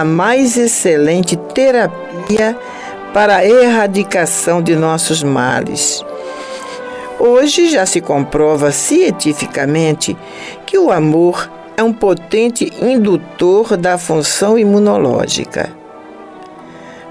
A 0.00 0.04
mais 0.04 0.56
excelente 0.56 1.36
terapia 1.36 2.56
para 3.12 3.36
a 3.36 3.46
erradicação 3.46 4.62
de 4.62 4.74
nossos 4.74 5.22
males. 5.22 6.02
Hoje 7.18 7.68
já 7.68 7.84
se 7.84 8.00
comprova 8.00 8.72
cientificamente 8.72 10.16
que 10.64 10.78
o 10.78 10.90
amor 10.90 11.50
é 11.76 11.82
um 11.82 11.92
potente 11.92 12.72
indutor 12.80 13.76
da 13.76 13.98
função 13.98 14.58
imunológica. 14.58 15.70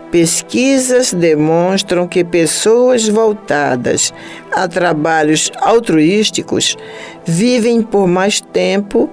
Pesquisas 0.09 1.13
demonstram 1.13 2.07
que 2.07 2.23
pessoas 2.23 3.07
voltadas 3.07 4.11
a 4.51 4.67
trabalhos 4.67 5.51
altruísticos 5.61 6.75
vivem 7.23 7.83
por 7.83 8.07
mais 8.07 8.41
tempo 8.41 9.11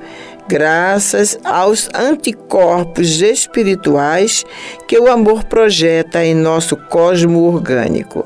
graças 0.48 1.38
aos 1.44 1.88
anticorpos 1.94 3.20
espirituais 3.20 4.44
que 4.86 4.98
o 4.98 5.10
amor 5.10 5.44
projeta 5.44 6.24
em 6.24 6.34
nosso 6.34 6.76
cosmo 6.76 7.42
orgânico. 7.42 8.24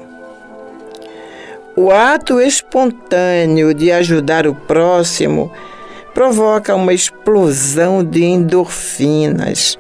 O 1.76 1.90
ato 1.90 2.40
espontâneo 2.40 3.72
de 3.72 3.90
ajudar 3.90 4.46
o 4.46 4.54
próximo 4.54 5.50
provoca 6.12 6.74
uma 6.74 6.92
explosão 6.92 8.04
de 8.04 8.24
endorfinas, 8.24 9.78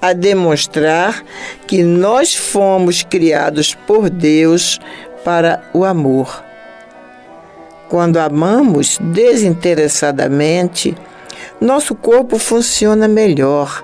a 0.00 0.12
demonstrar 0.12 1.24
que 1.66 1.82
nós 1.82 2.34
fomos 2.34 3.02
criados 3.02 3.74
por 3.74 4.10
Deus 4.10 4.78
para 5.24 5.62
o 5.72 5.84
amor. 5.84 6.44
Quando 7.88 8.18
amamos 8.18 8.98
desinteressadamente, 9.00 10.94
nosso 11.64 11.94
corpo 11.94 12.38
funciona 12.38 13.08
melhor. 13.08 13.82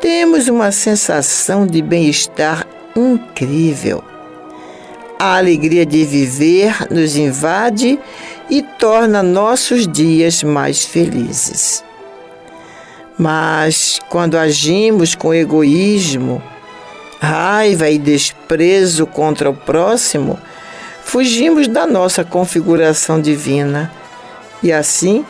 Temos 0.00 0.46
uma 0.46 0.70
sensação 0.70 1.66
de 1.66 1.82
bem-estar 1.82 2.64
incrível. 2.94 4.04
A 5.18 5.36
alegria 5.36 5.84
de 5.84 6.04
viver 6.04 6.86
nos 6.90 7.16
invade 7.16 7.98
e 8.48 8.62
torna 8.62 9.22
nossos 9.22 9.86
dias 9.86 10.44
mais 10.44 10.84
felizes. 10.84 11.84
Mas 13.18 14.00
quando 14.08 14.38
agimos 14.38 15.16
com 15.16 15.34
egoísmo, 15.34 16.40
raiva 17.20 17.90
e 17.90 17.98
desprezo 17.98 19.06
contra 19.06 19.50
o 19.50 19.54
próximo, 19.54 20.38
fugimos 21.02 21.66
da 21.66 21.84
nossa 21.84 22.24
configuração 22.24 23.20
divina 23.20 23.92
e 24.62 24.72
assim 24.72 25.24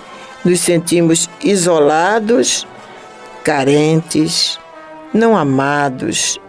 nos 0.44 0.60
sentimos 0.60 1.28
isolados, 1.42 2.66
carentes, 3.44 4.58
não 5.12 5.36
amados 5.36 6.40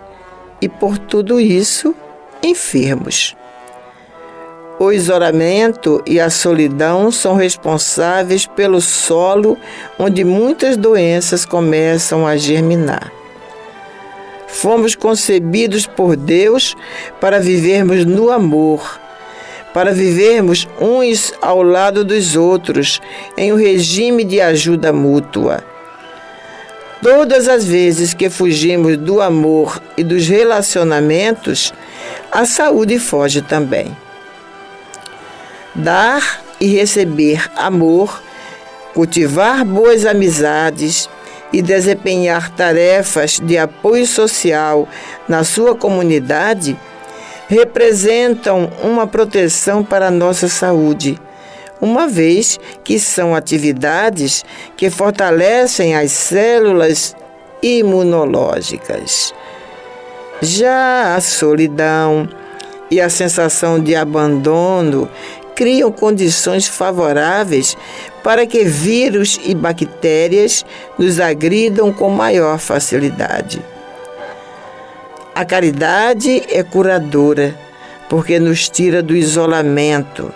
e 0.61 0.69
por 0.69 0.97
tudo 0.97 1.39
isso 1.39 1.95
enfermos. 2.41 3.35
O 4.79 4.91
isolamento 4.91 6.01
e 6.05 6.19
a 6.19 6.29
solidão 6.29 7.11
são 7.11 7.35
responsáveis 7.35 8.45
pelo 8.45 8.81
solo 8.81 9.57
onde 9.99 10.23
muitas 10.23 10.75
doenças 10.75 11.45
começam 11.45 12.25
a 12.25 12.35
germinar. 12.35 13.11
Fomos 14.47 14.95
concebidos 14.95 15.85
por 15.85 16.15
Deus 16.15 16.75
para 17.19 17.39
vivermos 17.39 18.05
no 18.05 18.29
amor 18.29 18.99
para 19.73 19.91
vivermos 19.91 20.67
uns 20.79 21.33
ao 21.41 21.63
lado 21.63 22.05
dos 22.05 22.35
outros 22.35 23.01
em 23.35 23.51
um 23.51 23.55
regime 23.55 24.23
de 24.23 24.39
ajuda 24.39 24.93
mútua. 24.93 25.63
Todas 27.01 27.49
as 27.49 27.65
vezes 27.65 28.13
que 28.13 28.29
fugimos 28.29 28.95
do 28.95 29.19
amor 29.21 29.81
e 29.97 30.03
dos 30.03 30.27
relacionamentos, 30.27 31.73
a 32.31 32.45
saúde 32.45 32.97
foge 32.97 33.41
também. 33.41 33.95
Dar 35.75 36.41
e 36.61 36.67
receber 36.67 37.51
amor, 37.57 38.21
cultivar 38.93 39.65
boas 39.65 40.05
amizades 40.05 41.09
e 41.51 41.61
desempenhar 41.61 42.49
tarefas 42.51 43.39
de 43.43 43.57
apoio 43.57 44.07
social 44.07 44.87
na 45.27 45.43
sua 45.43 45.75
comunidade 45.75 46.77
representam 47.53 48.71
uma 48.81 49.05
proteção 49.05 49.83
para 49.83 50.07
a 50.07 50.11
nossa 50.11 50.47
saúde, 50.47 51.19
uma 51.79 52.07
vez 52.07 52.59
que 52.83 52.97
são 52.99 53.35
atividades 53.35 54.43
que 54.75 54.89
fortalecem 54.89 55.95
as 55.95 56.11
células 56.11 57.15
imunológicas. 57.61 59.33
Já 60.41 61.15
a 61.15 61.21
solidão 61.21 62.27
e 62.89 62.99
a 62.99 63.09
sensação 63.09 63.79
de 63.79 63.95
abandono 63.95 65.07
criam 65.55 65.91
condições 65.91 66.67
favoráveis 66.67 67.77
para 68.23 68.47
que 68.47 68.63
vírus 68.63 69.39
e 69.43 69.53
bactérias 69.53 70.65
nos 70.97 71.19
agridam 71.19 71.93
com 71.93 72.09
maior 72.09 72.57
facilidade. 72.57 73.72
A 75.35 75.43
caridade 75.43 76.43
é 76.47 76.61
curadora, 76.61 77.55
porque 78.07 78.39
nos 78.39 78.69
tira 78.69 79.01
do 79.01 79.15
isolamento, 79.15 80.31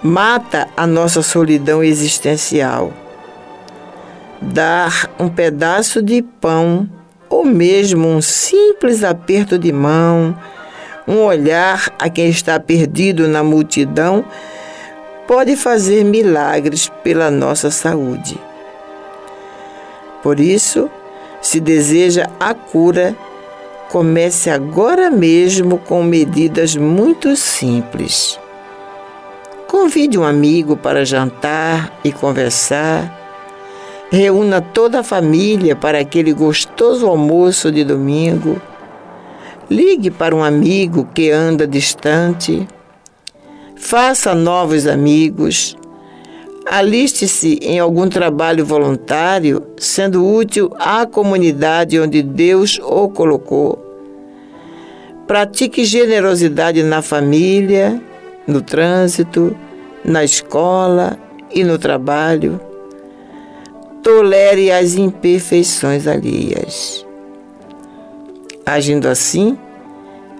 mata 0.00 0.68
a 0.76 0.86
nossa 0.86 1.20
solidão 1.20 1.82
existencial. 1.82 2.92
Dar 4.40 5.10
um 5.18 5.28
pedaço 5.28 6.00
de 6.00 6.22
pão 6.22 6.88
ou 7.28 7.44
mesmo 7.44 8.06
um 8.06 8.22
simples 8.22 9.02
aperto 9.02 9.58
de 9.58 9.72
mão, 9.72 10.36
um 11.08 11.18
olhar 11.24 11.92
a 11.98 12.08
quem 12.08 12.28
está 12.28 12.60
perdido 12.60 13.26
na 13.26 13.42
multidão, 13.42 14.24
pode 15.26 15.56
fazer 15.56 16.04
milagres 16.04 16.88
pela 17.02 17.32
nossa 17.32 17.68
saúde. 17.68 18.38
Por 20.22 20.38
isso, 20.38 20.88
se 21.42 21.58
deseja 21.58 22.28
a 22.38 22.54
cura, 22.54 23.16
comece 23.90 24.48
agora 24.50 25.10
mesmo 25.10 25.78
com 25.78 26.02
medidas 26.02 26.76
muito 26.76 27.36
simples. 27.36 28.38
Convide 29.66 30.18
um 30.18 30.24
amigo 30.24 30.76
para 30.76 31.04
jantar 31.04 31.98
e 32.02 32.10
conversar. 32.10 33.18
Reúna 34.10 34.60
toda 34.60 35.00
a 35.00 35.04
família 35.04 35.76
para 35.76 35.98
aquele 35.98 36.32
gostoso 36.32 37.06
almoço 37.06 37.70
de 37.70 37.84
domingo. 37.84 38.60
Ligue 39.68 40.10
para 40.10 40.34
um 40.34 40.42
amigo 40.42 41.08
que 41.14 41.30
anda 41.30 41.66
distante 41.66 42.66
faça 43.80 44.34
novos 44.34 44.86
amigos, 44.86 45.76
aliste-se 46.70 47.58
em 47.62 47.80
algum 47.80 48.08
trabalho 48.08 48.64
voluntário, 48.64 49.60
sendo 49.76 50.24
útil 50.24 50.70
à 50.78 51.04
comunidade 51.04 51.98
onde 51.98 52.22
Deus 52.22 52.78
o 52.78 53.08
colocou. 53.08 53.76
Pratique 55.26 55.84
generosidade 55.84 56.84
na 56.84 57.02
família, 57.02 58.00
no 58.46 58.62
trânsito, 58.62 59.56
na 60.04 60.22
escola 60.22 61.18
e 61.52 61.64
no 61.64 61.76
trabalho. 61.76 62.60
Tolere 64.00 64.70
as 64.70 64.94
imperfeições 64.94 66.06
alheias. 66.06 67.04
Agindo 68.64 69.08
assim, 69.08 69.58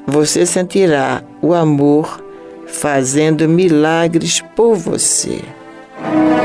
você 0.06 0.46
sentirá 0.46 1.24
o 1.42 1.52
amor 1.52 2.24
fazendo 2.68 3.48
milagres 3.48 4.40
por 4.54 4.76
você. 4.76 5.40
Thank 6.02 6.34
you. 6.34 6.39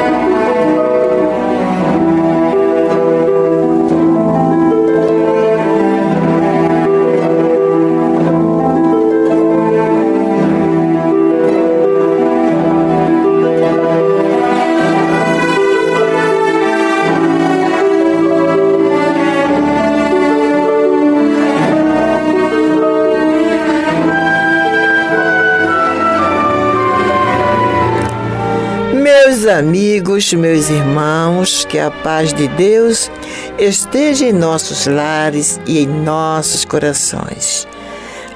Amigos, 30.16 30.34
meus 30.34 30.70
irmãos, 30.70 31.66
que 31.66 31.78
a 31.78 31.92
paz 31.92 32.34
de 32.34 32.48
Deus 32.48 33.12
esteja 33.60 34.26
em 34.26 34.32
nossos 34.32 34.88
lares 34.88 35.60
e 35.68 35.80
em 35.80 35.88
nossos 35.88 36.64
corações. 36.64 37.68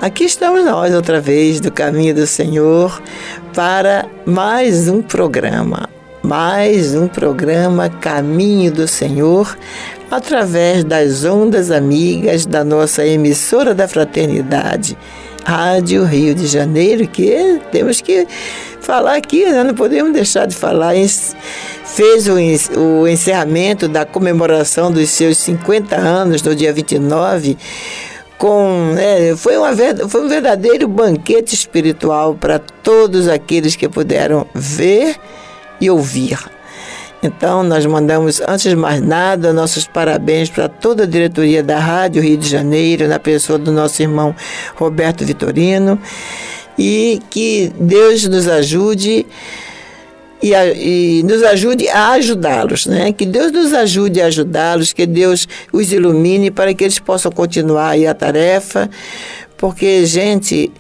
Aqui 0.01 0.25
estamos 0.25 0.65
nós 0.65 0.93
outra 0.93 1.21
vez 1.21 1.61
do 1.61 1.71
caminho 1.71 2.13
do 2.13 2.27
Senhor 2.27 3.01
para 3.55 4.05
mais 4.25 4.89
um 4.89 5.01
programa, 5.01 5.87
mais 6.21 6.95
um 6.95 7.07
programa 7.07 7.89
Caminho 7.89 8.73
do 8.73 8.85
Senhor, 8.85 9.57
através 10.11 10.83
das 10.83 11.23
ondas 11.23 11.71
amigas 11.71 12.45
da 12.45 12.61
nossa 12.61 13.05
emissora 13.05 13.73
da 13.73 13.87
fraternidade, 13.87 14.97
Rádio 15.49 16.03
Rio 16.03 16.35
de 16.35 16.45
Janeiro, 16.45 17.07
que 17.07 17.59
temos 17.71 18.01
que 18.01 18.27
falar 18.81 19.15
aqui, 19.15 19.43
né? 19.45 19.63
não 19.63 19.73
podemos 19.73 20.13
deixar 20.13 20.45
de 20.45 20.55
falar. 20.55 20.93
Fez 21.85 22.27
o, 22.27 23.07
encerramento 23.07 23.87
da 23.87 24.05
comemoração 24.05 24.91
dos 24.91 25.09
seus 25.09 25.39
50 25.39 25.95
anos 25.95 26.43
no 26.43 26.55
dia 26.55 26.71
29 26.71 27.57
com 28.37 28.93
né, 28.93 29.35
foi, 29.35 29.57
uma, 29.57 29.71
foi 30.07 30.23
um 30.23 30.29
verdadeiro 30.29 30.87
banquete 30.87 31.55
espiritual 31.55 32.35
para 32.35 32.59
todos 32.59 33.27
aqueles 33.27 33.75
que 33.75 33.89
puderam 33.89 34.45
ver 34.53 35.15
e 35.81 35.89
ouvir. 35.89 36.37
Então, 37.21 37.63
nós 37.63 37.86
mandamos, 37.86 38.42
antes 38.48 38.69
de 38.69 38.75
mais 38.75 39.01
nada, 39.01 39.51
nossos 39.51 39.86
parabéns 39.86 40.50
para 40.50 40.69
toda 40.69 41.04
a 41.04 41.06
diretoria 41.06 41.62
da 41.62 41.77
Rádio 41.77 42.21
Rio 42.21 42.38
de 42.38 42.48
Janeiro, 42.48 43.07
na 43.07 43.19
pessoa 43.19 43.60
do 43.60 43.71
nosso 43.71 44.01
irmão 44.01 44.33
Roberto 44.75 45.25
Vitorino 45.25 46.00
e 46.77 47.21
que 47.30 47.74
Deus 47.77 48.25
nos 48.25 48.48
ajude 48.48 49.27
e, 50.42 50.56
a, 50.56 50.66
e 50.68 51.21
nos 51.24 51.44
ajude 51.44 51.89
a 51.89 52.12
ajudá-los, 52.12 52.86
né? 52.86 53.12
Que 53.12 53.25
Deus 53.25 53.51
nos 53.51 53.74
ajude 53.74 54.21
a 54.21 54.27
ajudá-los, 54.27 54.94
que 54.94 55.06
Deus 55.06 55.45
os 55.74 55.92
ilumine 55.92 56.50
para 56.50 56.74
que 56.74 56.86
eles 56.86 57.00
possam 57.00 57.30
continuar 57.30 57.89
aí 57.89 58.07
a 58.07 58.13
tarefa, 58.13 58.89
porque 59.57 60.06
gente 60.06 60.71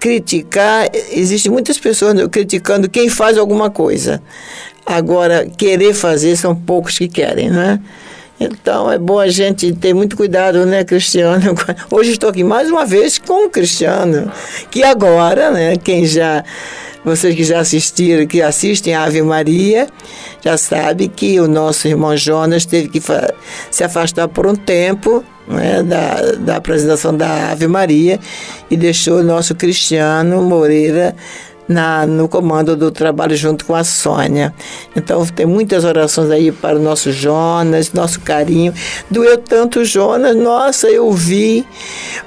criticar, 0.00 0.90
existe 1.12 1.48
muitas 1.48 1.78
pessoas 1.78 2.14
criticando 2.30 2.90
quem 2.90 3.08
faz 3.08 3.38
alguma 3.38 3.70
coisa. 3.70 4.20
Agora, 4.86 5.46
querer 5.46 5.94
fazer 5.94 6.36
são 6.36 6.54
poucos 6.54 6.98
que 6.98 7.08
querem, 7.08 7.50
né? 7.50 7.80
Então 8.38 8.90
é 8.90 8.98
bom 8.98 9.18
a 9.18 9.28
gente 9.28 9.72
ter 9.72 9.94
muito 9.94 10.16
cuidado, 10.16 10.66
né, 10.66 10.84
Cristiano? 10.84 11.54
Hoje 11.90 12.12
estou 12.12 12.30
aqui 12.30 12.44
mais 12.44 12.70
uma 12.70 12.84
vez 12.84 13.18
com 13.18 13.46
o 13.46 13.50
Cristiano, 13.50 14.30
que 14.70 14.82
agora, 14.82 15.50
né, 15.50 15.76
quem 15.76 16.04
já 16.04 16.44
vocês 17.04 17.34
que 17.34 17.44
já 17.44 17.60
assistiram, 17.60 18.26
que 18.26 18.40
assistem 18.40 18.94
a 18.94 19.04
Ave 19.04 19.20
Maria, 19.20 19.86
já 20.42 20.56
sabe 20.56 21.06
que 21.06 21.38
o 21.38 21.46
nosso 21.46 21.86
irmão 21.86 22.16
Jonas 22.16 22.64
teve 22.64 22.88
que 22.88 23.02
se 23.70 23.84
afastar 23.84 24.26
por 24.26 24.46
um 24.46 24.56
tempo 24.56 25.22
né, 25.46 25.82
da, 25.82 26.32
da 26.38 26.56
apresentação 26.56 27.14
da 27.14 27.50
Ave 27.50 27.66
Maria 27.66 28.18
e 28.70 28.76
deixou 28.76 29.18
o 29.18 29.22
nosso 29.22 29.54
Cristiano 29.54 30.42
Moreira 30.42 31.14
na, 31.68 32.06
no 32.06 32.28
comando 32.28 32.76
do 32.76 32.90
trabalho 32.90 33.36
junto 33.36 33.64
com 33.64 33.74
a 33.74 33.84
Sônia. 33.84 34.54
Então 34.94 35.24
tem 35.26 35.46
muitas 35.46 35.84
orações 35.84 36.30
aí 36.30 36.52
para 36.52 36.76
o 36.76 36.82
nosso 36.82 37.12
Jonas, 37.12 37.92
nosso 37.92 38.20
carinho. 38.20 38.72
Doeu 39.10 39.38
tanto 39.38 39.84
Jonas, 39.84 40.36
nossa, 40.36 40.88
eu 40.88 41.10
vi. 41.12 41.66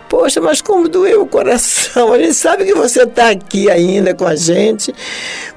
Poxa, 0.09 0.39
mas 0.39 0.61
como 0.61 0.87
doeu 0.87 1.23
o 1.23 1.27
coração. 1.27 2.13
A 2.13 2.19
gente 2.19 2.33
sabe 2.33 2.65
que 2.65 2.73
você 2.73 3.03
está 3.03 3.29
aqui 3.29 3.69
ainda 3.69 4.13
com 4.13 4.25
a 4.25 4.35
gente, 4.35 4.93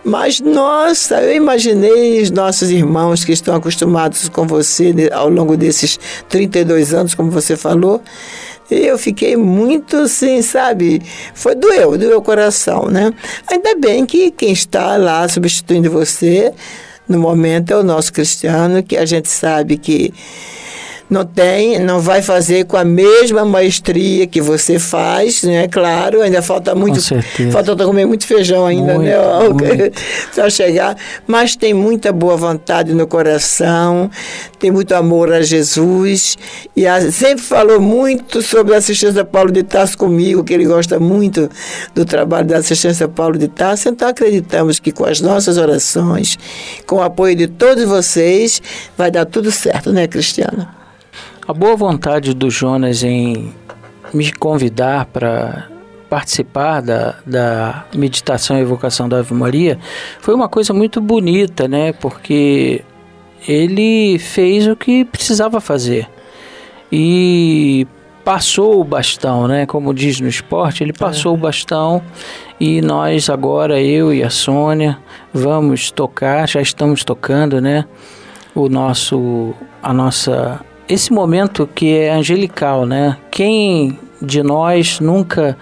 mas 0.04 0.40
nossa, 0.40 1.22
eu 1.22 1.36
imaginei 1.36 2.20
os 2.20 2.30
nossos 2.30 2.70
irmãos 2.70 3.24
que 3.24 3.32
estão 3.32 3.54
acostumados 3.54 4.28
com 4.28 4.46
você 4.46 4.92
ao 5.12 5.28
longo 5.28 5.56
desses 5.56 5.98
32 6.28 6.92
anos, 6.92 7.14
como 7.14 7.30
você 7.30 7.56
falou. 7.56 8.02
E 8.70 8.86
eu 8.86 8.98
fiquei 8.98 9.36
muito 9.36 9.96
assim, 9.96 10.42
sabe? 10.42 11.02
Foi 11.34 11.54
doeu, 11.54 11.98
doeu 11.98 12.18
o 12.18 12.22
coração, 12.22 12.88
né? 12.88 13.12
Ainda 13.46 13.76
bem 13.76 14.06
que 14.06 14.30
quem 14.30 14.52
está 14.52 14.96
lá 14.96 15.28
substituindo 15.28 15.90
você 15.90 16.52
no 17.08 17.18
momento 17.18 17.72
é 17.72 17.76
o 17.76 17.82
nosso 17.82 18.12
cristiano, 18.12 18.82
que 18.82 18.96
a 18.96 19.04
gente 19.04 19.28
sabe 19.28 19.76
que 19.76 20.14
não 21.10 21.24
tem, 21.24 21.80
não 21.80 21.98
vai 22.00 22.22
fazer 22.22 22.64
com 22.66 22.76
a 22.76 22.84
mesma 22.84 23.44
maestria 23.44 24.28
que 24.28 24.40
você 24.40 24.78
faz, 24.78 25.42
né? 25.42 25.66
Claro, 25.66 26.22
ainda 26.22 26.40
falta 26.40 26.72
muito, 26.72 27.00
falta 27.50 27.74
comer 27.84 28.06
muito 28.06 28.24
feijão 28.24 28.64
ainda, 28.64 28.96
né? 28.96 29.16
muito, 29.42 29.64
né? 29.76 29.90
Para 30.32 30.48
chegar, 30.48 30.96
mas 31.26 31.56
tem 31.56 31.74
muita 31.74 32.12
boa 32.12 32.36
vontade 32.36 32.94
no 32.94 33.08
coração, 33.08 34.08
tem 34.60 34.70
muito 34.70 34.94
amor 34.94 35.32
a 35.32 35.42
Jesus 35.42 36.38
e 36.76 36.86
a, 36.86 37.10
sempre 37.10 37.42
falou 37.42 37.80
muito 37.80 38.40
sobre 38.40 38.74
a 38.74 38.78
assistência 38.78 39.24
Paulo 39.24 39.50
de 39.50 39.64
Tarso 39.64 39.98
comigo, 39.98 40.44
que 40.44 40.54
ele 40.54 40.64
gosta 40.64 41.00
muito 41.00 41.50
do 41.92 42.04
trabalho 42.04 42.46
da 42.46 42.58
assistência 42.58 43.08
Paulo 43.08 43.36
de 43.36 43.48
Tarso. 43.48 43.88
Então 43.88 44.08
acreditamos 44.08 44.78
que 44.78 44.92
com 44.92 45.04
as 45.04 45.20
nossas 45.20 45.58
orações, 45.58 46.38
com 46.86 46.96
o 46.96 47.02
apoio 47.02 47.34
de 47.34 47.48
todos 47.48 47.82
vocês, 47.84 48.62
vai 48.96 49.10
dar 49.10 49.24
tudo 49.24 49.50
certo, 49.50 49.92
né, 49.92 50.06
Cristiano? 50.06 50.79
A 51.50 51.52
boa 51.52 51.74
vontade 51.74 52.32
do 52.32 52.48
Jonas 52.48 53.02
em 53.02 53.52
me 54.14 54.30
convidar 54.30 55.06
para 55.06 55.66
participar 56.08 56.80
da, 56.80 57.16
da 57.26 57.86
meditação 57.92 58.56
e 58.56 58.60
evocação 58.60 59.08
da 59.08 59.18
Ave 59.18 59.34
Maria 59.34 59.76
foi 60.20 60.32
uma 60.32 60.48
coisa 60.48 60.72
muito 60.72 61.00
bonita, 61.00 61.66
né? 61.66 61.92
Porque 61.92 62.84
ele 63.48 64.16
fez 64.20 64.68
o 64.68 64.76
que 64.76 65.04
precisava 65.04 65.60
fazer. 65.60 66.08
E 66.92 67.84
passou 68.24 68.80
o 68.80 68.84
bastão, 68.84 69.48
né? 69.48 69.66
Como 69.66 69.92
diz 69.92 70.20
no 70.20 70.28
esporte, 70.28 70.84
ele 70.84 70.92
passou 70.92 71.32
é. 71.32 71.34
o 71.34 71.36
bastão 71.36 72.00
e 72.60 72.80
nós 72.80 73.28
agora, 73.28 73.82
eu 73.82 74.14
e 74.14 74.22
a 74.22 74.30
Sônia, 74.30 75.00
vamos 75.34 75.90
tocar, 75.90 76.48
já 76.48 76.60
estamos 76.60 77.02
tocando, 77.02 77.60
né? 77.60 77.86
O 78.54 78.68
nosso, 78.68 79.52
a 79.82 79.92
nossa, 79.92 80.64
esse 80.90 81.12
momento 81.12 81.68
que 81.72 81.96
é 81.96 82.10
angelical, 82.10 82.84
né? 82.84 83.16
Quem 83.30 83.98
de 84.20 84.42
nós 84.42 84.98
nunca 85.00 85.56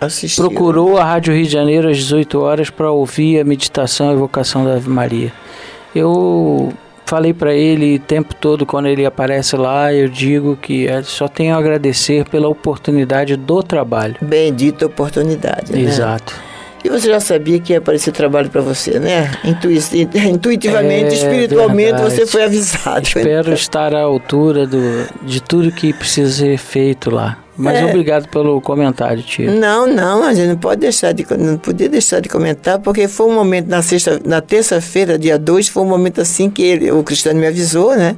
Assistiu. 0.00 0.44
procurou 0.44 0.96
a 0.96 1.04
Rádio 1.04 1.34
Rio 1.34 1.44
de 1.44 1.52
Janeiro 1.52 1.88
às 1.88 1.98
18 1.98 2.40
horas 2.40 2.70
para 2.70 2.90
ouvir 2.90 3.38
a 3.38 3.44
meditação 3.44 4.10
e 4.10 4.14
evocação 4.14 4.64
da 4.64 4.74
Ave 4.74 4.88
Maria? 4.88 5.32
Eu 5.94 6.72
falei 7.04 7.34
para 7.34 7.52
ele 7.52 7.96
o 7.96 8.00
tempo 8.00 8.34
todo 8.34 8.64
quando 8.64 8.86
ele 8.86 9.04
aparece 9.04 9.56
lá, 9.56 9.92
eu 9.92 10.08
digo 10.08 10.56
que 10.56 10.86
é, 10.86 11.02
só 11.02 11.28
tenho 11.28 11.54
a 11.54 11.58
agradecer 11.58 12.24
pela 12.28 12.48
oportunidade 12.48 13.36
do 13.36 13.62
trabalho. 13.62 14.16
Bendita 14.22 14.86
oportunidade. 14.86 15.72
Né? 15.72 15.80
Exato. 15.80 16.49
E 16.82 16.88
você 16.88 17.08
já 17.08 17.20
sabia 17.20 17.60
que 17.60 17.72
ia 17.72 17.78
aparecer 17.78 18.10
trabalho 18.12 18.48
para 18.48 18.62
você, 18.62 18.98
né? 18.98 19.30
intuitivamente, 19.44 21.10
é, 21.10 21.14
espiritualmente, 21.14 21.92
verdade. 21.92 22.14
você 22.14 22.26
foi 22.26 22.44
avisado. 22.44 23.06
Espero 23.06 23.52
estar 23.52 23.94
à 23.94 24.00
altura 24.00 24.66
do, 24.66 25.06
de 25.22 25.42
tudo 25.42 25.70
que 25.70 25.92
precisa 25.92 26.30
ser 26.30 26.56
feito 26.58 27.10
lá. 27.10 27.38
Mas 27.56 27.76
é. 27.76 27.84
obrigado 27.84 28.26
pelo 28.28 28.58
comentário, 28.60 29.22
tio. 29.22 29.52
Não, 29.52 29.86
não, 29.86 30.24
a 30.24 30.32
gente 30.32 30.48
não 30.48 30.56
pode 30.56 30.80
deixar 30.80 31.12
de 31.12 31.26
não 31.36 31.58
podia 31.58 31.90
deixar 31.90 32.20
de 32.20 32.28
comentar, 32.28 32.78
porque 32.78 33.06
foi 33.06 33.26
um 33.26 33.34
momento 33.34 33.68
na 33.68 33.82
sexta, 33.82 34.18
na 34.24 34.40
terça-feira, 34.40 35.18
dia 35.18 35.38
2, 35.38 35.68
foi 35.68 35.82
um 35.82 35.86
momento 35.86 36.22
assim 36.22 36.48
que 36.48 36.62
ele, 36.62 36.90
o 36.90 37.02
Cristiano 37.02 37.38
me 37.38 37.46
avisou, 37.46 37.94
né? 37.94 38.16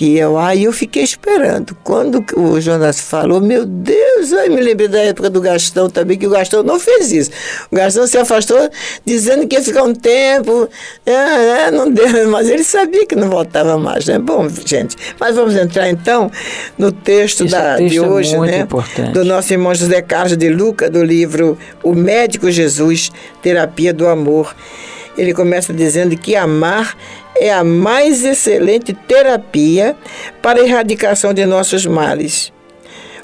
Que 0.00 0.16
eu 0.16 0.38
aí 0.38 0.64
eu 0.64 0.72
fiquei 0.72 1.02
esperando. 1.02 1.76
Quando 1.84 2.24
o 2.34 2.58
Jonas 2.58 2.98
falou, 2.98 3.38
meu 3.38 3.66
Deus, 3.66 4.32
aí 4.32 4.48
me 4.48 4.58
lembrei 4.58 4.88
da 4.88 4.98
época 4.98 5.28
do 5.28 5.42
Gastão 5.42 5.90
também, 5.90 6.16
que 6.16 6.26
o 6.26 6.30
Gastão 6.30 6.62
não 6.62 6.80
fez 6.80 7.12
isso. 7.12 7.30
O 7.70 7.76
Gastão 7.76 8.06
se 8.06 8.16
afastou 8.16 8.70
dizendo 9.04 9.46
que 9.46 9.56
ia 9.56 9.62
ficar 9.62 9.82
um 9.82 9.92
tempo, 9.92 10.66
é, 11.04 11.12
é, 11.12 11.70
não 11.70 11.90
deu, 11.90 12.06
mas 12.32 12.48
ele 12.48 12.64
sabia 12.64 13.04
que 13.04 13.14
não 13.14 13.28
voltava 13.28 13.76
mais, 13.76 14.06
né? 14.06 14.18
Bom, 14.18 14.48
gente, 14.64 14.96
mas 15.20 15.36
vamos 15.36 15.54
entrar 15.54 15.90
então 15.90 16.32
no 16.78 16.90
texto, 16.90 17.44
da, 17.44 17.76
texto 17.76 17.90
de 17.90 17.98
é 17.98 18.00
hoje, 18.00 18.36
é 18.36 18.40
né? 18.40 18.58
Importante. 18.60 19.12
Do 19.12 19.22
nosso 19.22 19.52
irmão 19.52 19.74
José 19.74 20.00
Carlos 20.00 20.34
de 20.34 20.48
Luca, 20.48 20.88
do 20.88 21.04
livro 21.04 21.58
O 21.82 21.94
Médico 21.94 22.50
Jesus, 22.50 23.12
Terapia 23.42 23.92
do 23.92 24.08
Amor. 24.08 24.56
Ele 25.18 25.34
começa 25.34 25.74
dizendo 25.74 26.16
que 26.16 26.34
amar 26.36 26.96
é 27.40 27.50
a 27.50 27.64
mais 27.64 28.22
excelente 28.22 28.92
terapia 28.92 29.96
para 30.42 30.60
a 30.60 30.62
erradicação 30.62 31.32
de 31.32 31.46
nossos 31.46 31.86
males. 31.86 32.52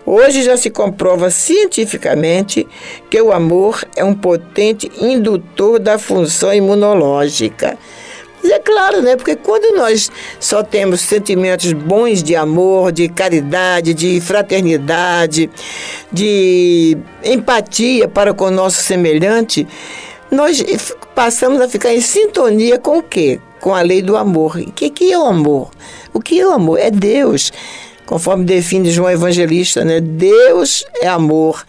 Hoje 0.07 0.43
já 0.43 0.57
se 0.57 0.71
comprova 0.71 1.31
cientificamente 1.31 2.67
que 3.11 3.21
o 3.21 3.31
amor 3.31 3.85
é 3.95 4.03
um 4.03 4.15
potente 4.15 4.91
indutor 4.99 5.79
da 5.79 5.99
função 5.99 6.55
imunológica. 6.55 7.77
Mas 8.43 8.53
é 8.53 8.59
claro, 8.59 9.03
né? 9.03 9.17
Porque 9.17 9.35
quando 9.35 9.77
nós 9.77 10.11
só 10.39 10.63
temos 10.63 11.01
sentimentos 11.01 11.73
bons 11.73 12.23
de 12.23 12.37
amor, 12.37 12.93
de 12.93 13.09
caridade, 13.09 13.93
de 13.93 14.21
fraternidade, 14.21 15.51
de 16.11 16.97
empatia 17.25 18.09
para 18.09 18.33
com 18.33 18.45
o 18.45 18.51
nosso 18.51 18.83
semelhante, 18.83 19.67
nós 20.31 20.65
passamos 21.15 21.61
a 21.61 21.69
ficar 21.69 21.93
em 21.93 22.01
sintonia 22.01 22.79
com 22.79 22.99
o 22.99 23.03
quê? 23.03 23.41
Com 23.67 23.75
a 23.75 23.83
lei 23.83 24.01
do 24.01 24.17
amor. 24.17 24.59
O 24.59 24.71
que, 24.71 24.89
que 24.89 25.13
é 25.13 25.19
o 25.19 25.25
amor? 25.25 25.73
O 26.15 26.21
que 26.21 26.39
é 26.39 26.47
o 26.47 26.53
amor? 26.53 26.79
É 26.79 26.89
Deus. 26.89 27.53
Conforme 28.07 28.45
define 28.45 28.93
João 28.93 29.11
Evangelista, 29.11 29.85
né? 29.85 29.99
Deus 29.99 30.87
é 31.03 31.09
amor. 31.09 31.67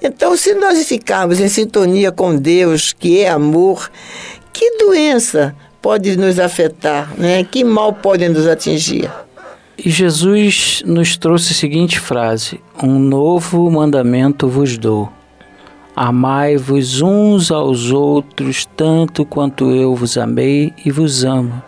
Então, 0.00 0.34
se 0.38 0.54
nós 0.54 0.82
ficarmos 0.88 1.38
em 1.38 1.46
sintonia 1.46 2.10
com 2.10 2.34
Deus, 2.34 2.94
que 2.94 3.20
é 3.20 3.28
amor, 3.28 3.90
que 4.54 4.78
doença 4.78 5.54
pode 5.82 6.16
nos 6.16 6.38
afetar, 6.38 7.12
né? 7.18 7.44
Que 7.44 7.62
mal 7.62 7.92
pode 7.92 8.26
nos 8.26 8.46
atingir? 8.46 9.12
E 9.76 9.90
Jesus 9.90 10.82
nos 10.86 11.18
trouxe 11.18 11.52
a 11.52 11.56
seguinte 11.56 12.00
frase: 12.00 12.58
Um 12.82 12.98
novo 12.98 13.70
mandamento 13.70 14.48
vos 14.48 14.78
dou 14.78 15.12
Amai-vos 16.00 17.02
uns 17.02 17.50
aos 17.50 17.90
outros, 17.90 18.64
tanto 18.76 19.24
quanto 19.24 19.72
eu 19.72 19.96
vos 19.96 20.16
amei 20.16 20.72
e 20.84 20.92
vos 20.92 21.24
amo. 21.24 21.60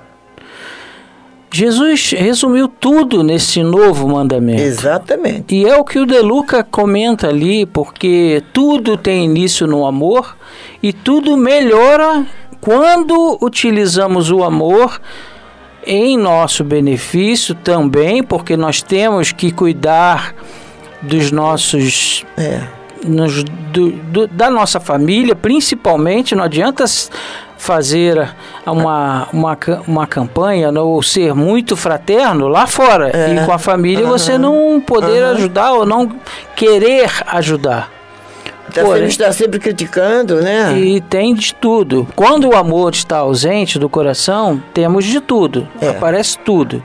Jesus 1.53 2.13
resumiu 2.13 2.69
tudo 2.69 3.25
nesse 3.25 3.61
novo 3.61 4.07
mandamento. 4.07 4.63
Exatamente. 4.63 5.57
E 5.57 5.67
é 5.67 5.77
o 5.77 5.83
que 5.83 5.99
o 5.99 6.07
De 6.07 6.21
Luca 6.21 6.63
comenta 6.63 7.27
ali, 7.27 7.67
porque 7.67 8.41
tudo 8.53 8.97
tem 8.97 9.25
início 9.25 9.67
no 9.67 9.85
amor 9.85 10.37
e 10.81 10.93
tudo 10.93 11.37
melhora 11.37 12.25
quando 12.61 13.37
utilizamos 13.43 14.31
o 14.31 14.45
amor 14.45 15.01
em 15.85 16.17
nosso 16.17 16.63
benefício 16.63 17.53
também, 17.53 18.23
porque 18.23 18.57
nós 18.57 18.81
temos 18.81 19.33
que 19.33 19.51
cuidar 19.51 20.37
dos 21.03 21.33
nossos 21.33 22.25
é 22.37 22.79
nos, 23.05 23.43
do, 23.45 23.91
do, 23.91 24.27
da 24.27 24.51
nossa 24.51 24.81
família, 24.81 25.35
principalmente, 25.35 26.35
não 26.35 26.45
adianta 26.45 26.85
fazer 27.57 28.29
uma, 28.67 29.29
uma, 29.33 29.59
uma 29.87 30.07
campanha 30.07 30.73
né, 30.73 30.81
ou 30.81 31.03
ser 31.03 31.35
muito 31.35 31.77
fraterno 31.77 32.49
lá 32.49 32.67
fora 32.67 33.11
é. 33.15 33.35
e 33.35 33.45
com 33.45 33.53
a 33.53 33.59
família 33.59 34.05
uhum. 34.05 34.11
você 34.11 34.39
não 34.39 34.81
poder 34.81 35.23
uhum. 35.23 35.31
ajudar 35.33 35.73
ou 35.73 35.85
não 35.85 36.11
querer 36.57 37.11
ajudar. 37.27 37.91
Tá 38.73 38.83
Porém, 38.83 39.07
está 39.07 39.33
sempre 39.33 39.59
criticando, 39.59 40.41
né? 40.41 40.79
E 40.79 41.01
tem 41.01 41.35
de 41.35 41.53
tudo. 41.55 42.07
Quando 42.15 42.49
o 42.49 42.57
amor 42.57 42.93
está 42.95 43.19
ausente 43.19 43.79
do 43.79 43.89
coração, 43.89 44.63
temos 44.73 45.05
de 45.05 45.21
tudo. 45.21 45.69
É. 45.81 45.89
Aparece 45.89 46.39
tudo. 46.39 46.83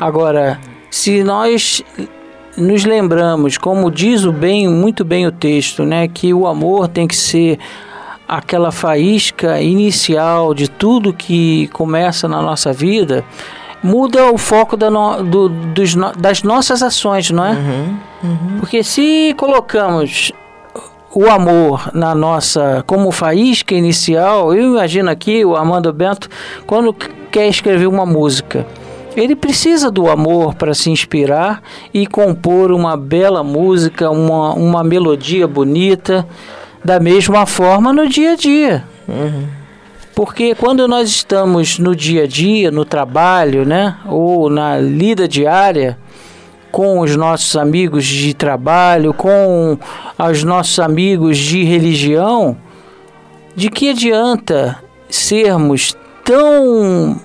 Agora, 0.00 0.58
se 0.90 1.22
nós 1.22 1.82
nos 2.56 2.84
lembramos, 2.84 3.58
como 3.58 3.90
diz 3.90 4.24
o 4.24 4.32
bem, 4.32 4.68
muito 4.68 5.04
bem 5.04 5.26
o 5.26 5.32
texto, 5.32 5.84
né, 5.84 6.08
que 6.08 6.32
o 6.32 6.46
amor 6.46 6.88
tem 6.88 7.06
que 7.06 7.16
ser 7.16 7.58
aquela 8.26 8.72
faísca 8.72 9.60
inicial 9.60 10.54
de 10.54 10.68
tudo 10.68 11.12
que 11.12 11.68
começa 11.68 12.26
na 12.26 12.40
nossa 12.40 12.72
vida, 12.72 13.24
muda 13.82 14.30
o 14.32 14.38
foco 14.38 14.76
da 14.76 14.90
no, 14.90 15.22
do, 15.22 15.48
dos, 15.48 15.94
das 16.18 16.42
nossas 16.42 16.82
ações, 16.82 17.30
não 17.30 17.44
é? 17.44 17.50
Uhum, 17.52 17.98
uhum. 18.22 18.56
Porque 18.60 18.82
se 18.82 19.34
colocamos 19.36 20.32
o 21.14 21.26
amor 21.26 21.90
na 21.92 22.14
nossa 22.14 22.82
como 22.86 23.12
faísca 23.12 23.74
inicial, 23.74 24.54
eu 24.54 24.64
imagino 24.64 25.10
aqui 25.10 25.44
o 25.44 25.54
Armando 25.54 25.92
Bento 25.92 26.28
quando 26.66 26.94
quer 27.30 27.48
escrever 27.48 27.86
uma 27.86 28.06
música 28.06 28.66
ele 29.16 29.36
precisa 29.36 29.90
do 29.90 30.08
amor 30.08 30.54
para 30.54 30.74
se 30.74 30.90
inspirar 30.90 31.62
e 31.92 32.06
compor 32.06 32.72
uma 32.72 32.96
bela 32.96 33.42
música, 33.42 34.10
uma, 34.10 34.52
uma 34.54 34.82
melodia 34.84 35.46
bonita, 35.46 36.26
da 36.84 37.00
mesma 37.00 37.46
forma 37.46 37.92
no 37.92 38.08
dia 38.08 38.32
a 38.32 38.36
dia. 38.36 38.84
Uhum. 39.08 39.46
Porque 40.14 40.54
quando 40.54 40.86
nós 40.86 41.08
estamos 41.08 41.78
no 41.78 41.94
dia 41.94 42.24
a 42.24 42.26
dia, 42.26 42.70
no 42.70 42.84
trabalho, 42.84 43.64
né, 43.64 43.96
ou 44.06 44.48
na 44.48 44.78
lida 44.78 45.26
diária, 45.26 45.98
com 46.70 47.00
os 47.00 47.16
nossos 47.16 47.56
amigos 47.56 48.04
de 48.04 48.34
trabalho, 48.34 49.14
com 49.14 49.78
os 50.18 50.44
nossos 50.44 50.78
amigos 50.78 51.38
de 51.38 51.64
religião, 51.64 52.56
de 53.54 53.68
que 53.70 53.90
adianta 53.90 54.82
sermos 55.08 55.96
tão 56.24 57.20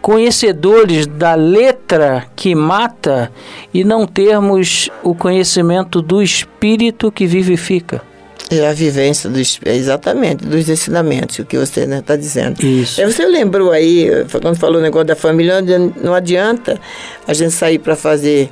conhecedores 0.00 1.06
da 1.06 1.34
letra 1.34 2.26
que 2.34 2.54
mata 2.54 3.30
e 3.72 3.84
não 3.84 4.06
termos 4.06 4.88
o 5.02 5.14
conhecimento 5.14 6.00
do 6.00 6.22
espírito 6.22 7.12
que 7.12 7.26
vivifica. 7.26 8.02
É 8.50 8.66
a 8.66 8.72
vivência 8.72 9.30
dos, 9.30 9.60
exatamente, 9.64 10.44
dos 10.44 10.68
ensinamentos, 10.68 11.38
o 11.38 11.44
que 11.44 11.56
você 11.56 11.80
está 11.80 11.94
né, 11.94 12.02
tá 12.04 12.16
dizendo. 12.16 12.60
Isso. 12.64 13.00
Você 13.06 13.24
lembrou 13.24 13.70
aí, 13.70 14.08
quando 14.42 14.56
falou 14.56 14.78
o 14.78 14.82
negócio 14.82 15.06
da 15.06 15.14
família, 15.14 15.60
não 16.02 16.12
adianta 16.12 16.80
a 17.28 17.32
gente 17.32 17.52
sair 17.52 17.78
para 17.78 17.94
fazer 17.94 18.50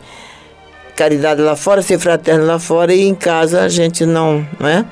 caridade 0.95 1.41
lá 1.41 1.57
fora, 1.57 1.83
ser 1.83 1.99
fraterno 1.99 2.45
lá 2.45 2.61
fora 2.61 2.95
e 2.95 3.03
em 3.03 3.15
casa 3.15 3.63
a 3.63 3.69
gente 3.69 4.07
não, 4.07 4.47
não 4.59 4.69
é? 4.69 4.85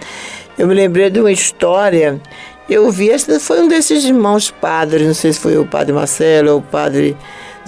Eu 0.59 0.67
me 0.67 0.75
lembrei 0.75 1.11
de 1.11 1.21
uma 1.21 1.31
história 1.31 2.21
eu 2.69 2.91
vi, 2.91 3.09
esse 3.09 3.39
foi 3.39 3.61
um 3.61 3.69
desses 3.69 4.05
irmãos 4.05 4.51
padres, 4.51 5.07
não 5.07 5.15
sei 5.15 5.33
se 5.33 5.39
foi 5.39 5.57
o 5.57 5.67
padre 5.67 5.93
Marcelo 5.93 6.53
ou 6.53 6.59
o 6.59 6.63
padre 6.63 7.17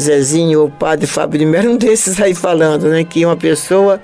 Zezinho 0.01 0.61
ou 0.61 0.67
o 0.67 0.71
padre 0.71 1.07
Fábio 1.07 1.39
de 1.39 1.47
Mello, 1.47 1.73
um 1.75 1.77
desses 1.77 2.21
aí 2.21 2.35
falando, 2.35 2.89
né? 2.89 3.05
Que 3.05 3.25
uma 3.25 3.37
pessoa 3.37 4.01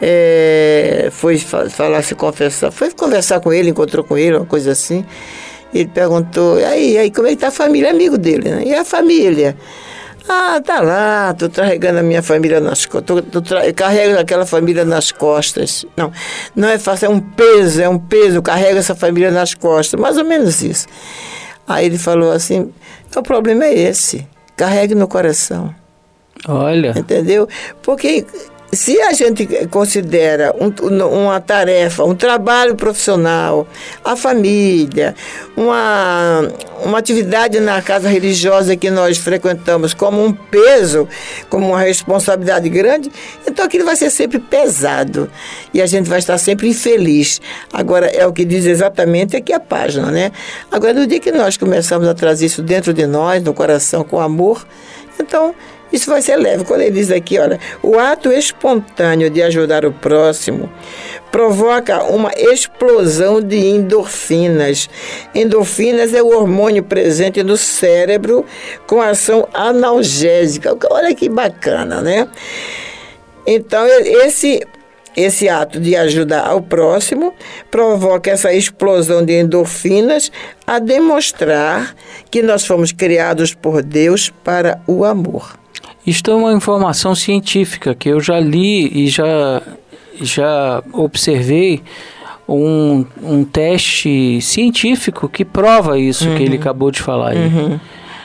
é, 0.00 1.08
foi 1.12 1.38
falar, 1.38 2.02
se 2.02 2.14
confessar, 2.14 2.70
foi 2.70 2.90
conversar 2.90 3.40
com 3.40 3.52
ele, 3.52 3.70
encontrou 3.70 4.04
com 4.04 4.16
ele, 4.16 4.36
uma 4.36 4.46
coisa 4.46 4.72
assim. 4.72 5.04
Ele 5.72 5.88
perguntou, 5.92 6.56
aí, 6.64 6.96
aí, 6.96 7.10
como 7.10 7.26
é 7.26 7.30
que 7.30 7.36
tá 7.36 7.48
a 7.48 7.50
família? 7.50 7.90
Amigo 7.90 8.16
dele, 8.16 8.48
né? 8.48 8.62
E 8.64 8.74
a 8.74 8.84
família? 8.84 9.56
Ah, 10.28 10.60
tá 10.62 10.80
lá, 10.80 11.32
tô 11.32 11.48
carregando 11.48 12.00
a 12.00 12.02
minha 12.02 12.22
família 12.22 12.60
nas 12.60 12.84
costas, 12.84 13.24
eu 13.64 13.74
carrego 13.74 14.18
aquela 14.18 14.44
família 14.44 14.84
nas 14.84 15.10
costas. 15.10 15.86
Não, 15.96 16.12
não 16.54 16.68
é 16.68 16.78
fácil, 16.78 17.06
é 17.06 17.08
um 17.08 17.18
peso, 17.18 17.80
é 17.80 17.88
um 17.88 17.98
peso, 17.98 18.36
eu 18.36 18.42
carrego 18.42 18.78
essa 18.78 18.94
família 18.94 19.30
nas 19.30 19.54
costas, 19.54 19.98
mais 19.98 20.18
ou 20.18 20.24
menos 20.24 20.60
isso. 20.62 20.86
Aí 21.66 21.86
ele 21.86 21.96
falou 21.96 22.30
assim: 22.30 22.70
o 23.16 23.22
problema 23.22 23.64
é 23.64 23.72
esse, 23.72 24.28
carregue 24.54 24.94
no 24.94 25.08
coração. 25.08 25.74
Olha. 26.46 26.92
Entendeu? 26.96 27.48
Porque 27.82 28.26
se 28.70 29.00
a 29.00 29.12
gente 29.12 29.46
considera 29.68 30.54
um, 30.60 30.68
uma 31.04 31.40
tarefa, 31.40 32.04
um 32.04 32.14
trabalho 32.14 32.76
profissional, 32.76 33.66
a 34.04 34.14
família, 34.14 35.14
uma, 35.56 36.46
uma 36.84 36.98
atividade 36.98 37.60
na 37.60 37.80
casa 37.80 38.08
religiosa 38.08 38.76
que 38.76 38.90
nós 38.90 39.16
frequentamos 39.16 39.94
como 39.94 40.22
um 40.22 40.32
peso, 40.32 41.08
como 41.48 41.68
uma 41.68 41.80
responsabilidade 41.80 42.68
grande, 42.68 43.10
então 43.46 43.64
aquilo 43.64 43.86
vai 43.86 43.96
ser 43.96 44.10
sempre 44.10 44.38
pesado 44.38 45.30
e 45.72 45.80
a 45.80 45.86
gente 45.86 46.08
vai 46.08 46.18
estar 46.18 46.36
sempre 46.36 46.68
infeliz. 46.68 47.40
Agora, 47.72 48.06
é 48.06 48.26
o 48.26 48.32
que 48.32 48.44
diz 48.44 48.66
exatamente 48.66 49.34
aqui 49.34 49.52
a 49.52 49.60
página, 49.60 50.10
né? 50.10 50.30
Agora, 50.70 50.92
no 50.92 51.06
dia 51.06 51.20
que 51.20 51.32
nós 51.32 51.56
começamos 51.56 52.06
a 52.06 52.12
trazer 52.12 52.46
isso 52.46 52.62
dentro 52.62 52.92
de 52.92 53.06
nós, 53.06 53.42
no 53.42 53.54
coração, 53.54 54.04
com 54.04 54.20
amor, 54.20 54.66
então 55.18 55.54
isso 55.92 56.10
vai 56.10 56.22
ser 56.22 56.36
leve. 56.36 56.64
Quando 56.64 56.82
ele 56.82 56.92
diz 56.92 57.10
aqui, 57.10 57.38
olha, 57.38 57.58
o 57.82 57.98
ato 57.98 58.30
espontâneo 58.30 59.30
de 59.30 59.42
ajudar 59.42 59.84
o 59.84 59.92
próximo 59.92 60.70
provoca 61.30 62.02
uma 62.04 62.30
explosão 62.36 63.40
de 63.40 63.56
endorfinas. 63.56 64.88
Endorfinas 65.34 66.14
é 66.14 66.22
o 66.22 66.28
hormônio 66.28 66.82
presente 66.82 67.42
no 67.42 67.56
cérebro 67.56 68.44
com 68.86 69.00
ação 69.00 69.48
analgésica. 69.52 70.76
Olha 70.90 71.14
que 71.14 71.28
bacana, 71.28 72.00
né? 72.00 72.28
Então, 73.46 73.86
esse 73.86 74.60
esse 75.16 75.48
ato 75.48 75.80
de 75.80 75.96
ajudar 75.96 76.46
ao 76.46 76.62
próximo 76.62 77.34
provoca 77.72 78.30
essa 78.30 78.52
explosão 78.52 79.24
de 79.24 79.32
endorfinas 79.32 80.30
a 80.64 80.78
demonstrar 80.78 81.92
que 82.30 82.40
nós 82.40 82.64
fomos 82.64 82.92
criados 82.92 83.52
por 83.52 83.82
Deus 83.82 84.32
para 84.44 84.80
o 84.86 85.04
amor. 85.04 85.57
Isto 86.08 86.30
é 86.30 86.34
uma 86.34 86.54
informação 86.54 87.14
científica 87.14 87.94
que 87.94 88.08
eu 88.08 88.18
já 88.18 88.40
li 88.40 89.04
e 89.04 89.08
já, 89.08 89.60
já 90.18 90.82
observei 90.90 91.82
um, 92.48 93.04
um 93.22 93.44
teste 93.44 94.40
científico 94.40 95.28
que 95.28 95.44
prova 95.44 95.98
isso 95.98 96.26
uhum. 96.26 96.36
que 96.36 96.42
ele 96.44 96.54
uhum. 96.54 96.60
acabou 96.62 96.90
de 96.90 97.02
falar 97.02 97.32
aí. 97.32 97.36
Uhum. 97.36 97.78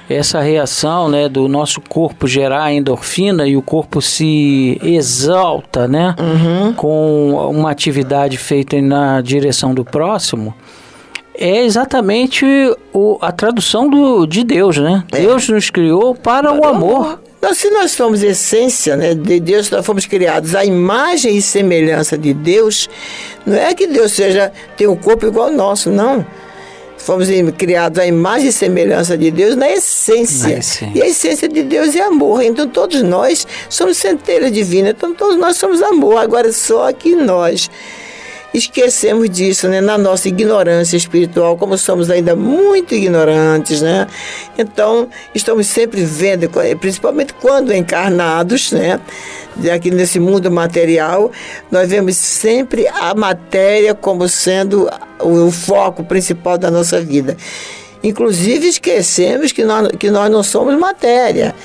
Essa 0.09 0.39
reação 0.39 1.09
né, 1.09 1.27
do 1.27 1.49
nosso 1.49 1.81
corpo 1.81 2.25
gerar 2.25 2.71
endorfina 2.71 3.45
e 3.45 3.57
o 3.57 3.61
corpo 3.61 4.01
se 4.01 4.79
exalta 4.81 5.85
né, 5.85 6.15
uhum. 6.17 6.73
com 6.75 7.49
uma 7.51 7.69
atividade 7.69 8.37
feita 8.37 8.81
na 8.81 9.19
direção 9.19 9.73
do 9.73 9.83
próximo 9.83 10.53
é 11.35 11.63
exatamente 11.63 12.45
o, 12.93 13.17
a 13.19 13.31
tradução 13.31 13.89
do, 13.89 14.25
de 14.25 14.43
Deus, 14.43 14.77
né? 14.77 15.03
É. 15.11 15.21
Deus 15.21 15.49
nos 15.49 15.69
criou 15.69 16.13
para, 16.13 16.53
para 16.53 16.61
o 16.61 16.65
amor. 16.65 17.22
Então, 17.43 17.53
se 17.53 17.69
nós 17.71 17.91
somos 17.91 18.23
essência 18.23 18.95
né, 18.95 19.13
de 19.13 19.37
Deus, 19.37 19.69
nós 19.69 19.85
fomos 19.85 20.05
criados 20.05 20.55
à 20.55 20.63
imagem 20.63 21.35
e 21.35 21.41
semelhança 21.41 22.17
de 22.17 22.33
Deus, 22.33 22.89
não 23.45 23.57
é 23.57 23.73
que 23.73 23.85
Deus 23.85 24.13
seja 24.13 24.49
tem 24.77 24.87
um 24.87 24.95
corpo 24.95 25.25
igual 25.25 25.47
ao 25.47 25.53
nosso, 25.53 25.91
não. 25.91 26.25
Fomos 26.97 27.27
criados 27.57 27.99
à 27.99 28.07
imagem 28.07 28.47
e 28.47 28.51
semelhança 28.53 29.17
de 29.17 29.29
Deus 29.29 29.57
na 29.57 29.69
essência. 29.69 30.57
E 30.95 31.01
a 31.01 31.05
essência 31.05 31.49
de 31.49 31.63
Deus 31.63 31.93
é 31.97 32.03
amor. 32.03 32.41
Então 32.41 32.65
todos 32.65 33.01
nós 33.01 33.45
somos 33.69 33.97
centelha 33.97 34.49
divina. 34.49 34.91
Então 34.91 35.13
todos 35.13 35.35
nós 35.35 35.57
somos 35.57 35.81
amor. 35.81 36.19
Agora 36.19 36.49
só 36.53 36.93
que 36.93 37.13
nós 37.13 37.69
esquecemos 38.53 39.29
disso, 39.29 39.67
né? 39.67 39.81
Na 39.81 39.97
nossa 39.97 40.27
ignorância 40.27 40.95
espiritual, 40.95 41.57
como 41.57 41.77
somos 41.77 42.09
ainda 42.09 42.35
muito 42.35 42.93
ignorantes, 42.93 43.81
né? 43.81 44.07
Então, 44.57 45.09
estamos 45.33 45.67
sempre 45.67 46.03
vendo, 46.03 46.49
principalmente 46.79 47.33
quando 47.33 47.73
encarnados, 47.73 48.71
né? 48.71 48.99
Aqui 49.73 49.91
nesse 49.91 50.19
mundo 50.19 50.51
material, 50.51 51.31
nós 51.71 51.89
vemos 51.89 52.15
sempre 52.17 52.87
a 52.87 53.13
matéria 53.13 53.93
como 53.93 54.27
sendo 54.27 54.89
o 55.19 55.51
foco 55.51 56.03
principal 56.03 56.57
da 56.57 56.69
nossa 56.71 56.99
vida. 57.01 57.37
Inclusive, 58.03 58.67
esquecemos 58.67 59.51
que 59.51 59.63
nós, 59.63 59.87
que 59.97 60.11
nós 60.11 60.29
não 60.29 60.43
somos 60.43 60.77
matéria 60.77 61.55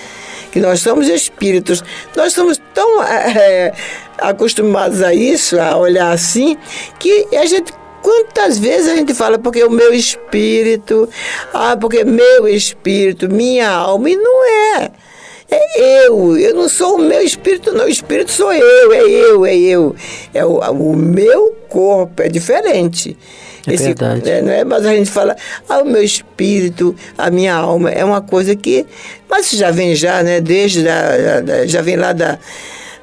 que 0.51 0.61
nós 0.61 0.81
somos 0.81 1.09
espíritos. 1.09 1.83
Nós 2.17 2.33
somos 2.33 2.61
tão 2.75 3.03
é, 3.05 3.73
acostumados 4.19 5.03
a 5.03 5.15
isso, 5.15 5.61
a 5.61 5.77
olhar 5.77 6.13
assim, 6.13 6.57
que 6.99 7.27
a 7.37 7.47
gente 7.47 7.73
Quantas 8.01 8.59
vezes 8.59 8.93
a 8.93 8.97
gente 8.97 9.13
fala 9.13 9.39
porque 9.39 9.63
o 9.65 9.71
meu 9.71 9.93
espírito, 9.93 11.09
ah, 11.53 11.77
porque 11.77 12.05
meu 12.05 12.47
espírito, 12.49 13.29
minha 13.29 13.69
alma, 13.69 14.09
e 14.09 14.17
não 14.17 14.45
é. 14.47 14.91
É 15.51 16.07
eu, 16.07 16.37
eu 16.37 16.55
não 16.55 16.69
sou 16.69 16.97
o 16.97 16.99
meu 16.99 17.23
espírito, 17.23 17.73
não. 17.73 17.87
O 17.87 17.89
espírito 17.89 18.31
sou 18.31 18.53
eu, 18.53 18.93
é 18.93 19.03
eu, 19.03 19.47
é 19.47 19.57
eu. 19.57 19.97
É 20.33 20.45
o, 20.45 20.59
o 20.59 20.97
meu 20.97 21.57
corpo, 21.69 22.23
é 22.23 22.29
diferente. 22.29 23.17
É 23.69 23.75
Esse, 23.75 23.85
verdade. 23.85 24.29
É, 24.29 24.43
não 24.43 24.53
é? 24.53 24.65
Mas 24.65 24.85
a 24.85 24.95
gente 24.95 25.11
fala, 25.11 25.37
ah, 25.69 25.79
o 25.79 25.85
meu 25.85 26.03
espírito, 26.03 26.95
a 27.17 27.31
minha 27.31 27.55
alma, 27.55 27.91
é 27.91 28.05
uma 28.05 28.21
coisa 28.21 28.55
que. 28.57 28.87
Mas 29.29 29.51
já 29.51 29.71
vem 29.71 29.95
já, 29.95 30.23
né? 30.23 30.41
Desde 30.41 30.83
da, 30.83 31.41
da 31.41 31.67
já 31.67 31.83
vem 31.83 31.97
lá 31.97 32.13
da 32.13 32.39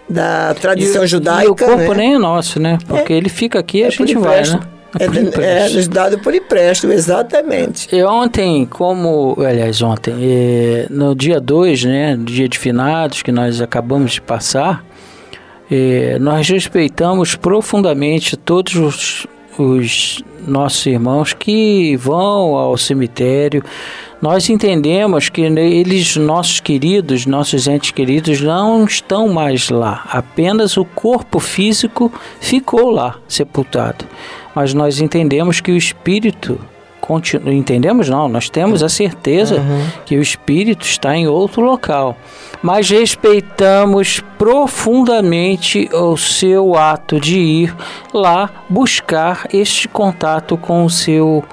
da 0.08 0.54
tradição 0.54 1.04
e, 1.04 1.08
judaica. 1.08 1.46
E 1.46 1.48
o 1.48 1.56
corpo 1.56 1.94
né? 1.94 1.96
nem 1.96 2.14
é 2.16 2.18
nosso, 2.18 2.60
né? 2.60 2.78
Porque 2.88 3.14
é, 3.14 3.18
ele 3.18 3.30
fica 3.30 3.60
aqui 3.60 3.80
e 3.80 3.84
é 3.84 3.88
a 3.88 3.90
gente 3.90 4.16
vai, 4.16 4.42
né? 4.42 4.60
É, 4.98 5.66
é, 5.66 5.70
nos 5.70 5.88
dado 5.90 6.18
por 6.20 6.34
empréstimo, 6.34 6.94
exatamente. 6.94 7.94
E 7.94 8.02
ontem, 8.04 8.66
como, 8.66 9.36
aliás, 9.46 9.82
ontem, 9.82 10.16
é, 10.22 10.88
no 10.90 11.14
dia 11.14 11.42
2, 11.42 11.84
né, 11.84 12.18
dia 12.18 12.48
de 12.48 12.58
finados 12.58 13.22
que 13.22 13.30
nós 13.30 13.60
acabamos 13.60 14.14
de 14.14 14.22
passar, 14.22 14.86
é, 15.70 16.18
nós 16.20 16.48
respeitamos 16.48 17.36
profundamente 17.36 18.38
todos 18.38 18.76
os, 18.76 19.28
os 19.58 20.24
nossos 20.48 20.86
irmãos 20.86 21.34
que 21.34 21.96
vão 21.98 22.56
ao 22.56 22.78
cemitério. 22.78 23.64
Nós 24.22 24.50
entendemos 24.50 25.30
que 25.30 25.42
eles, 25.42 26.16
nossos 26.16 26.60
queridos, 26.60 27.26
nossos 27.26 27.68
entes 27.68 27.92
queridos, 27.92 28.42
não 28.42 28.86
estão 28.86 29.28
mais 29.30 29.70
lá. 29.70 30.04
Apenas 30.10 30.78
o 30.78 30.86
corpo 30.86 31.40
físico 31.40 32.12
ficou 32.40 32.90
lá, 32.90 33.18
sepultado. 33.28 34.06
Mas 34.54 34.74
nós 34.74 35.00
entendemos 35.00 35.60
que 35.60 35.72
o 35.72 35.78
espírito. 35.78 36.60
Entendemos? 37.46 38.10
Não, 38.10 38.28
nós 38.28 38.50
temos 38.50 38.82
a 38.82 38.90
certeza 38.90 39.58
uhum. 39.58 39.88
que 40.06 40.18
o 40.18 40.22
espírito 40.22 40.86
está 40.86 41.16
em 41.16 41.28
outro 41.28 41.62
local 41.62 42.18
mas 42.66 42.90
respeitamos 42.90 44.24
profundamente 44.40 45.88
o 45.94 46.18
seu 46.18 46.76
ato 46.76 47.20
de 47.20 47.40
ir 47.40 47.76
lá 48.12 48.50
buscar 48.68 49.48
este 49.54 49.88
contato 49.88 50.58
com 50.58 50.84
o 50.84 50.90
seu 50.90 51.44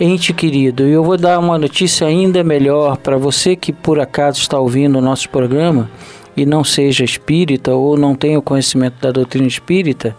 ente 0.00 0.32
querido. 0.32 0.88
E 0.88 0.92
eu 0.92 1.04
vou 1.04 1.18
dar 1.18 1.38
uma 1.38 1.58
notícia 1.58 2.06
ainda 2.06 2.42
melhor 2.42 2.96
para 2.96 3.18
você 3.18 3.54
que 3.54 3.70
por 3.70 4.00
acaso 4.00 4.40
está 4.40 4.58
ouvindo 4.58 4.96
o 4.98 5.02
nosso 5.02 5.28
programa 5.28 5.90
e 6.34 6.46
não 6.46 6.64
seja 6.64 7.04
espírita 7.04 7.74
ou 7.74 7.94
não 7.96 8.14
tenha 8.14 8.38
o 8.38 8.42
conhecimento 8.42 8.94
da 9.02 9.10
doutrina 9.10 9.46
espírita 9.46 10.16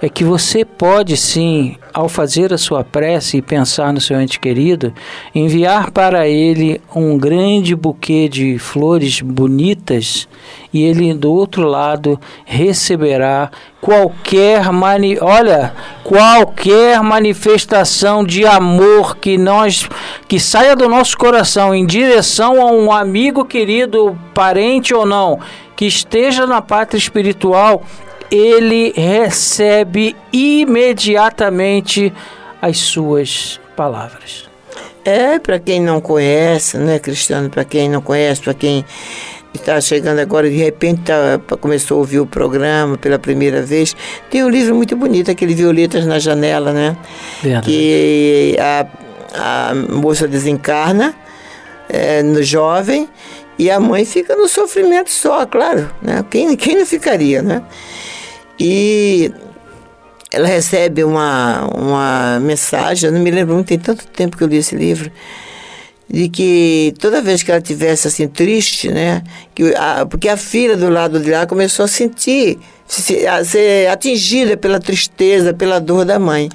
é 0.00 0.08
que 0.08 0.24
você 0.24 0.64
pode 0.64 1.16
sim, 1.16 1.76
ao 1.92 2.08
fazer 2.08 2.52
a 2.52 2.58
sua 2.58 2.84
prece 2.84 3.38
e 3.38 3.42
pensar 3.42 3.92
no 3.92 4.00
seu 4.00 4.20
ente 4.20 4.38
querido, 4.38 4.92
enviar 5.34 5.90
para 5.90 6.28
ele 6.28 6.80
um 6.94 7.16
grande 7.16 7.74
buquê 7.74 8.28
de 8.28 8.58
flores 8.58 9.20
bonitas 9.20 10.28
e 10.72 10.82
ele 10.82 11.14
do 11.14 11.32
outro 11.32 11.66
lado 11.66 12.20
receberá 12.44 13.50
qualquer 13.80 14.70
mani 14.72 15.16
olha, 15.20 15.72
qualquer 16.04 17.00
manifestação 17.02 18.24
de 18.24 18.44
amor 18.44 19.16
que 19.16 19.38
nós 19.38 19.88
que 20.28 20.38
saia 20.38 20.76
do 20.76 20.88
nosso 20.88 21.16
coração 21.16 21.74
em 21.74 21.86
direção 21.86 22.60
a 22.60 22.70
um 22.70 22.92
amigo 22.92 23.44
querido, 23.44 24.18
parente 24.34 24.92
ou 24.92 25.06
não, 25.06 25.38
que 25.76 25.86
esteja 25.86 26.46
na 26.46 26.60
pátria 26.60 26.98
espiritual, 26.98 27.82
ele 28.30 28.92
recebe 28.96 30.16
imediatamente 30.32 32.12
as 32.60 32.78
suas 32.78 33.60
palavras. 33.76 34.48
É, 35.04 35.38
para 35.38 35.58
quem 35.58 35.80
não 35.80 36.00
conhece, 36.00 36.78
né, 36.78 36.98
Cristiano? 36.98 37.48
Para 37.48 37.64
quem 37.64 37.88
não 37.88 38.02
conhece, 38.02 38.40
para 38.40 38.54
quem 38.54 38.84
está 39.54 39.80
chegando 39.80 40.18
agora, 40.18 40.50
de 40.50 40.56
repente 40.56 41.02
tá, 41.02 41.40
começou 41.60 41.96
a 41.96 41.98
ouvir 42.00 42.20
o 42.20 42.26
programa 42.26 42.98
pela 42.98 43.18
primeira 43.18 43.62
vez, 43.62 43.94
tem 44.30 44.44
um 44.44 44.48
livro 44.48 44.74
muito 44.74 44.96
bonito, 44.96 45.30
aquele 45.30 45.54
Violetas 45.54 46.04
na 46.04 46.18
Janela, 46.18 46.72
né? 46.72 46.96
Verdade. 47.42 47.66
Que 47.66 48.56
a, 48.58 48.86
a 49.70 49.74
moça 49.74 50.26
desencarna 50.28 51.14
é, 51.88 52.22
no 52.22 52.42
jovem 52.42 53.08
E 53.58 53.70
a 53.70 53.80
mãe 53.80 54.04
fica 54.04 54.36
no 54.36 54.48
sofrimento 54.48 55.10
só, 55.10 55.46
claro, 55.46 55.90
né? 56.02 56.24
Quem, 56.30 56.56
quem 56.56 56.76
não 56.76 56.86
ficaria, 56.86 57.42
né? 57.42 57.62
E 58.58 59.32
ela 60.30 60.48
recebe 60.48 61.04
uma, 61.04 61.66
uma 61.74 62.40
mensagem, 62.40 63.08
eu 63.08 63.12
não 63.12 63.20
me 63.20 63.30
lembro 63.30 63.54
muito, 63.54 63.68
tem 63.68 63.78
tanto 63.78 64.06
tempo 64.06 64.36
que 64.36 64.44
eu 64.44 64.48
li 64.48 64.56
esse 64.56 64.74
livro, 64.74 65.10
de 66.08 66.28
que 66.28 66.94
toda 66.98 67.22
vez 67.22 67.42
que 67.42 67.50
ela 67.50 67.60
tivesse 67.60 68.06
assim 68.06 68.28
triste, 68.28 68.88
né, 68.88 69.22
que 69.54 69.74
a, 69.74 70.06
porque 70.06 70.28
a 70.28 70.36
filha 70.36 70.76
do 70.76 70.88
lado 70.88 71.20
de 71.20 71.30
lá 71.30 71.46
começou 71.46 71.84
a 71.84 71.88
sentir, 71.88 72.58
a 73.28 73.44
ser 73.44 73.88
atingida 73.88 74.56
pela 74.56 74.78
tristeza, 74.78 75.52
pela 75.52 75.78
dor 75.78 76.04
da 76.04 76.18
mãe. 76.18 76.48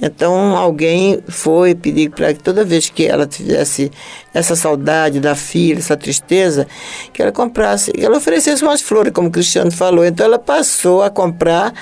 Então 0.00 0.54
alguém 0.54 1.20
foi 1.26 1.74
pedir 1.74 2.10
para 2.10 2.34
que 2.34 2.42
toda 2.42 2.64
vez 2.64 2.90
que 2.90 3.06
ela 3.06 3.26
tivesse 3.26 3.90
essa 4.34 4.54
saudade 4.54 5.20
da 5.20 5.34
filha, 5.34 5.78
essa 5.78 5.96
tristeza, 5.96 6.66
que 7.12 7.22
ela 7.22 7.32
comprasse, 7.32 7.90
que 7.92 8.04
ela 8.04 8.18
oferecesse 8.18 8.62
umas 8.62 8.82
flores, 8.82 9.12
como 9.12 9.28
o 9.28 9.30
Cristiano 9.30 9.70
falou. 9.70 10.04
Então 10.04 10.26
ela 10.26 10.38
passou 10.38 11.02
a 11.02 11.08
comprar 11.08 11.72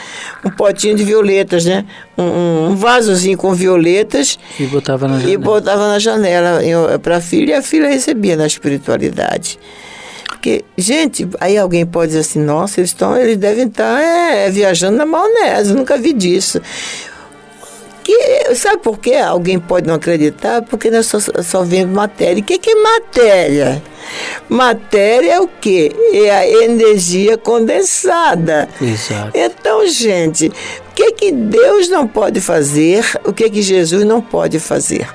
um 0.44 0.50
potinho 0.50 0.94
de 0.94 1.02
violetas, 1.02 1.64
né? 1.64 1.84
Um, 2.16 2.68
um 2.68 2.76
vasozinho 2.76 3.36
com 3.36 3.52
violetas. 3.52 4.38
E 4.60 4.66
botava 4.66 5.08
na 5.08 5.18
e 5.18 5.20
janela. 5.22 5.38
botava 5.42 5.88
na 5.88 5.98
janela 5.98 6.98
para 7.00 7.16
a 7.16 7.20
filha 7.20 7.52
e 7.52 7.54
a 7.54 7.62
filha 7.62 7.88
recebia 7.88 8.36
na 8.36 8.46
espiritualidade. 8.46 9.58
Porque, 10.28 10.62
gente, 10.76 11.26
aí 11.40 11.56
alguém 11.56 11.86
pode 11.86 12.08
dizer 12.08 12.20
assim, 12.20 12.38
nossa, 12.38 12.78
eles, 12.78 12.90
estão, 12.90 13.16
eles 13.16 13.38
devem 13.38 13.66
estar 13.66 14.00
é, 14.00 14.50
viajando 14.50 14.98
na 14.98 15.06
maionese, 15.06 15.70
eu 15.70 15.76
nunca 15.76 15.96
vi 15.96 16.12
disso. 16.12 16.60
Que, 18.04 18.54
sabe 18.54 18.82
por 18.82 18.98
quê? 18.98 19.14
Alguém 19.14 19.58
pode 19.58 19.88
não 19.88 19.94
acreditar? 19.94 20.62
Porque 20.62 20.90
nós 20.90 21.06
só, 21.06 21.18
só 21.18 21.64
vemos 21.64 21.94
matéria. 21.94 22.40
O 22.42 22.44
que, 22.44 22.58
que 22.58 22.70
é 22.70 22.74
matéria? 22.74 23.82
Matéria 24.48 25.32
é 25.32 25.40
o 25.40 25.48
quê? 25.48 25.90
É 26.12 26.30
a 26.30 26.46
energia 26.64 27.38
condensada. 27.38 28.68
Exato. 28.80 29.30
Então, 29.34 29.86
gente, 29.86 30.48
o 30.48 30.94
que, 30.94 31.12
que 31.12 31.32
Deus 31.32 31.88
não 31.88 32.06
pode 32.06 32.40
fazer? 32.40 33.04
O 33.24 33.32
que, 33.32 33.48
que 33.48 33.62
Jesus 33.62 34.04
não 34.04 34.20
pode 34.20 34.60
fazer? 34.60 35.08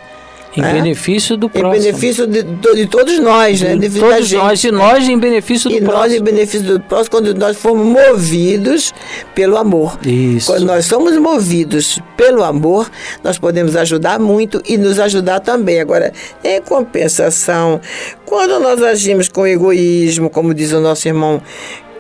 Em 0.57 0.63
É? 0.63 0.73
benefício 0.73 1.38
do 1.38 1.45
Em 1.45 1.49
próximo. 1.49 1.83
benefício 1.83 2.25
de, 2.27 2.41
de 2.41 2.88
todos 2.88 3.19
nós, 3.19 3.62
né? 3.62 3.75
de 3.75 3.88
todos 3.99 4.27
gente, 4.27 4.41
nós 4.41 4.63
e 4.63 4.71
né? 4.71 4.77
nós 4.77 5.07
em 5.07 5.17
benefício 5.19 5.69
do 5.69 5.75
E 5.75 5.79
nós, 5.79 5.89
em 5.93 5.95
próximo. 5.95 6.25
benefício 6.25 6.62
do 6.67 6.79
próximo, 6.79 7.12
quando 7.12 7.35
nós 7.35 7.55
formos 7.55 7.85
movidos 7.85 8.91
pelo 9.35 9.57
amor. 9.57 9.99
Isso. 10.03 10.51
Quando 10.51 10.65
nós 10.65 10.85
somos 10.85 11.15
movidos 11.17 11.99
pelo 12.17 12.43
amor, 12.43 12.89
nós 13.23 13.38
podemos 13.38 13.75
ajudar 13.75 14.19
muito 14.19 14.62
e 14.67 14.75
nos 14.77 14.99
ajudar 14.99 15.39
também. 15.39 15.79
Agora, 15.79 16.12
em 16.43 16.59
compensação, 16.62 17.79
quando 18.25 18.59
nós 18.59 18.81
agimos 18.81 19.27
com 19.29 19.45
egoísmo, 19.45 20.29
como 20.31 20.53
diz 20.53 20.71
o 20.73 20.79
nosso 20.79 21.07
irmão 21.07 21.41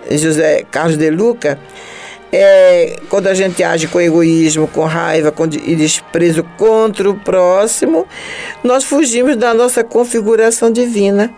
José 0.09 0.63
Carlos 0.71 0.97
de 0.97 1.09
Luca, 1.11 1.59
é, 2.31 2.97
quando 3.09 3.27
a 3.27 3.33
gente 3.33 3.63
age 3.63 3.87
com 3.87 3.99
egoísmo, 3.99 4.67
com 4.67 4.85
raiva 4.85 5.31
com, 5.31 5.45
e 5.45 5.75
desprezo 5.75 6.43
contra 6.57 7.09
o 7.09 7.15
próximo, 7.15 8.07
nós 8.63 8.83
fugimos 8.83 9.35
da 9.35 9.53
nossa 9.53 9.83
configuração 9.83 10.71
divina 10.71 11.33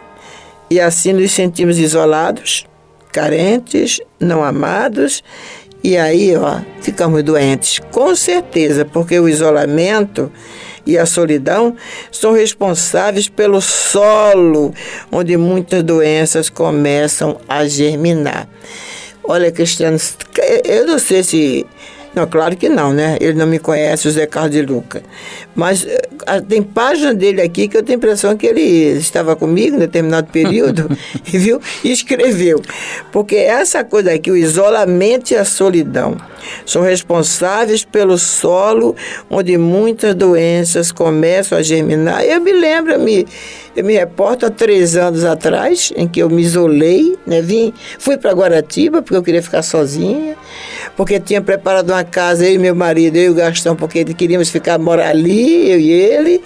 e 0.70 0.80
assim 0.80 1.14
nos 1.14 1.32
sentimos 1.32 1.78
isolados, 1.78 2.66
carentes, 3.12 4.00
não 4.20 4.44
amados 4.44 5.24
e 5.84 5.98
aí, 5.98 6.36
ó, 6.36 6.60
ficamos 6.80 7.24
doentes, 7.24 7.80
com 7.92 8.16
certeza, 8.16 8.86
porque 8.86 9.20
o 9.20 9.28
isolamento 9.28 10.32
e 10.86 10.96
a 10.96 11.08
solidão 11.08 11.76
são 12.12 12.34
responsáveis 12.34 13.28
pelo 13.28 13.60
solo 13.62 14.74
onde 15.12 15.36
muitas 15.38 15.82
doenças 15.82 16.50
começam 16.50 17.40
a 17.50 17.66
germinar. 17.66 18.48
Olha, 19.32 19.50
Cristiano, 19.50 19.98
eu 20.66 20.86
não 20.86 21.00
sei 21.00 21.24
se. 21.24 21.66
Não, 22.14 22.28
claro 22.28 22.58
que 22.58 22.68
não, 22.68 22.92
né? 22.92 23.18
Ele 23.22 23.34
não 23.34 23.48
me 23.48 23.58
conhece, 23.58 24.08
o 24.08 24.12
Zé 24.12 24.26
Carlos 24.26 24.52
de 24.52 24.62
Luca. 24.62 25.02
Mas 25.56 25.86
eh, 25.88 26.42
tem 26.48 26.62
página 26.62 27.14
dele 27.14 27.42
aqui 27.42 27.70
que 27.70 27.78
eu 27.78 27.84
tenho 27.84 27.98
a 27.98 28.00
impressão 28.00 28.36
que 28.36 28.46
ele 28.46 28.62
estava 28.62 29.36
comigo 29.36 29.78
em 29.78 29.80
determinado 29.80 30.28
período 30.28 30.90
e 31.32 31.38
viu 31.40 31.62
e 31.84 31.92
escreveu. 31.92 32.62
Porque 33.12 33.36
essa 33.36 33.84
coisa 33.84 34.14
aqui, 34.14 34.30
o 34.30 34.36
isolamento 34.36 35.32
e 35.32 35.38
a 35.38 35.46
solidão, 35.46 36.18
são 36.66 36.82
responsáveis 36.82 37.86
pelo 37.86 38.18
solo 38.18 38.96
onde 39.30 39.58
muitas 39.58 40.16
doenças 40.16 40.92
começam 40.92 41.58
a 41.58 41.62
germinar. 41.62 42.24
Eu 42.24 42.42
me 42.42 42.52
lembro, 42.52 42.94
eu 42.94 43.00
me, 43.00 43.26
eu 43.76 43.84
me 43.84 43.94
reporto 43.94 44.46
há 44.46 44.50
três 44.50 44.96
anos 44.96 45.24
atrás, 45.24 45.94
em 45.96 46.08
que 46.08 46.22
eu 46.22 46.30
me 46.30 46.42
isolei, 46.42 47.18
né? 47.26 47.42
Vim, 47.42 47.74
fui 48.00 48.18
para 48.18 48.34
Guaratiba, 48.34 49.02
porque 49.02 49.16
eu 49.16 49.24
queria 49.24 49.42
ficar 49.42 49.62
sozinha, 49.62 50.36
porque 50.96 51.20
tinha 51.20 51.42
preparado 51.42 51.90
uma 51.90 52.04
casa, 52.04 52.46
eu 52.46 52.54
e 52.54 52.58
meu 52.58 52.76
marido, 52.76 53.18
eu 53.18 53.24
e 53.24 53.30
o 53.30 53.34
Gastão, 53.34 53.76
porque 53.76 54.04
queríamos 54.06 54.50
ficar 54.50 54.78
morar 54.78 55.10
ali, 55.10 55.70
eu 55.72 55.80
e 55.80 55.92
ele. 55.92 56.44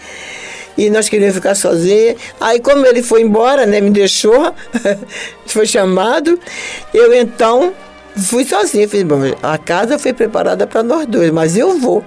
E 0.78 0.90
nós 0.90 1.08
queríamos 1.08 1.36
ficar 1.36 1.56
sozinhos. 1.56 2.16
Aí, 2.40 2.60
como 2.60 2.86
ele 2.86 3.02
foi 3.02 3.22
embora, 3.22 3.66
né, 3.66 3.80
me 3.80 3.90
deixou, 3.90 4.54
foi 5.46 5.66
chamado, 5.66 6.38
eu 6.94 7.14
então 7.14 7.74
fui 8.18 8.46
sozinha. 8.46 8.88
Fiz, 8.88 9.04
bom, 9.04 9.22
a 9.42 9.58
casa 9.58 9.98
foi 9.98 10.14
preparada 10.14 10.68
para 10.68 10.84
nós 10.84 11.06
dois, 11.06 11.32
mas 11.32 11.58
eu 11.58 11.78
vou. 11.80 12.04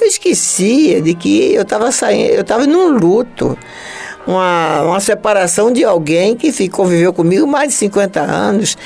Eu 0.00 0.06
esquecia 0.06 1.02
de 1.02 1.14
que 1.14 1.54
eu 1.54 1.62
estava 1.62 1.90
saindo, 1.90 2.32
eu 2.32 2.42
estava 2.42 2.66
num 2.66 2.88
luto. 2.88 3.58
Uma, 4.28 4.82
uma 4.82 5.00
separação 5.00 5.72
de 5.72 5.82
alguém 5.82 6.36
que 6.36 6.52
ficou, 6.52 6.84
viveu 6.84 7.14
comigo 7.14 7.46
mais 7.46 7.70
de 7.70 7.74
50 7.76 8.20
anos, 8.20 8.76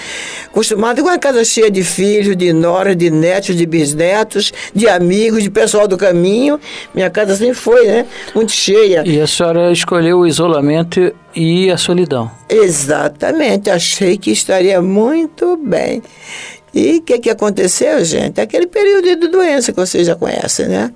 acostumado 0.46 1.02
com 1.02 1.08
uma 1.08 1.18
casa 1.18 1.44
cheia 1.44 1.68
de 1.68 1.82
filhos, 1.82 2.36
de 2.36 2.52
noras, 2.52 2.96
de 2.96 3.10
netos, 3.10 3.56
de 3.56 3.66
bisnetos, 3.66 4.52
de 4.72 4.88
amigos, 4.88 5.42
de 5.42 5.50
pessoal 5.50 5.88
do 5.88 5.98
caminho. 5.98 6.60
Minha 6.94 7.10
casa 7.10 7.34
sempre 7.34 7.56
foi, 7.56 7.88
né? 7.88 8.06
Muito 8.36 8.52
cheia. 8.52 9.02
E 9.04 9.20
a 9.20 9.26
senhora 9.26 9.72
escolheu 9.72 10.20
o 10.20 10.26
isolamento 10.28 11.12
e 11.34 11.72
a 11.72 11.76
solidão. 11.76 12.30
Exatamente, 12.48 13.68
achei 13.68 14.16
que 14.16 14.30
estaria 14.30 14.80
muito 14.80 15.56
bem. 15.56 16.04
E 16.72 16.98
o 16.98 17.02
que, 17.02 17.18
que 17.18 17.30
aconteceu, 17.30 18.04
gente? 18.04 18.40
Aquele 18.40 18.68
período 18.68 19.16
de 19.16 19.28
doença 19.28 19.72
que 19.72 19.80
vocês 19.80 20.06
já 20.06 20.14
conhecem, 20.14 20.68
né? 20.68 20.92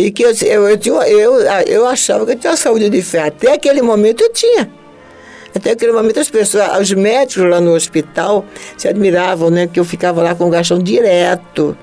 E 0.00 0.10
que 0.10 0.22
eu, 0.24 0.32
eu, 0.46 0.68
eu, 0.70 0.78
tinha- 0.78 1.08
eu, 1.08 1.40
eu 1.66 1.86
achava 1.86 2.24
que 2.24 2.32
eu 2.32 2.36
tinha 2.36 2.56
saúde 2.56 2.88
de 2.88 3.02
fé. 3.02 3.24
Até 3.24 3.52
aquele 3.52 3.82
momento 3.82 4.22
eu 4.22 4.32
tinha. 4.32 4.70
Até 5.54 5.72
aquele 5.72 5.92
momento 5.92 6.18
as 6.20 6.30
pessoas, 6.30 6.78
os 6.80 6.92
médicos 6.92 7.44
lá 7.50 7.60
no 7.60 7.74
hospital 7.74 8.46
se 8.78 8.88
admiravam, 8.88 9.50
né? 9.50 9.66
Que 9.66 9.78
eu 9.78 9.84
ficava 9.84 10.22
lá 10.22 10.34
com 10.34 10.46
o 10.46 10.50
gastão 10.50 10.78
direto. 10.78 11.76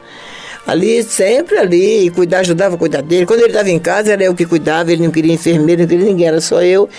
Ali, 0.65 1.03
sempre 1.03 1.58
ali, 1.60 2.10
cuidar, 2.10 2.39
ajudava 2.39 2.75
a 2.75 2.77
cuidar 2.77 3.01
dele. 3.01 3.25
Quando 3.25 3.39
ele 3.41 3.49
estava 3.49 3.69
em 3.69 3.77
casa, 3.80 4.12
era 4.13 4.23
eu 4.23 4.34
que 4.36 4.45
cuidava, 4.45 4.91
ele 4.91 5.03
não 5.03 5.12
queria 5.12 5.34
enfermeiro, 5.34 5.82
não 5.84 5.88
queria 5.88 6.06
ninguém, 6.06 6.27
era 6.27 6.41
só 6.41 6.62
eu. 6.62 6.89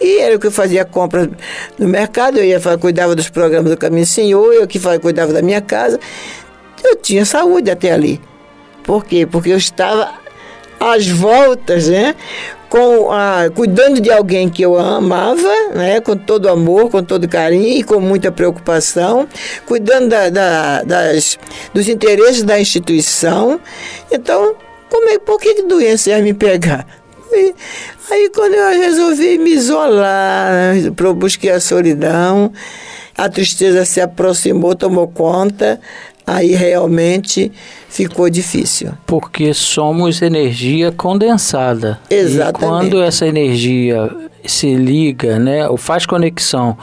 E 0.00 0.18
era 0.18 0.32
eu 0.34 0.38
que 0.38 0.50
fazia 0.50 0.84
compra 0.84 1.28
no 1.78 1.88
mercado, 1.88 2.38
eu 2.38 2.44
ia 2.44 2.60
cuidava 2.78 3.14
dos 3.14 3.28
programas 3.28 3.70
do 3.70 3.76
Caminho 3.76 4.06
Senhor, 4.06 4.54
eu 4.54 4.66
que 4.66 4.78
cuidava 5.00 5.32
da 5.32 5.42
minha 5.42 5.60
casa. 5.60 5.98
Eu 6.82 6.96
tinha 6.96 7.24
saúde 7.26 7.70
até 7.70 7.90
ali. 7.92 8.20
Por 8.84 9.04
quê? 9.04 9.26
Porque 9.26 9.50
eu 9.50 9.58
estava 9.58 10.14
às 10.80 11.06
voltas, 11.06 11.88
né? 11.88 12.14
Com 12.70 13.10
a, 13.12 13.50
cuidando 13.54 14.00
de 14.00 14.10
alguém 14.10 14.48
que 14.48 14.62
eu 14.64 14.78
amava, 14.78 15.52
né? 15.74 16.00
Com 16.00 16.16
todo 16.16 16.48
amor, 16.48 16.88
com 16.90 17.02
todo 17.04 17.28
carinho 17.28 17.78
e 17.78 17.82
com 17.82 18.00
muita 18.00 18.32
preocupação, 18.32 19.28
cuidando 19.66 20.08
da, 20.08 20.28
da- 20.30 20.82
das, 20.82 21.38
dos 21.74 21.88
interesses 21.88 22.42
da 22.42 22.58
instituição. 22.58 23.60
Então, 24.10 24.54
como 24.88 25.08
é, 25.10 25.18
por 25.18 25.38
que, 25.38 25.54
que 25.54 25.62
doença 25.62 26.10
ia 26.10 26.22
me 26.22 26.32
pegar? 26.32 26.86
E 27.32 27.54
aí, 28.10 28.30
quando 28.34 28.54
eu 28.54 28.70
resolvi 28.80 29.38
me 29.38 29.50
isolar, 29.52 30.50
né, 30.52 30.90
busquei 31.14 31.50
a 31.50 31.60
solidão, 31.60 32.52
a 33.16 33.28
tristeza 33.28 33.84
se 33.84 34.00
aproximou, 34.00 34.74
tomou 34.74 35.06
conta, 35.06 35.80
aí 36.26 36.52
realmente 36.52 37.50
ficou 37.88 38.28
difícil. 38.30 38.92
Porque 39.06 39.52
somos 39.54 40.22
energia 40.22 40.92
condensada. 40.92 41.98
Exatamente. 42.08 42.56
E 42.64 42.66
quando 42.66 43.02
essa 43.02 43.26
energia 43.26 44.10
se 44.44 44.74
liga, 44.74 45.38
né, 45.38 45.68
ou 45.68 45.76
faz 45.76 46.06
conexão 46.06 46.76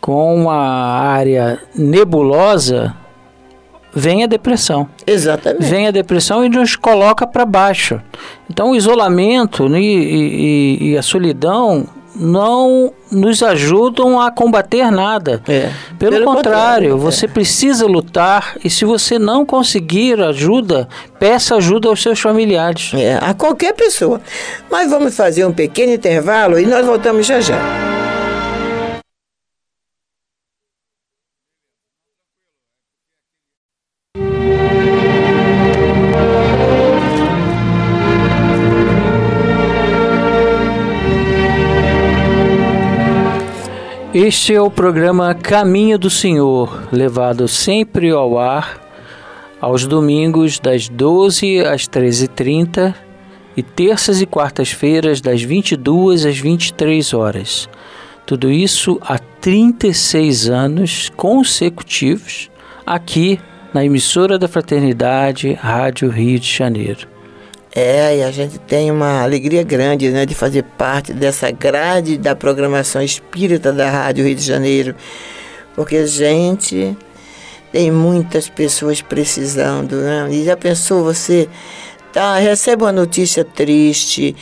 com 0.00 0.34
uma 0.42 0.56
área 0.56 1.58
nebulosa, 1.74 2.94
vem 3.94 4.22
a 4.24 4.26
depressão. 4.26 4.88
Exatamente. 5.06 5.64
Vem 5.64 5.86
a 5.86 5.90
depressão 5.90 6.44
e 6.44 6.48
nos 6.48 6.76
coloca 6.76 7.26
para 7.26 7.44
baixo. 7.44 8.00
Então, 8.50 8.70
o 8.70 8.76
isolamento 8.76 9.68
né, 9.68 9.80
e, 9.80 9.84
e- 9.84 10.90
e 10.92 10.96
a 10.98 11.02
solidão 11.02 11.86
não 12.18 12.92
nos 13.10 13.42
ajudam 13.42 14.20
a 14.20 14.30
combater 14.30 14.90
nada. 14.90 15.42
É. 15.48 15.70
Pelo, 15.98 16.12
Pelo 16.12 16.24
contrário, 16.24 16.90
contrário, 16.90 16.98
você 16.98 17.28
precisa 17.28 17.86
lutar 17.86 18.56
e 18.62 18.68
se 18.68 18.84
você 18.84 19.18
não 19.18 19.46
conseguir 19.46 20.20
ajuda, 20.20 20.88
peça 21.18 21.56
ajuda 21.56 21.88
aos 21.88 22.02
seus 22.02 22.20
familiares. 22.20 22.92
É, 22.94 23.18
a 23.22 23.32
qualquer 23.32 23.72
pessoa. 23.72 24.20
Mas 24.70 24.90
vamos 24.90 25.16
fazer 25.16 25.44
um 25.44 25.52
pequeno 25.52 25.92
intervalo 25.92 26.58
e 26.58 26.66
nós 26.66 26.84
voltamos 26.84 27.26
já 27.26 27.40
já. 27.40 27.97
Este 44.28 44.52
é 44.52 44.60
o 44.60 44.70
programa 44.70 45.34
Caminho 45.34 45.98
do 45.98 46.10
Senhor, 46.10 46.86
levado 46.92 47.48
sempre 47.48 48.10
ao 48.10 48.38
ar 48.38 48.78
aos 49.58 49.86
domingos 49.86 50.58
das 50.58 50.86
12 50.86 51.60
às 51.60 51.88
13h30 51.88 52.94
e 53.56 53.62
terças 53.62 54.20
e 54.20 54.26
quartas-feiras 54.26 55.22
das 55.22 55.40
22 55.40 56.26
às 56.26 56.36
23 56.36 57.14
horas. 57.14 57.70
Tudo 58.26 58.50
isso 58.50 58.98
há 59.00 59.18
36 59.18 60.50
anos 60.50 61.10
consecutivos 61.16 62.50
aqui 62.84 63.40
na 63.72 63.82
emissora 63.82 64.38
da 64.38 64.46
Fraternidade, 64.46 65.54
Rádio 65.54 66.10
Rio 66.10 66.38
de 66.38 66.52
Janeiro. 66.52 67.17
É, 67.80 68.16
e 68.16 68.22
a 68.24 68.32
gente 68.32 68.58
tem 68.58 68.90
uma 68.90 69.22
alegria 69.22 69.62
grande 69.62 70.10
né, 70.10 70.26
de 70.26 70.34
fazer 70.34 70.64
parte 70.64 71.12
dessa 71.12 71.48
grade 71.52 72.18
da 72.18 72.34
programação 72.34 73.00
espírita 73.00 73.72
da 73.72 73.88
Rádio 73.88 74.24
Rio 74.24 74.34
de 74.34 74.42
Janeiro, 74.42 74.96
porque 75.76 76.04
gente 76.04 76.98
tem 77.70 77.92
muitas 77.92 78.48
pessoas 78.48 79.00
precisando. 79.00 79.94
Né? 79.94 80.26
E 80.28 80.44
já 80.44 80.56
pensou 80.56 81.04
você 81.04 81.48
tá, 82.12 82.36
recebe 82.38 82.82
uma 82.82 82.90
notícia 82.90 83.44
triste 83.44 84.34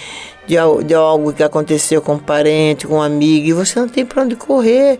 de, 0.46 0.56
de 0.86 0.94
algo 0.94 1.32
que 1.32 1.42
aconteceu 1.42 2.00
com 2.00 2.14
um 2.14 2.18
parente, 2.18 2.86
com 2.86 2.94
um 2.94 3.02
amigo, 3.02 3.48
e 3.48 3.52
você 3.52 3.78
não 3.78 3.88
tem 3.88 4.06
para 4.06 4.22
onde 4.22 4.36
correr. 4.36 4.98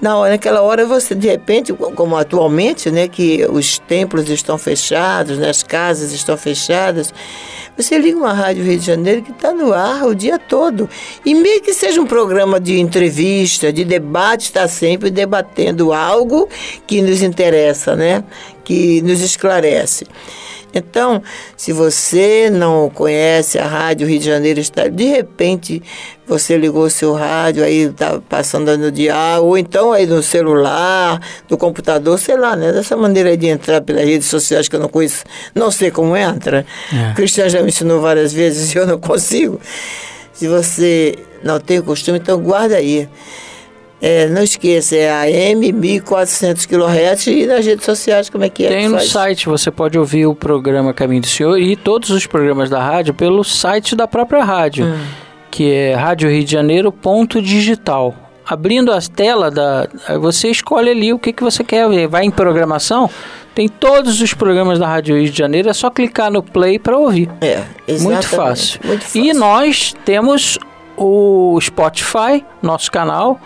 Na 0.00 0.16
hora, 0.16 0.30
naquela 0.30 0.62
hora 0.62 0.86
você, 0.86 1.14
de 1.14 1.26
repente, 1.26 1.72
como 1.72 2.16
atualmente, 2.16 2.92
né, 2.92 3.08
que 3.08 3.44
os 3.46 3.78
templos 3.78 4.28
estão 4.28 4.56
fechados, 4.58 5.38
né, 5.38 5.48
as 5.48 5.62
casas 5.62 6.12
estão 6.12 6.36
fechadas, 6.36 7.12
você 7.76 7.98
liga 7.98 8.16
uma 8.16 8.32
rádio 8.32 8.64
Rio 8.64 8.78
de 8.78 8.84
Janeiro 8.84 9.22
que 9.22 9.30
está 9.30 9.52
no 9.52 9.72
ar 9.72 10.06
o 10.06 10.14
dia 10.14 10.38
todo. 10.38 10.88
E 11.24 11.34
meio 11.34 11.62
que 11.62 11.72
seja 11.72 12.00
um 12.00 12.06
programa 12.06 12.60
de 12.60 12.78
entrevista, 12.78 13.72
de 13.72 13.84
debate, 13.84 14.42
está 14.42 14.68
sempre 14.68 15.10
debatendo 15.10 15.92
algo 15.92 16.48
que 16.86 17.00
nos 17.00 17.22
interessa, 17.22 17.96
né? 17.96 18.22
Que 18.62 19.00
nos 19.02 19.20
esclarece. 19.20 20.06
Então, 20.74 21.22
se 21.56 21.72
você 21.72 22.48
não 22.50 22.88
conhece 22.88 23.58
a 23.58 23.66
Rádio 23.66 24.06
Rio 24.06 24.18
de 24.18 24.24
Janeiro, 24.24 24.60
está, 24.60 24.88
de 24.88 25.04
repente 25.04 25.82
você 26.26 26.56
ligou 26.56 26.84
o 26.84 26.90
seu 26.90 27.12
rádio, 27.12 27.62
aí 27.62 27.82
está 27.82 28.20
passando 28.26 28.76
no 28.78 28.90
diário, 28.90 29.44
ou 29.44 29.58
então 29.58 29.92
aí 29.92 30.06
no 30.06 30.22
celular, 30.22 31.20
no 31.48 31.58
computador, 31.58 32.18
sei 32.18 32.36
lá, 32.36 32.56
né? 32.56 32.72
Dessa 32.72 32.96
maneira 32.96 33.36
de 33.36 33.48
entrar 33.48 33.82
pelas 33.82 34.04
redes 34.04 34.28
sociais 34.28 34.68
que 34.68 34.76
eu 34.76 34.80
não 34.80 34.88
conheço, 34.88 35.24
não 35.54 35.70
sei 35.70 35.90
como 35.90 36.16
entra. 36.16 36.64
É. 36.92 37.10
O 37.10 37.14
Cristiano 37.14 37.50
já 37.50 37.60
me 37.60 37.68
ensinou 37.68 38.00
várias 38.00 38.32
vezes 38.32 38.72
e 38.74 38.78
eu 38.78 38.86
não 38.86 38.98
consigo. 38.98 39.60
Se 40.32 40.48
você 40.48 41.18
não 41.42 41.60
tem 41.60 41.78
o 41.78 41.82
costume, 41.82 42.18
então 42.18 42.40
guarda 42.40 42.76
aí. 42.76 43.08
É, 44.04 44.26
não 44.26 44.42
esqueça, 44.42 44.96
é 44.96 45.12
a 45.12 45.30
M 45.30 45.72
1400 45.72 46.66
kHz 46.66 47.28
e 47.28 47.46
nas 47.46 47.64
redes 47.64 47.84
sociais 47.84 48.28
como 48.28 48.42
é 48.42 48.48
que 48.48 48.66
é? 48.66 48.68
Tem 48.68 48.82
que 48.82 48.88
no 48.88 48.96
faz? 48.96 49.10
site, 49.10 49.48
você 49.48 49.70
pode 49.70 49.96
ouvir 49.96 50.26
o 50.26 50.34
programa 50.34 50.92
Caminho 50.92 51.22
do 51.22 51.28
Senhor 51.28 51.56
e 51.56 51.76
todos 51.76 52.10
os 52.10 52.26
programas 52.26 52.68
da 52.68 52.82
rádio 52.82 53.14
pelo 53.14 53.44
site 53.44 53.94
da 53.94 54.08
própria 54.08 54.42
rádio, 54.42 54.86
hum. 54.86 54.98
que 55.52 55.70
é 55.70 55.94
Rádio 55.94 56.28
Rio 56.28 56.42
de 56.42 56.50
Janeiro 56.50 56.90
ponto 56.90 57.40
digital. 57.40 58.12
Abrindo 58.44 58.90
a 58.92 59.00
tela 59.00 59.52
da, 59.52 59.86
você 60.20 60.48
escolhe 60.48 60.90
ali 60.90 61.12
o 61.12 61.18
que, 61.18 61.32
que 61.32 61.44
você 61.44 61.62
quer 61.62 61.88
ver. 61.88 62.08
Vai 62.08 62.24
em 62.24 62.30
programação, 62.30 63.08
tem 63.54 63.68
todos 63.68 64.20
os 64.20 64.34
programas 64.34 64.80
da 64.80 64.88
Rádio 64.88 65.16
Rio 65.16 65.30
de 65.30 65.38
Janeiro, 65.38 65.70
é 65.70 65.72
só 65.72 65.88
clicar 65.88 66.28
no 66.28 66.42
play 66.42 66.76
para 66.76 66.98
ouvir. 66.98 67.30
É, 67.40 67.62
exatamente. 67.86 68.02
Muito 68.02 68.28
fácil. 68.28 68.80
Muito 68.84 69.02
fácil. 69.04 69.24
E 69.24 69.32
nós 69.32 69.94
temos 70.04 70.58
o 70.96 71.56
Spotify, 71.60 72.44
nosso 72.60 72.90
canal, 72.90 73.40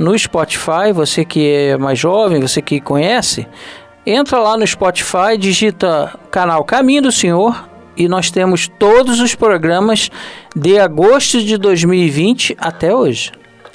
no 0.00 0.18
Spotify, 0.18 0.92
você 0.94 1.26
que 1.26 1.46
é 1.46 1.76
mais 1.76 1.98
jovem, 1.98 2.40
você 2.40 2.62
que 2.62 2.80
conhece, 2.80 3.46
entra 4.06 4.38
lá 4.38 4.56
no 4.56 4.66
Spotify, 4.66 5.36
digita 5.38 6.18
canal 6.30 6.64
Caminho 6.64 7.02
do 7.02 7.12
Senhor 7.12 7.68
e 7.94 8.08
nós 8.08 8.30
temos 8.30 8.66
todos 8.78 9.20
os 9.20 9.34
programas 9.34 10.10
de 10.56 10.78
agosto 10.78 11.42
de 11.42 11.58
2020 11.58 12.56
até 12.58 12.94
hoje. 12.94 13.30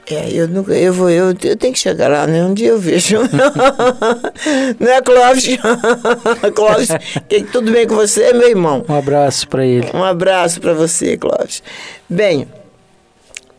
É, 0.10 0.30
eu 0.32 0.48
nunca, 0.48 0.74
eu 0.74 0.94
vou, 0.94 1.10
eu, 1.10 1.28
eu 1.28 1.58
tenho 1.58 1.74
que 1.74 1.80
chegar 1.80 2.10
lá, 2.10 2.26
né? 2.26 2.44
Um 2.44 2.54
dia 2.54 2.70
eu 2.70 2.80
vejo. 2.80 3.18
Não 4.80 4.88
é, 4.92 5.02
Clóvis? 5.02 5.58
Clóvis, 6.56 6.90
que, 7.28 7.44
tudo 7.44 7.72
bem 7.72 7.88
com 7.88 7.96
você, 7.96 8.34
meu 8.34 8.50
irmão? 8.50 8.84
Um 8.88 8.96
abraço 8.96 9.48
para 9.48 9.66
ele. 9.66 9.90
Um 9.94 10.04
abraço 10.04 10.60
para 10.60 10.74
você, 10.74 11.18
Clóvis. 11.18 11.64
Bem, 12.08 12.48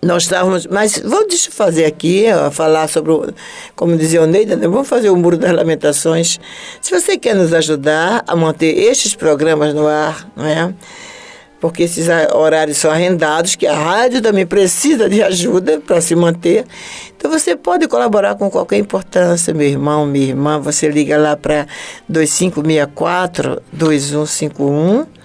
nós 0.02 0.24
estávamos. 0.24 0.66
Mas 0.66 0.98
vamos 0.98 1.28
deixa 1.28 1.48
eu 1.48 1.52
fazer 1.52 1.84
aqui, 1.84 2.26
ó, 2.32 2.50
falar 2.50 2.88
sobre, 2.88 3.12
o, 3.12 3.32
como 3.74 3.96
dizia 3.96 4.22
o 4.22 4.26
Neida, 4.26 4.56
né? 4.56 4.68
vamos 4.68 4.88
fazer 4.88 5.10
o 5.10 5.16
Muro 5.16 5.36
das 5.36 5.52
Lamentações. 5.52 6.38
Se 6.80 6.90
você 6.90 7.16
quer 7.16 7.34
nos 7.34 7.52
ajudar 7.52 8.24
a 8.26 8.36
manter 8.36 8.78
estes 8.78 9.14
programas 9.14 9.74
no 9.74 9.86
ar, 9.86 10.30
não 10.36 10.46
é? 10.46 10.72
Porque 11.58 11.84
esses 11.84 12.06
horários 12.34 12.76
são 12.76 12.90
arrendados, 12.90 13.56
que 13.56 13.66
a 13.66 13.74
rádio 13.74 14.20
também 14.20 14.46
precisa 14.46 15.08
de 15.08 15.22
ajuda 15.22 15.80
para 15.80 16.00
se 16.02 16.14
manter. 16.14 16.66
Então 17.16 17.30
você 17.30 17.56
pode 17.56 17.88
colaborar 17.88 18.34
com 18.34 18.50
qualquer 18.50 18.76
importância, 18.76 19.54
meu 19.54 19.66
irmão, 19.66 20.04
minha 20.06 20.28
irmã. 20.28 20.60
Você 20.60 20.86
liga 20.88 21.16
lá 21.16 21.34
para 21.34 21.66
2564 22.08 23.62
2151 23.72 25.15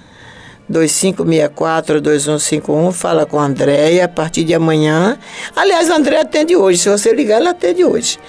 2564-2151, 0.71 2.91
fala 2.91 3.25
com 3.25 3.39
a 3.39 3.45
Andréia 3.45 4.05
a 4.05 4.07
partir 4.07 4.43
de 4.43 4.53
amanhã. 4.53 5.17
Aliás, 5.55 5.89
a 5.89 5.95
Andréia 5.95 6.21
atende 6.21 6.55
hoje, 6.55 6.77
se 6.79 6.89
você 6.89 7.11
ligar, 7.13 7.37
ela 7.37 7.49
atende 7.51 7.83
hoje. 7.83 8.19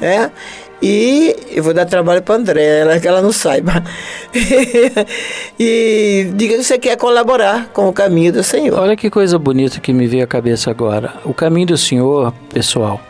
Né? 0.00 0.32
E 0.80 1.34
eu 1.50 1.64
vou 1.64 1.74
dar 1.74 1.86
trabalho 1.86 2.22
para 2.22 2.36
a 2.36 2.38
Andréia, 2.38 3.00
que 3.00 3.08
ela 3.08 3.20
não 3.20 3.32
saiba. 3.32 3.82
e 5.58 6.30
diga 6.34 6.56
que 6.56 6.62
você 6.62 6.78
quer 6.78 6.96
colaborar 6.96 7.68
com 7.72 7.88
o 7.88 7.92
caminho 7.92 8.32
do 8.32 8.44
Senhor. 8.44 8.78
Olha 8.78 8.96
que 8.96 9.10
coisa 9.10 9.36
bonita 9.38 9.80
que 9.80 9.92
me 9.92 10.06
veio 10.06 10.22
à 10.22 10.26
cabeça 10.26 10.70
agora. 10.70 11.14
O 11.24 11.34
caminho 11.34 11.66
do 11.68 11.76
Senhor, 11.76 12.32
pessoal, 12.52 13.00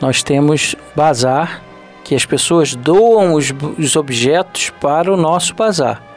nós 0.00 0.22
temos 0.22 0.74
bazar, 0.96 1.62
que 2.02 2.14
as 2.14 2.24
pessoas 2.24 2.74
doam 2.74 3.34
os, 3.34 3.52
os 3.78 3.96
objetos 3.96 4.70
para 4.80 5.12
o 5.12 5.16
nosso 5.16 5.54
bazar. 5.54 6.13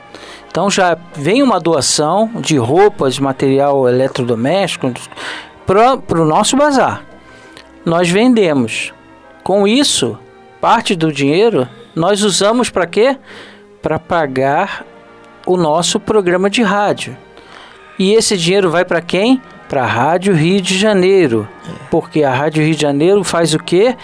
Então 0.50 0.70
já 0.70 0.98
vem 1.14 1.44
uma 1.44 1.60
doação 1.60 2.32
de 2.40 2.58
roupas, 2.58 3.20
material 3.20 3.88
eletrodoméstico 3.88 4.92
para 5.66 6.22
o 6.22 6.26
nosso 6.26 6.56
bazar. 6.58 7.04
Nós 7.86 8.10
vendemos. 8.10 8.94
Com 9.44 9.68
isso, 9.68 10.18
parte 10.60 10.96
do 10.96 11.12
dinheiro 11.12 11.68
nós 11.96 12.22
usamos 12.22 12.70
para 12.70 12.86
quê? 12.86 13.18
Para 13.82 13.98
pagar 13.98 14.86
o 15.46 15.58
nosso 15.58 16.00
programa 16.00 16.50
de 16.50 16.62
rádio. 16.62 17.18
E 17.98 18.14
esse 18.14 18.38
dinheiro 18.38 18.70
vai 18.70 18.86
para 18.86 19.02
quem? 19.02 19.42
Para 19.68 19.84
a 19.84 19.88
Rádio 19.88 20.36
Rio 20.36 20.62
de 20.62 20.78
Janeiro. 20.78 21.48
Porque 21.90 22.24
a 22.24 22.34
Rádio 22.34 22.64
Rio 22.64 22.76
de 22.76 22.82
Janeiro 22.82 23.24
faz 23.24 23.54
o 23.54 23.60
quê? 23.60 23.96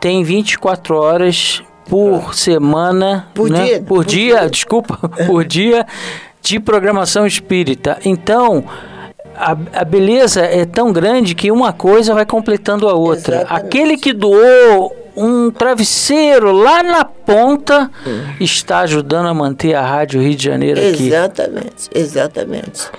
Tem 0.00 0.24
24 0.24 0.96
horas 0.96 1.62
por 1.92 2.34
semana, 2.34 3.28
por 3.34 3.50
né? 3.50 3.66
dia, 3.66 3.78
por, 3.80 3.86
por 3.96 4.04
dia, 4.06 4.40
dia. 4.40 4.48
desculpa, 4.48 4.96
por 5.26 5.44
dia 5.44 5.86
de 6.40 6.58
programação 6.58 7.26
espírita. 7.26 7.98
Então, 8.02 8.64
a, 9.36 9.50
a, 9.74 9.84
beleza 9.84 10.40
é 10.40 10.64
tão 10.64 10.90
grande 10.90 11.34
que 11.34 11.52
uma 11.52 11.70
coisa 11.70 12.14
vai 12.14 12.24
completando 12.24 12.88
a 12.88 12.94
outra. 12.94 13.42
Exatamente. 13.42 13.66
Aquele 13.66 13.96
que 13.98 14.14
doou 14.14 14.96
um 15.14 15.50
travesseiro 15.50 16.50
lá 16.50 16.82
na 16.82 17.04
ponta 17.04 17.90
hum. 18.06 18.36
está 18.40 18.78
ajudando 18.78 19.26
a 19.26 19.34
manter 19.34 19.74
a 19.74 19.82
Rádio 19.82 20.22
Rio 20.22 20.34
de 20.34 20.44
Janeiro 20.44 20.80
aqui. 20.80 21.08
Exatamente, 21.08 21.90
exatamente. 21.94 22.90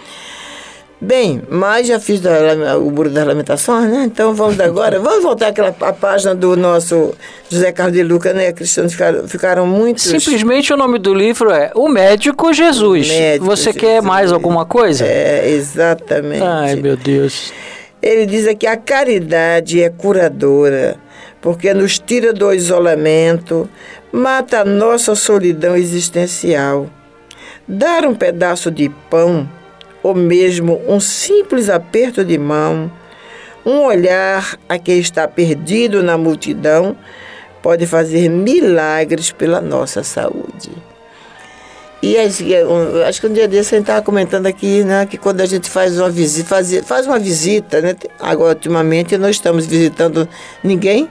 Bem, 1.04 1.42
mas 1.50 1.88
já 1.88 2.00
fiz 2.00 2.22
da, 2.22 2.78
o 2.78 2.90
Muro 2.90 3.10
das 3.10 3.28
Lamentações, 3.28 3.92
né? 3.92 4.06
Então 4.06 4.34
vamos 4.34 4.58
agora. 4.58 5.02
vamos 5.02 5.22
voltar 5.22 5.48
àquela 5.48 5.76
a 5.82 5.92
página 5.92 6.34
do 6.34 6.56
nosso 6.56 7.14
José 7.50 7.74
Carlos 7.74 7.98
de 7.98 8.04
Luca, 8.04 8.32
né? 8.32 8.54
Cristiano 8.54 8.90
ficaram, 8.90 9.28
ficaram 9.28 9.68
muito. 9.68 10.00
Simplesmente 10.00 10.72
o 10.72 10.78
nome 10.78 10.98
do 10.98 11.14
livro 11.14 11.52
é 11.52 11.72
O 11.76 11.90
Médico 11.90 12.54
Jesus. 12.54 13.10
O 13.10 13.14
Médico 13.14 13.46
Você 13.46 13.74
Jesus. 13.74 13.82
quer 13.82 14.02
mais 14.02 14.32
alguma 14.32 14.66
coisa? 14.66 15.06
É, 15.06 15.50
exatamente. 15.50 16.42
Ai, 16.42 16.78
meu 16.78 16.96
Deus. 16.96 17.52
Ele 18.02 18.26
diz 18.26 18.48
aqui: 18.48 18.66
a 18.66 18.78
caridade 18.78 19.84
é 19.84 19.90
curadora, 19.90 20.96
porque 21.42 21.74
nos 21.74 22.00
tira 22.00 22.32
do 22.32 22.54
isolamento, 22.54 23.70
mata 24.10 24.62
a 24.62 24.66
nossa 24.66 25.16
solidão 25.16 25.76
existencial. 25.76 26.90
Dar 27.68 28.06
um 28.06 28.16
pedaço 28.16 28.72
de 28.72 28.88
pão 29.10 29.50
ou 30.04 30.14
mesmo 30.14 30.82
um 30.88 31.00
simples 31.00 31.70
aperto 31.70 32.24
de 32.24 32.38
mão, 32.38 32.92
um 33.66 33.80
olhar 33.80 34.60
a 34.68 34.78
quem 34.78 35.00
está 35.00 35.28
perdido 35.28 36.04
na 36.04 36.18
multidão, 36.18 36.96
pode 37.62 37.88
fazer 37.88 38.30
milagres 38.30 39.32
pela 39.32 39.62
nossa 39.62 40.04
saúde. 40.04 40.70
E 42.02 42.18
acho 42.18 43.22
que 43.22 43.28
um 43.28 43.32
dia 43.32 43.48
desse 43.48 43.76
a 43.76 43.78
gente 43.78 43.86
estava 43.86 44.02
comentando 44.02 44.46
aqui, 44.46 44.84
né, 44.84 45.06
que 45.06 45.18
quando 45.18 45.40
a 45.40 45.46
gente 45.46 45.70
faz 45.70 45.98
uma 45.98 46.10
visita, 46.10 46.50
faz, 46.50 46.80
faz 46.86 47.08
uma 47.08 47.18
visita, 47.18 47.80
né? 47.80 47.96
Agora, 48.20 48.50
ultimamente, 48.50 49.18
não 49.18 49.30
estamos 49.30 49.66
visitando 49.66 50.28
ninguém, 50.62 51.08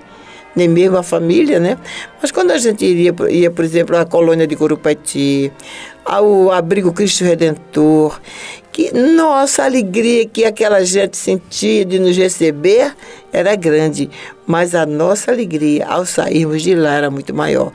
nem 0.55 0.69
mesmo 0.69 0.99
a 0.99 1.03
família, 1.03 1.59
né? 1.59 1.79
Mas 2.21 2.31
quando 2.31 2.51
a 2.51 2.59
gente 2.59 2.85
iria, 2.85 3.15
ia, 3.31 3.51
por 3.51 3.65
exemplo, 3.65 3.97
à 3.97 4.05
colônia 4.05 4.47
de 4.47 4.55
Curupati, 4.55 5.51
ao 6.05 6.53
abrigo 6.53 6.93
Cristo 6.93 7.25
Redentor, 7.25 8.21
que 8.73 8.91
nossa 8.93 9.65
alegria 9.65 10.27
que 10.27 10.45
aquela 10.45 10.83
gente 10.83 11.17
sentia 11.17 11.85
de 11.85 11.99
nos 11.99 12.17
receber 12.17 12.95
era 13.31 13.55
grande, 13.55 14.09
mas 14.47 14.75
a 14.75 14.87
nossa 14.87 15.31
alegria 15.31 15.87
ao 15.87 16.07
sairmos 16.07 16.63
de 16.63 16.75
lá 16.75 16.95
era 16.95 17.11
muito 17.11 17.35
maior. 17.35 17.71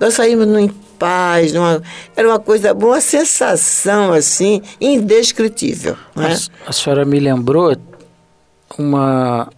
Nós 0.00 0.14
saímos 0.14 0.46
em 0.58 0.68
paz, 0.98 1.52
numa, 1.52 1.82
era 2.16 2.26
uma 2.26 2.38
coisa 2.38 2.72
uma 2.72 3.00
sensação 3.00 4.12
assim 4.12 4.62
indescritível. 4.80 5.96
Né? 6.16 6.34
A, 6.64 6.70
a 6.70 6.72
senhora 6.72 7.04
me 7.04 7.20
lembrou 7.20 7.76
uma 8.78 9.48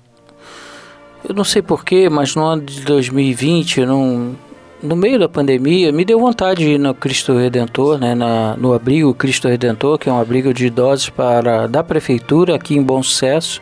eu 1.29 1.35
não 1.35 1.45
sei 1.45 1.63
porquê, 1.63 2.09
mas 2.09 2.35
no 2.35 2.45
ano 2.45 2.63
de 2.63 2.81
2020, 2.81 3.85
num, 3.85 4.35
no 4.83 4.97
meio 4.97 5.19
da 5.19 5.29
pandemia, 5.29 5.93
me 5.93 6.05
deu 6.05 6.19
vontade 6.19 6.65
de 6.65 6.73
ir 6.73 6.79
no 6.79 6.95
Cristo 6.95 7.37
Redentor, 7.37 7.99
né, 7.99 8.15
na, 8.15 8.57
no 8.57 8.73
abrigo 8.73 9.13
Cristo 9.15 9.49
Redentor, 9.49 9.99
que 9.99 10.09
é 10.09 10.13
um 10.13 10.21
abrigo 10.21 10.55
de 10.55 10.67
idosos 10.67 11.11
para, 11.11 11.67
da 11.67 11.83
prefeitura 11.83 12.55
aqui 12.55 12.75
em 12.75 12.83
Bom 12.83 13.03
Sucesso. 13.03 13.61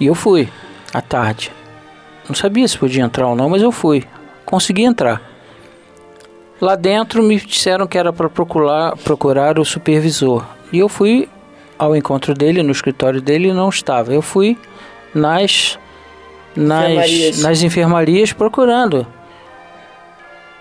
E 0.00 0.06
eu 0.06 0.14
fui, 0.14 0.48
à 0.92 1.00
tarde. 1.00 1.50
Não 2.28 2.34
sabia 2.34 2.66
se 2.66 2.76
podia 2.76 3.04
entrar 3.04 3.28
ou 3.28 3.36
não, 3.36 3.48
mas 3.48 3.62
eu 3.62 3.70
fui. 3.70 4.04
Consegui 4.44 4.82
entrar. 4.82 5.22
Lá 6.60 6.74
dentro 6.74 7.22
me 7.22 7.38
disseram 7.38 7.86
que 7.86 7.98
era 7.98 8.12
para 8.12 8.28
procurar, 8.28 8.96
procurar 8.96 9.58
o 9.58 9.64
supervisor. 9.64 10.44
E 10.72 10.78
eu 10.78 10.88
fui 10.88 11.28
ao 11.78 11.94
encontro 11.94 12.34
dele, 12.34 12.62
no 12.62 12.72
escritório 12.72 13.20
dele, 13.20 13.48
e 13.48 13.52
não 13.52 13.68
estava. 13.68 14.12
Eu 14.12 14.22
fui 14.22 14.56
nas 15.14 15.78
nas 16.56 16.84
enfermarias, 16.84 17.42
nas 17.42 17.62
enfermarias 17.62 18.32
procurando. 18.32 19.06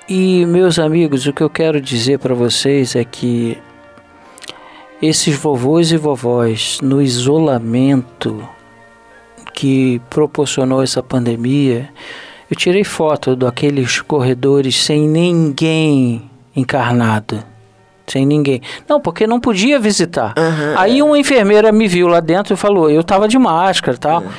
E 0.08 0.46
meus 0.46 0.80
amigos, 0.80 1.26
o 1.26 1.34
que 1.34 1.42
eu 1.42 1.50
quero 1.50 1.80
dizer 1.80 2.20
para 2.20 2.36
vocês 2.36 2.96
é 2.96 3.06
que 3.06 3.58
esses 5.02 5.36
vovôs 5.36 5.92
e 5.92 5.98
vovós 5.98 6.80
no 6.82 7.02
isolamento 7.02 8.48
que 9.54 10.02
proporcionou 10.10 10.84
essa 10.84 11.02
pandemia, 11.02 11.90
eu 12.50 12.58
tirei 12.58 12.84
foto 12.84 13.36
daqueles 13.36 14.02
corredores 14.02 14.84
sem 14.84 15.08
ninguém 15.08 16.30
encarnado. 16.56 17.44
Sem 18.06 18.26
ninguém. 18.26 18.62
Não, 18.88 19.00
porque 19.00 19.26
não 19.26 19.40
podia 19.40 19.80
visitar. 19.80 20.34
Uhum, 20.38 20.78
Aí 20.78 21.00
é. 21.00 21.04
uma 21.04 21.18
enfermeira 21.18 21.72
me 21.72 21.88
viu 21.88 22.08
lá 22.10 22.20
dentro 22.20 22.54
e 22.54 22.58
falou: 22.58 22.90
eu 22.90 23.02
tava 23.04 23.30
de 23.30 23.38
máscara 23.40 23.96
e 23.96 24.00
tal. 24.00 24.22
Uhum. 24.22 24.30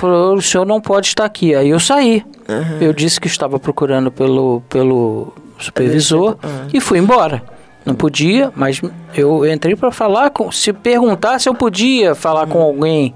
Falou, 0.00 0.36
o 0.36 0.42
senhor 0.42 0.64
não 0.64 0.80
pode 0.80 1.08
estar 1.08 1.26
aqui. 1.26 1.54
Aí 1.54 1.68
eu 1.68 1.78
saí. 1.78 2.24
Uhum. 2.48 2.78
Eu 2.80 2.92
disse 2.94 3.20
que 3.20 3.26
estava 3.26 3.58
procurando 3.58 4.10
pelo, 4.10 4.62
pelo 4.68 5.34
supervisor 5.58 6.38
uhum. 6.42 6.68
e 6.72 6.80
fui 6.80 6.98
embora. 6.98 7.42
Não 7.84 7.94
podia, 7.94 8.50
mas 8.56 8.80
eu 9.14 9.44
entrei 9.50 9.76
para 9.76 9.90
falar 9.90 10.30
com. 10.30 10.50
Se 10.50 10.72
perguntar 10.72 11.38
se 11.38 11.50
eu 11.50 11.54
podia 11.54 12.14
falar 12.14 12.46
com 12.46 12.62
alguém, 12.62 13.14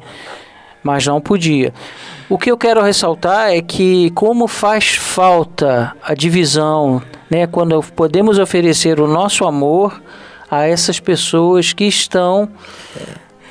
mas 0.83 1.07
não 1.07 1.23
podia. 1.23 1.73
O 2.29 2.37
que 2.37 2.51
eu 2.51 2.57
quero 2.59 2.83
ressaltar 2.83 3.51
é 3.51 3.63
que 3.63 4.11
como 4.11 4.47
faz 4.47 4.97
falta 4.97 5.97
a 6.03 6.13
divisão, 6.13 7.01
né, 7.31 7.47
quando 7.47 7.83
podemos 7.95 8.39
oferecer 8.39 9.01
o 9.01 9.07
nosso 9.07 9.47
amor 9.47 10.03
a 10.51 10.67
essas 10.67 11.01
pessoas 11.01 11.73
que 11.73 11.85
estão 11.85 12.49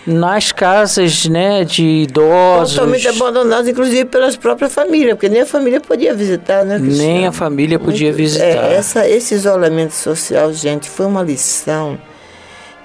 nas 0.05 0.51
casas 0.51 1.25
né, 1.27 1.63
de 1.63 1.83
idosos. 1.83 2.75
Totalmente 2.75 3.07
abandonados, 3.07 3.67
inclusive 3.67 4.05
pelas 4.05 4.35
próprias 4.35 4.73
famílias, 4.73 5.13
porque 5.13 5.29
nem 5.29 5.41
a 5.41 5.45
família 5.45 5.79
podia 5.79 6.13
visitar, 6.13 6.65
né? 6.65 6.77
Cristiano? 6.79 7.13
Nem 7.13 7.27
a 7.27 7.31
família 7.31 7.79
podia 7.79 8.07
Muito, 8.07 8.17
visitar. 8.17 8.45
É, 8.45 8.73
essa, 8.75 9.07
esse 9.07 9.33
isolamento 9.33 9.93
social, 9.93 10.51
gente, 10.53 10.89
foi 10.89 11.05
uma 11.05 11.23
lição 11.23 11.97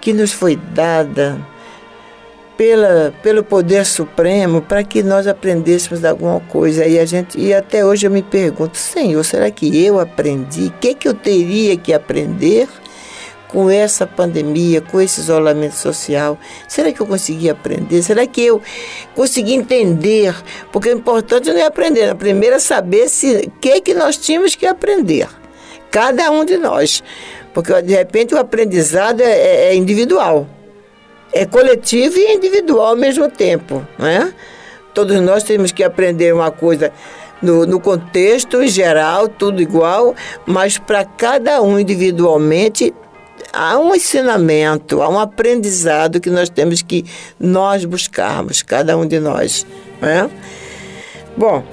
que 0.01 0.13
nos 0.13 0.33
foi 0.33 0.57
dada 0.57 1.39
pela, 2.57 3.15
pelo 3.23 3.43
poder 3.45 3.87
supremo 3.87 4.61
para 4.61 4.83
que 4.83 5.03
nós 5.03 5.27
aprendêssemos 5.27 6.05
alguma 6.05 6.41
coisa. 6.41 6.85
E, 6.87 6.99
a 6.99 7.05
gente, 7.05 7.39
e 7.39 7.55
até 7.55 7.85
hoje 7.85 8.07
eu 8.07 8.11
me 8.11 8.23
pergunto, 8.23 8.77
Senhor, 8.77 9.25
será 9.25 9.51
que 9.51 9.85
eu 9.85 9.99
aprendi? 10.01 10.67
O 10.67 10.73
que, 10.73 10.95
que 10.95 11.09
eu 11.09 11.15
teria 11.15 11.77
que 11.77 11.93
aprender? 11.93 12.69
Com 13.49 13.71
essa 13.71 14.07
pandemia, 14.07 14.81
com 14.81 15.01
esse 15.01 15.21
isolamento 15.21 15.75
social? 15.75 16.39
Será 16.69 16.93
que 16.93 17.01
eu 17.01 17.07
consegui 17.07 17.51
aprender? 17.51 18.03
Será 18.03 18.27
que 18.27 18.43
eu 18.43 18.63
consegui 19.15 19.55
entender? 19.55 20.35
Porque 20.71 20.91
o 20.91 20.97
importante 20.97 21.51
não 21.51 21.59
é 21.59 21.65
aprender, 21.65 22.13
o 22.13 22.17
primeiro 22.17 22.57
é 22.57 22.59
saber 22.59 23.09
se 23.09 23.51
que 23.61 23.81
que 23.81 23.95
nós 23.95 24.17
tínhamos 24.17 24.55
que 24.55 24.67
aprender, 24.67 25.29
cada 25.91 26.31
um 26.31 26.45
de 26.45 26.59
nós, 26.59 27.03
porque 27.55 27.81
de 27.83 27.95
repente 27.95 28.35
o 28.35 28.39
aprendizado 28.39 29.21
é, 29.21 29.33
é, 29.33 29.65
é 29.69 29.75
individual, 29.75 30.47
é 31.33 31.45
coletivo 31.47 32.19
e 32.19 32.35
individual 32.35 32.89
ao 32.89 32.97
mesmo 32.97 33.29
tempo, 33.31 33.87
né? 33.99 34.33
Todos 34.95 35.21
nós 35.21 35.43
temos 35.45 35.71
que 35.71 35.85
aprender 35.85 36.35
uma 36.35 36.51
coisa 36.51 36.93
no, 37.41 37.65
no, 37.67 37.79
contexto 37.79 38.63
em 38.63 38.69
geral, 38.69 39.29
tudo 39.29 39.63
igual, 39.63 40.15
mas 40.45 40.77
para 40.77 41.05
cada 41.05 41.63
um 41.63 41.79
individualmente 41.79 42.93
há 43.53 43.79
um 43.79 43.95
ensinamento, 43.95 45.03
há 45.03 45.09
um 45.09 45.19
aprendizado 45.19 46.21
que 46.21 46.31
nós 46.31 46.49
temos 46.49 46.83
que 46.83 47.05
nós 47.39 47.85
buscarmos, 47.85 48.63
cada 48.63 48.97
um 48.97 49.07
de 49.07 49.21
nós. 49.21 49.67
Né? 50.01 50.31
Bom, 51.37 51.65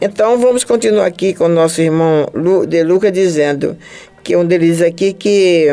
então 0.00 0.38
vamos 0.38 0.64
continuar 0.64 1.06
aqui 1.06 1.34
com 1.34 1.44
o 1.44 1.48
nosso 1.48 1.80
irmão 1.80 2.28
De 2.68 2.82
Luca 2.82 3.10
dizendo 3.10 3.76
que 4.22 4.34
um 4.34 4.44
deles 4.44 4.80
aqui 4.80 5.12
que 5.12 5.68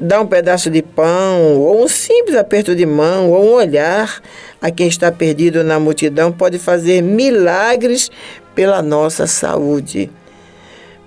dá 0.00 0.20
um 0.20 0.26
pedaço 0.26 0.70
de 0.70 0.82
pão, 0.82 1.56
ou 1.56 1.82
um 1.82 1.88
simples 1.88 2.36
aperto 2.36 2.74
de 2.74 2.86
mão, 2.86 3.30
ou 3.30 3.44
um 3.44 3.52
olhar 3.54 4.22
a 4.62 4.70
quem 4.70 4.86
está 4.86 5.10
perdido 5.10 5.64
na 5.64 5.80
multidão 5.80 6.30
pode 6.30 6.58
fazer 6.58 7.02
milagres 7.02 8.08
pela 8.54 8.80
nossa 8.80 9.26
saúde. 9.26 10.08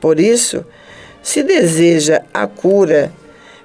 Por 0.01 0.19
isso, 0.19 0.65
se 1.23 1.43
deseja 1.43 2.23
a 2.33 2.45
cura 2.45 3.11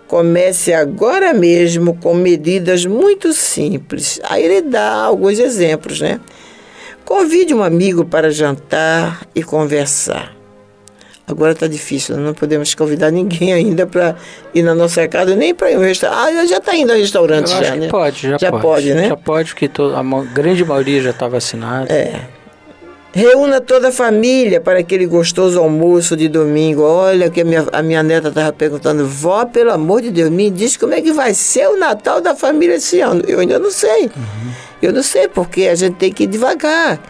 Comece 0.06 0.72
agora 0.72 1.34
mesmo 1.34 1.96
com 1.96 2.14
medidas 2.14 2.86
muito 2.86 3.32
simples. 3.32 4.20
Aí 4.24 4.44
ele 4.44 4.62
dá 4.62 4.92
alguns 4.92 5.38
exemplos, 5.38 6.00
né? 6.00 6.20
Convide 7.04 7.54
um 7.54 7.62
amigo 7.62 8.04
para 8.04 8.30
jantar 8.30 9.26
e 9.34 9.42
conversar. 9.42 10.36
Agora 11.28 11.52
está 11.52 11.66
difícil, 11.66 12.16
não 12.16 12.32
podemos 12.32 12.72
convidar 12.74 13.10
ninguém 13.10 13.52
ainda 13.52 13.84
para 13.84 14.14
ir 14.54 14.62
na 14.62 14.76
nossa 14.76 15.08
casa, 15.08 15.34
nem 15.34 15.52
para 15.52 15.72
ir 15.72 15.74
ao 15.74 15.82
restaurante. 15.82 16.38
Ah, 16.38 16.46
já 16.46 16.58
está 16.58 16.76
indo 16.76 16.92
ao 16.92 16.98
restaurante 16.98 17.50
já, 17.50 17.74
né? 17.74 17.88
Pode, 17.88 18.28
já, 18.28 18.38
já 18.38 18.50
pode. 18.50 18.62
pode. 18.62 18.94
né? 18.94 19.08
Já 19.08 19.16
pode, 19.16 19.50
porque 19.54 19.68
a 19.68 20.32
grande 20.32 20.64
maioria 20.64 21.02
já 21.02 21.10
está 21.10 21.26
vacinada. 21.26 21.92
É. 21.92 22.20
Reúna 23.16 23.62
toda 23.62 23.88
a 23.88 23.92
família 23.92 24.61
para 24.61 24.81
aquele 24.81 25.07
gostoso 25.07 25.59
almoço 25.59 26.14
de 26.14 26.29
domingo. 26.29 26.83
Olha 26.83 27.31
que 27.31 27.40
a 27.40 27.44
minha, 27.46 27.66
a 27.72 27.83
minha 27.83 28.02
neta 28.02 28.29
estava 28.29 28.52
perguntando, 28.52 29.07
vó, 29.07 29.46
pelo 29.46 29.72
amor 29.72 30.02
de 30.02 30.11
Deus, 30.11 30.29
me 30.29 30.50
diz 30.50 30.76
como 30.76 30.92
é 30.92 31.00
que 31.00 31.14
vai 31.14 31.33
ser 31.33 31.66
o 31.66 31.79
Natal 31.79 32.20
da 32.20 32.37
família 32.37 32.74
esse 32.74 33.00
ano. 33.00 33.22
Eu 33.26 33.40
ainda 33.40 33.59
não 33.59 33.70
sei. 33.70 34.02
Uhum. 34.05 34.52
Eu 34.83 34.92
não 34.92 35.02
sei, 35.02 35.29
porque 35.29 35.62
a 35.62 35.74
gente 35.74 35.94
tem 35.94 36.12
que 36.12 36.24
ir 36.24 36.26
devagar. 36.26 37.00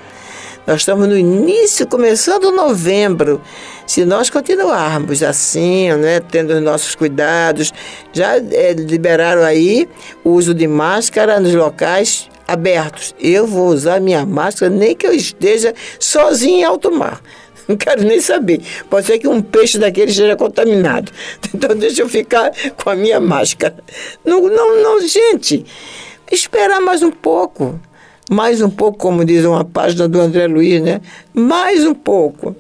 Nós 0.65 0.83
estamos 0.83 1.09
no 1.09 1.19
início, 1.19 1.85
começando 1.89 2.53
novembro. 2.53 3.41
Se 3.85 4.05
nós 4.05 4.31
continuarmos 4.31 5.25
assim, 5.25 5.93
né, 5.95 6.21
tendo 6.21 6.55
os 6.55 6.63
nossos 6.63 6.95
cuidados, 6.95 7.73
já 8.13 8.37
é, 8.37 8.75
liberaram 8.75 9.43
aí 9.43 9.89
o 10.23 10.31
uso 10.31 10.55
de 10.55 10.69
máscara 10.69 11.41
nos 11.41 11.53
locais 11.53 12.29
abertos. 12.47 13.15
Eu 13.21 13.47
vou 13.47 13.69
usar 13.69 14.01
minha 14.01 14.25
máscara 14.25 14.71
nem 14.71 14.95
que 14.95 15.07
eu 15.07 15.13
esteja 15.13 15.75
sozinho 15.99 16.61
em 16.61 16.65
alto 16.65 16.93
mar. 16.93 17.21
Não 17.67 17.77
quero 17.77 18.05
nem 18.05 18.21
saber. 18.21 18.61
Pode 18.89 19.07
ser 19.07 19.19
que 19.19 19.27
um 19.27 19.43
peixe 19.43 19.79
daquele 19.79 20.11
esteja 20.11 20.37
contaminado. 20.37 21.11
Então 21.53 21.75
deixa 21.75 22.03
eu 22.03 22.09
ficar 22.09 22.53
com 22.83 22.91
a 22.91 22.95
minha 22.95 23.19
máscara. 23.19 23.77
Não, 24.25 24.43
não, 24.43 24.83
não, 24.83 25.01
gente. 25.01 25.65
Esperar 26.31 26.81
mais 26.81 27.03
um 27.03 27.11
pouco. 27.11 27.81
Mais 28.31 28.61
um 28.61 28.69
pouco, 28.69 28.99
como 28.99 29.25
diz 29.25 29.45
uma 29.45 29.65
página 29.65 30.07
do 30.07 30.21
André 30.21 30.47
Luiz, 30.47 30.83
né? 30.83 31.01
Mais 31.33 31.85
um 31.85 31.95
pouco. 31.95 32.55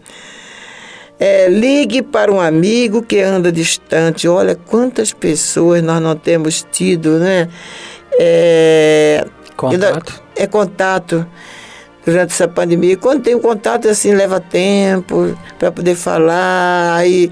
É, 1.18 1.48
ligue 1.48 2.02
para 2.02 2.32
um 2.32 2.40
amigo 2.40 3.02
que 3.02 3.20
anda 3.20 3.52
distante. 3.52 4.28
Olha 4.28 4.54
quantas 4.54 5.12
pessoas 5.12 5.82
nós 5.82 6.00
não 6.00 6.16
temos 6.16 6.66
tido, 6.70 7.18
né? 7.18 7.48
É, 8.18 9.26
Contato. 9.56 10.22
É 10.34 10.46
contato. 10.46 11.26
durante 12.06 12.32
essa 12.32 12.46
pandemia. 12.46 12.96
Quando 12.96 13.24
tem 13.24 13.34
um 13.34 13.40
contato 13.40 13.88
assim, 13.88 14.14
leva 14.14 14.38
tempo 14.38 15.36
para 15.58 15.72
poder 15.72 15.96
falar, 15.96 16.94
aí, 16.94 17.30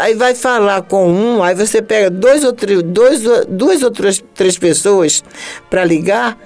aí 0.00 0.14
vai 0.14 0.34
falar 0.34 0.82
com 0.82 1.08
um, 1.08 1.42
aí 1.42 1.54
você 1.54 1.80
pega 1.80 2.10
dois 2.10 2.42
ou 2.42 2.52
três, 2.52 2.82
dois, 2.82 3.22
duas 3.48 3.82
ou 3.82 3.92
três, 3.92 4.22
três 4.34 4.58
pessoas 4.58 5.22
para 5.70 5.84
ligar, 5.84 6.36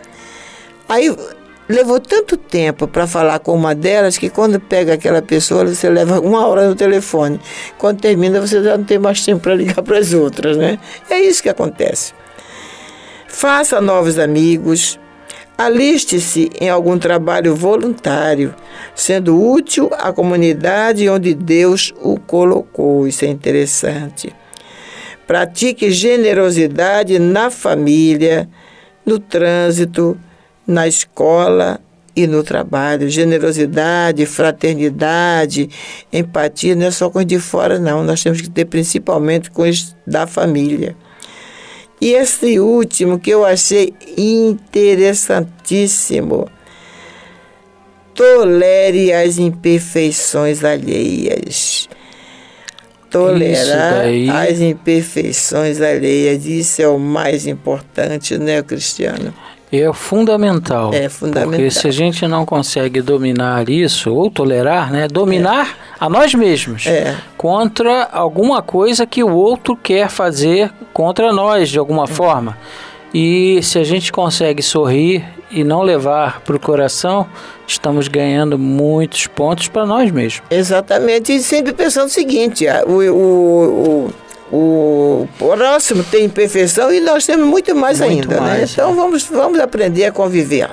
aí 0.86 1.16
levou 1.66 1.98
tanto 1.98 2.36
tempo 2.36 2.86
para 2.86 3.06
falar 3.06 3.38
com 3.38 3.54
uma 3.54 3.74
delas 3.74 4.18
que 4.18 4.28
quando 4.28 4.60
pega 4.60 4.92
aquela 4.92 5.22
pessoa, 5.22 5.64
você 5.64 5.88
leva 5.88 6.20
uma 6.20 6.46
hora 6.46 6.68
no 6.68 6.74
telefone. 6.74 7.40
Quando 7.78 8.00
termina, 8.02 8.38
você 8.38 8.62
já 8.62 8.76
não 8.76 8.84
tem 8.84 8.98
mais 8.98 9.24
tempo 9.24 9.40
para 9.40 9.54
ligar 9.54 9.82
para 9.82 9.96
as 9.96 10.12
outras, 10.12 10.58
né? 10.58 10.78
É 11.08 11.18
isso 11.18 11.42
que 11.42 11.48
acontece. 11.48 12.12
Faça 13.26 13.80
novos 13.80 14.18
amigos, 14.18 15.00
Aliste-se 15.56 16.50
em 16.60 16.68
algum 16.68 16.98
trabalho 16.98 17.54
voluntário, 17.54 18.54
sendo 18.94 19.40
útil 19.40 19.90
à 19.92 20.12
comunidade 20.12 21.08
onde 21.08 21.34
Deus 21.34 21.92
o 22.00 22.18
colocou. 22.18 23.06
Isso 23.06 23.24
é 23.24 23.28
interessante. 23.28 24.34
Pratique 25.26 25.90
generosidade 25.90 27.18
na 27.18 27.50
família, 27.50 28.48
no 29.04 29.18
trânsito, 29.18 30.18
na 30.66 30.88
escola 30.88 31.80
e 32.14 32.26
no 32.26 32.42
trabalho. 32.42 33.08
Generosidade, 33.08 34.24
fraternidade, 34.26 35.68
empatia 36.12 36.74
não 36.74 36.86
é 36.86 36.90
só 36.90 37.08
coisa 37.10 37.26
de 37.26 37.38
fora, 37.38 37.78
não. 37.78 38.02
Nós 38.02 38.22
temos 38.22 38.40
que 38.40 38.50
ter 38.50 38.64
principalmente 38.64 39.50
coisas 39.50 39.96
da 40.06 40.26
família. 40.26 40.96
E 42.02 42.12
esse 42.14 42.58
último 42.58 43.20
que 43.20 43.30
eu 43.30 43.44
achei 43.44 43.94
interessantíssimo. 44.18 46.48
Tolere 48.12 49.12
as 49.12 49.38
imperfeições 49.38 50.64
alheias. 50.64 51.88
Tolerar 53.08 54.08
as 54.48 54.60
imperfeições 54.60 55.80
alheias. 55.80 56.44
Isso 56.44 56.82
é 56.82 56.88
o 56.88 56.98
mais 56.98 57.46
importante, 57.46 58.36
né, 58.36 58.60
Cristiano? 58.64 59.32
É 59.72 59.90
fundamental. 59.92 60.92
É 60.92 61.08
fundamental. 61.08 61.50
Porque 61.50 61.70
se 61.70 61.88
a 61.88 61.90
gente 61.90 62.26
não 62.28 62.44
consegue 62.44 63.00
dominar 63.00 63.70
isso, 63.70 64.12
ou 64.12 64.30
tolerar, 64.30 64.92
né? 64.92 65.08
Dominar 65.08 65.66
é. 65.66 65.94
a 65.98 66.10
nós 66.10 66.34
mesmos 66.34 66.86
é. 66.86 67.16
contra 67.38 68.04
alguma 68.12 68.60
coisa 68.60 69.06
que 69.06 69.24
o 69.24 69.34
outro 69.34 69.74
quer 69.74 70.10
fazer 70.10 70.70
contra 70.92 71.32
nós, 71.32 71.70
de 71.70 71.78
alguma 71.78 72.04
é. 72.04 72.06
forma. 72.06 72.58
E 73.14 73.60
se 73.62 73.78
a 73.78 73.84
gente 73.84 74.12
consegue 74.12 74.62
sorrir 74.62 75.24
e 75.50 75.64
não 75.64 75.82
levar 75.82 76.40
para 76.40 76.56
o 76.56 76.60
coração, 76.60 77.26
estamos 77.66 78.08
ganhando 78.08 78.58
muitos 78.58 79.26
pontos 79.26 79.68
para 79.68 79.86
nós 79.86 80.10
mesmos. 80.10 80.42
Exatamente. 80.50 81.34
E 81.34 81.42
sempre 81.42 81.72
pensando 81.72 82.06
o 82.06 82.10
seguinte: 82.10 82.66
o, 82.86 82.92
o, 82.92 84.06
o 84.06 84.14
o 84.52 85.26
próximo 85.38 86.04
tem 86.04 86.26
imperfeição 86.26 86.92
e 86.92 87.00
nós 87.00 87.24
temos 87.24 87.46
muito 87.46 87.74
mais 87.74 88.00
muito 88.00 88.12
ainda. 88.12 88.34
Né? 88.34 88.40
Mais, 88.40 88.58
né? 88.58 88.66
Então 88.70 88.94
vamos, 88.94 89.24
vamos 89.24 89.58
aprender 89.58 90.04
a 90.04 90.12
conviver. 90.12 90.68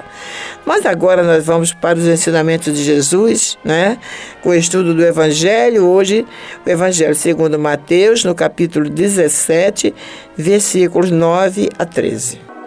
Mas 0.66 0.86
agora 0.86 1.24
nós 1.24 1.46
vamos 1.46 1.72
para 1.72 1.98
os 1.98 2.06
ensinamentos 2.06 2.76
de 2.76 2.84
Jesus, 2.84 3.58
né? 3.64 3.98
com 4.44 4.50
o 4.50 4.54
estudo 4.54 4.94
do 4.94 5.02
Evangelho. 5.02 5.86
Hoje, 5.86 6.28
o 6.66 6.70
Evangelho 6.70 7.16
segundo 7.16 7.58
Mateus, 7.58 8.26
no 8.26 8.36
capítulo 8.36 8.90
17, 8.90 9.96
versículos 10.36 11.10
9 11.10 11.70
a 11.80 11.86
13. 11.86 12.59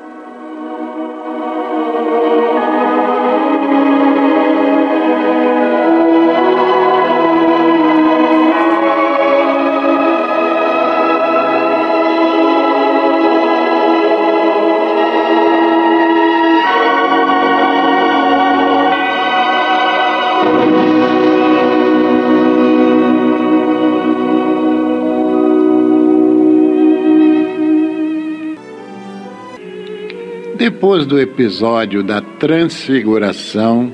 Depois 30.83 31.07
do 31.07 31.21
episódio 31.21 32.03
da 32.03 32.21
transfiguração, 32.21 33.93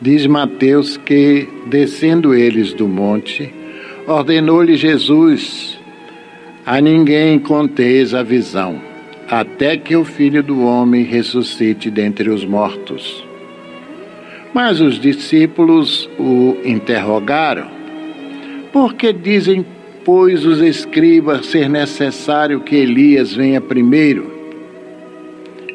diz 0.00 0.26
Mateus 0.26 0.96
que, 0.96 1.46
descendo 1.66 2.34
eles 2.34 2.72
do 2.72 2.88
monte, 2.88 3.52
ordenou-lhe 4.06 4.74
Jesus: 4.74 5.78
A 6.64 6.80
ninguém 6.80 7.38
conteis 7.38 8.14
a 8.14 8.22
visão, 8.22 8.80
até 9.28 9.76
que 9.76 9.94
o 9.94 10.02
filho 10.02 10.42
do 10.42 10.62
homem 10.62 11.04
ressuscite 11.04 11.90
dentre 11.90 12.30
os 12.30 12.42
mortos. 12.42 13.22
Mas 14.54 14.80
os 14.80 14.98
discípulos 14.98 16.08
o 16.18 16.56
interrogaram: 16.64 17.68
Por 18.72 18.94
que 18.94 19.12
dizem, 19.12 19.62
pois, 20.06 20.46
os 20.46 20.62
escribas 20.62 21.44
ser 21.44 21.68
necessário 21.68 22.60
que 22.60 22.76
Elias 22.76 23.34
venha 23.34 23.60
primeiro? 23.60 24.37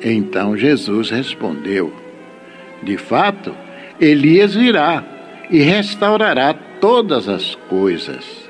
Então 0.04 0.58
Jesus 0.58 1.10
respondeu: 1.10 1.94
De 2.82 2.98
fato, 2.98 3.56
Elias 4.00 4.54
virá 4.54 5.04
e 5.50 5.62
restaurará 5.62 6.54
todas 6.54 7.30
as 7.30 7.56
coisas. 7.70 8.44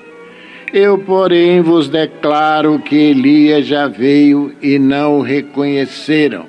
Eu, 0.74 0.98
porém, 0.98 1.62
vos 1.62 1.88
declaro 1.88 2.80
que 2.80 2.96
Elias 2.96 3.68
já 3.68 3.88
veio 3.88 4.56
e 4.60 4.80
não 4.80 5.20
o 5.20 5.22
reconheceram. 5.22 6.48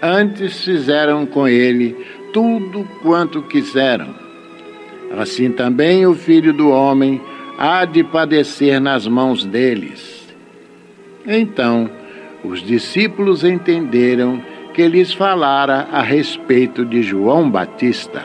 Antes 0.00 0.64
fizeram 0.64 1.26
com 1.26 1.46
ele 1.46 1.94
tudo 2.32 2.88
quanto 3.02 3.42
quiseram. 3.42 4.14
Assim 5.18 5.50
também 5.50 6.06
o 6.06 6.14
filho 6.14 6.52
do 6.52 6.70
homem 6.70 7.20
há 7.58 7.84
de 7.84 8.02
padecer 8.02 8.80
nas 8.80 9.06
mãos 9.06 9.44
deles. 9.44 10.26
Então, 11.26 11.90
os 12.44 12.62
discípulos 12.62 13.42
entenderam 13.42 14.42
que 14.74 14.86
lhes 14.86 15.12
falara 15.12 15.88
a 15.90 16.02
respeito 16.02 16.84
de 16.84 17.02
João 17.02 17.50
Batista. 17.50 18.22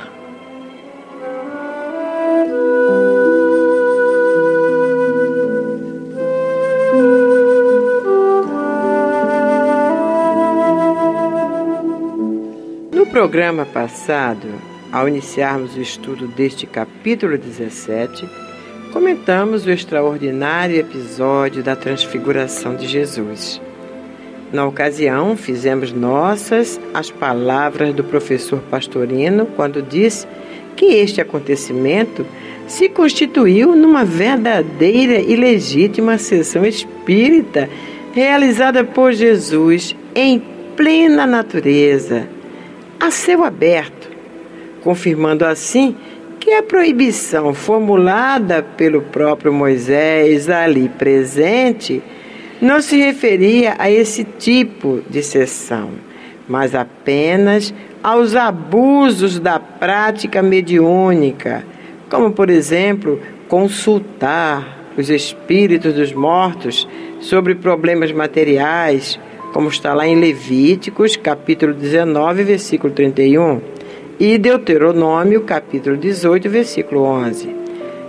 No 12.91 13.05
programa 13.05 13.65
passado, 13.65 14.47
ao 14.91 15.07
iniciarmos 15.07 15.75
o 15.75 15.81
estudo 15.81 16.27
deste 16.27 16.65
capítulo 16.65 17.37
17, 17.37 18.27
comentamos 18.91 19.65
o 19.65 19.69
extraordinário 19.69 20.75
episódio 20.75 21.63
da 21.63 21.75
transfiguração 21.75 22.75
de 22.75 22.87
Jesus. 22.87 23.61
Na 24.51 24.65
ocasião, 24.65 25.37
fizemos 25.37 25.93
nossas 25.93 26.79
as 26.93 27.11
palavras 27.11 27.93
do 27.93 28.03
professor 28.03 28.59
Pastorino 28.69 29.45
quando 29.55 29.81
disse 29.81 30.27
que 30.75 30.85
este 30.85 31.21
acontecimento 31.21 32.25
se 32.65 32.89
constituiu 32.89 33.75
numa 33.75 34.03
verdadeira 34.03 35.19
e 35.19 35.35
legítima 35.35 36.17
sessão 36.17 36.65
espírita 36.65 37.69
realizada 38.13 38.83
por 38.83 39.11
Jesus 39.11 39.95
em 40.15 40.41
plena 40.75 41.27
natureza, 41.27 42.27
a 42.99 43.11
céu 43.11 43.43
aberto, 43.43 44.09
confirmando 44.81 45.45
assim 45.45 45.95
que 46.39 46.53
a 46.53 46.63
proibição 46.63 47.53
formulada 47.53 48.63
pelo 48.63 49.01
próprio 49.01 49.53
Moisés 49.53 50.49
ali 50.49 50.89
presente 50.89 52.01
não 52.61 52.81
se 52.81 52.97
referia 52.97 53.75
a 53.77 53.89
esse 53.89 54.23
tipo 54.23 55.01
de 55.09 55.23
sessão, 55.23 55.91
mas 56.47 56.75
apenas 56.75 57.73
aos 58.03 58.35
abusos 58.35 59.39
da 59.39 59.59
prática 59.59 60.41
mediúnica, 60.41 61.63
como, 62.09 62.31
por 62.31 62.49
exemplo, 62.49 63.19
consultar 63.47 64.91
os 64.97 65.09
espíritos 65.09 65.93
dos 65.93 66.11
mortos 66.11 66.87
sobre 67.21 67.55
problemas 67.55 68.11
materiais, 68.11 69.19
como 69.53 69.69
está 69.69 69.93
lá 69.93 70.07
em 70.07 70.19
Levíticos, 70.19 71.15
capítulo 71.15 71.73
19, 71.73 72.43
versículo 72.43 72.93
31, 72.93 73.61
e 74.19 74.37
Deuteronômio, 74.37 75.41
capítulo 75.41 75.95
18, 75.95 76.49
versículo 76.49 77.03
11. 77.03 77.55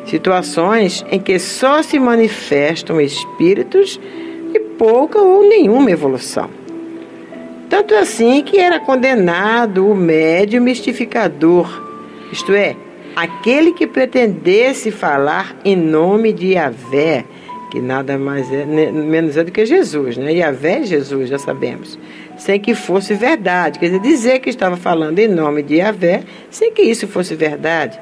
Situações 0.06 1.04
em 1.10 1.20
que 1.20 1.38
só 1.38 1.82
se 1.82 2.00
manifestam 2.00 3.00
espíritos 3.00 4.00
pouca 4.80 5.20
ou 5.20 5.46
nenhuma 5.46 5.90
evolução. 5.90 6.48
Tanto 7.68 7.94
assim 7.94 8.42
que 8.42 8.58
era 8.58 8.80
condenado 8.80 9.86
o 9.86 9.94
médio 9.94 10.62
mistificador, 10.62 11.68
isto 12.32 12.54
é, 12.54 12.74
aquele 13.14 13.74
que 13.74 13.86
pretendesse 13.86 14.90
falar 14.90 15.54
em 15.66 15.76
nome 15.76 16.32
de 16.32 16.54
Yahvé, 16.54 17.26
que 17.70 17.78
nada 17.78 18.16
mais 18.16 18.50
é 18.50 18.64
menos 18.64 19.36
é 19.36 19.44
do 19.44 19.52
que 19.52 19.66
Jesus, 19.66 20.16
né? 20.16 20.32
Yahvé 20.32 20.78
é 20.78 20.84
Jesus, 20.84 21.28
já 21.28 21.38
sabemos. 21.38 21.98
Sem 22.38 22.58
que 22.58 22.74
fosse 22.74 23.12
verdade, 23.12 23.78
quer 23.78 23.86
dizer, 23.86 24.00
dizer 24.00 24.38
que 24.38 24.48
estava 24.48 24.78
falando 24.78 25.18
em 25.18 25.28
nome 25.28 25.62
de 25.62 25.74
Yahvé, 25.74 26.22
sem 26.48 26.72
que 26.72 26.80
isso 26.80 27.06
fosse 27.06 27.34
verdade. 27.34 28.00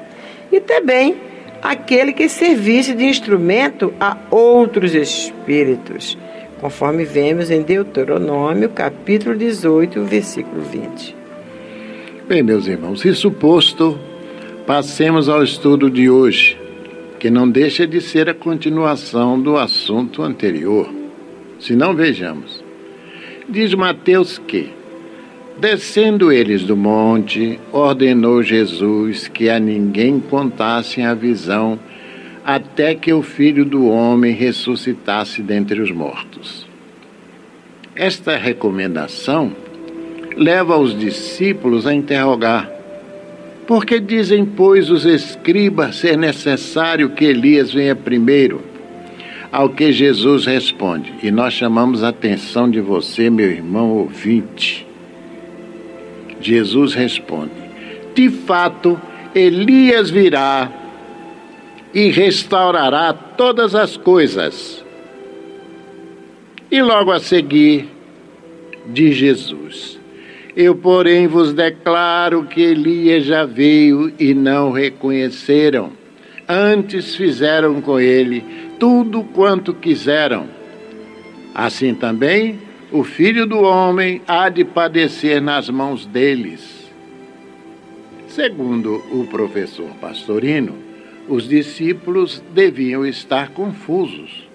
E 0.49 0.61
também 0.61 1.17
aquele 1.61 2.13
que 2.13 2.29
servisse 2.29 2.93
de 2.93 3.03
instrumento 3.03 3.93
a 3.99 4.15
outros 4.31 4.95
espíritos, 4.95 6.17
conforme 6.59 7.05
vemos 7.05 7.49
em 7.49 7.61
Deuteronômio, 7.61 8.69
capítulo 8.69 9.35
18, 9.35 10.03
versículo 10.03 10.61
20. 10.61 11.15
Bem, 12.27 12.43
meus 12.43 12.67
irmãos, 12.67 13.03
isso 13.05 13.31
posto, 13.31 13.97
passemos 14.67 15.29
ao 15.29 15.43
estudo 15.43 15.89
de 15.89 16.09
hoje, 16.09 16.57
que 17.17 17.29
não 17.29 17.49
deixa 17.49 17.87
de 17.87 18.01
ser 18.01 18.29
a 18.29 18.33
continuação 18.33 19.41
do 19.41 19.57
assunto 19.57 20.21
anterior. 20.21 20.89
Se 21.59 21.75
não, 21.75 21.95
vejamos. 21.95 22.63
Diz 23.47 23.73
Mateus 23.73 24.37
que, 24.37 24.71
Descendo 25.59 26.31
eles 26.31 26.63
do 26.63 26.77
monte, 26.77 27.59
ordenou 27.73 28.41
Jesus 28.41 29.27
que 29.27 29.49
a 29.49 29.59
ninguém 29.59 30.17
contassem 30.17 31.05
a 31.05 31.13
visão, 31.13 31.77
até 32.43 32.95
que 32.95 33.11
o 33.13 33.21
filho 33.21 33.65
do 33.65 33.87
homem 33.87 34.33
ressuscitasse 34.33 35.41
dentre 35.41 35.81
os 35.81 35.91
mortos. 35.91 36.67
Esta 37.95 38.37
recomendação 38.37 39.51
leva 40.35 40.77
os 40.77 40.97
discípulos 40.97 41.85
a 41.85 41.93
interrogar: 41.93 42.69
por 43.67 43.85
que 43.85 43.99
dizem, 43.99 44.45
pois, 44.45 44.89
os 44.89 45.05
escribas 45.05 45.97
ser 45.97 46.17
necessário 46.17 47.09
que 47.11 47.25
Elias 47.25 47.71
venha 47.73 47.95
primeiro? 47.95 48.61
Ao 49.51 49.69
que 49.69 49.91
Jesus 49.91 50.45
responde, 50.45 51.11
e 51.23 51.31
nós 51.31 51.53
chamamos 51.53 52.03
a 52.03 52.09
atenção 52.09 52.69
de 52.69 52.79
você, 52.79 53.31
meu 53.31 53.49
irmão 53.49 53.89
ouvinte 53.89 54.87
Jesus 56.39 56.93
responde: 56.93 57.51
De 58.15 58.29
fato, 58.29 58.99
Elias 59.35 60.09
virá 60.09 60.71
e 61.93 62.09
restaurará 62.09 63.13
todas 63.13 63.75
as 63.75 63.97
coisas. 63.97 64.83
E 66.71 66.81
logo 66.81 67.11
a 67.11 67.19
seguir, 67.19 67.89
diz 68.87 69.15
Jesus: 69.15 69.99
Eu, 70.55 70.75
porém, 70.75 71.27
vos 71.27 71.53
declaro 71.53 72.43
que 72.43 72.61
Elias 72.61 73.25
já 73.25 73.45
veio 73.45 74.13
e 74.19 74.33
não 74.33 74.71
reconheceram. 74.71 75.91
Antes 76.47 77.15
fizeram 77.15 77.81
com 77.81 77.99
ele 77.99 78.43
tudo 78.79 79.23
quanto 79.23 79.73
quiseram. 79.73 80.47
Assim 81.53 81.93
também 81.93 82.59
o 82.91 83.03
filho 83.03 83.45
do 83.45 83.59
homem 83.59 84.21
há 84.27 84.49
de 84.49 84.63
padecer 84.63 85.41
nas 85.41 85.69
mãos 85.69 86.05
deles. 86.05 86.89
Segundo 88.27 89.03
o 89.11 89.27
professor 89.27 89.89
Pastorino, 90.01 90.88
os 91.29 91.47
discípulos 91.47 92.43
deviam 92.51 93.05
estar 93.05 93.49
confusos, 93.51 94.49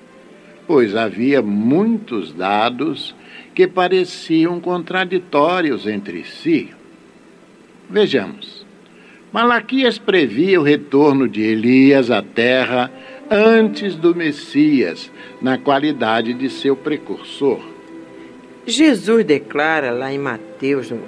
pois 0.67 0.97
havia 0.97 1.41
muitos 1.41 2.33
dados 2.33 3.15
que 3.55 3.67
pareciam 3.69 4.61
contraditórios 4.61 5.87
entre 5.87 6.25
si. 6.25 6.71
Vejamos. 7.89 8.67
Malaquias 9.33 9.99
previa 9.99 10.61
o 10.61 10.65
retorno 10.65 11.29
de 11.29 11.43
Elias 11.43 12.11
à 12.11 12.23
terra 12.23 12.91
antes 13.31 13.95
do 13.95 14.15
Messias, 14.15 15.11
na 15.41 15.57
qualidade 15.57 16.35
de 16.35 16.51
seu 16.51 16.77
precursor. 16.77 17.61
Jesus 18.67 19.25
declara 19.25 19.91
lá 19.91 20.13
em 20.13 20.19
Mateus, 20.19 20.91
no 20.91 21.01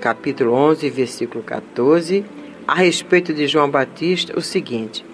capítulo 0.00 0.52
11, 0.52 0.88
versículo 0.90 1.42
14, 1.42 2.24
a 2.66 2.74
respeito 2.74 3.34
de 3.34 3.46
João 3.46 3.70
Batista, 3.70 4.38
o 4.38 4.40
seguinte: 4.40 5.04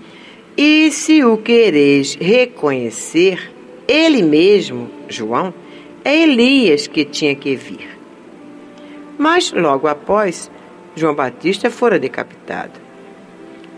E 0.57 0.91
se 0.91 1.23
o 1.25 1.37
quereis 1.37 2.15
reconhecer, 2.15 3.53
ele 3.87 4.23
mesmo, 4.23 4.89
João, 5.09 5.53
é 6.05 6.23
Elias 6.23 6.87
que 6.87 7.05
tinha 7.05 7.35
que 7.35 7.55
vir. 7.55 7.89
Mas 9.19 9.53
logo 9.53 9.87
após, 9.87 10.51
João 10.95 11.15
Batista 11.15 11.71
fora 11.71 11.99
decapitado. 11.99 12.81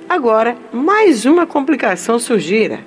Agora, 0.09 0.57
mais 0.72 1.26
uma 1.26 1.47
complicação 1.47 2.18
surgira 2.18 2.81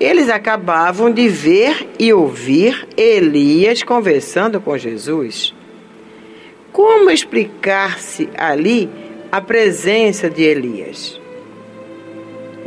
eles 0.00 0.30
acabavam 0.30 1.12
de 1.12 1.28
ver 1.28 1.86
e 1.98 2.10
ouvir 2.10 2.88
Elias 2.96 3.82
conversando 3.82 4.58
com 4.58 4.78
Jesus. 4.78 5.54
Como 6.72 7.10
explicar-se 7.10 8.30
ali 8.34 8.88
a 9.30 9.42
presença 9.42 10.30
de 10.30 10.42
Elias? 10.42 11.19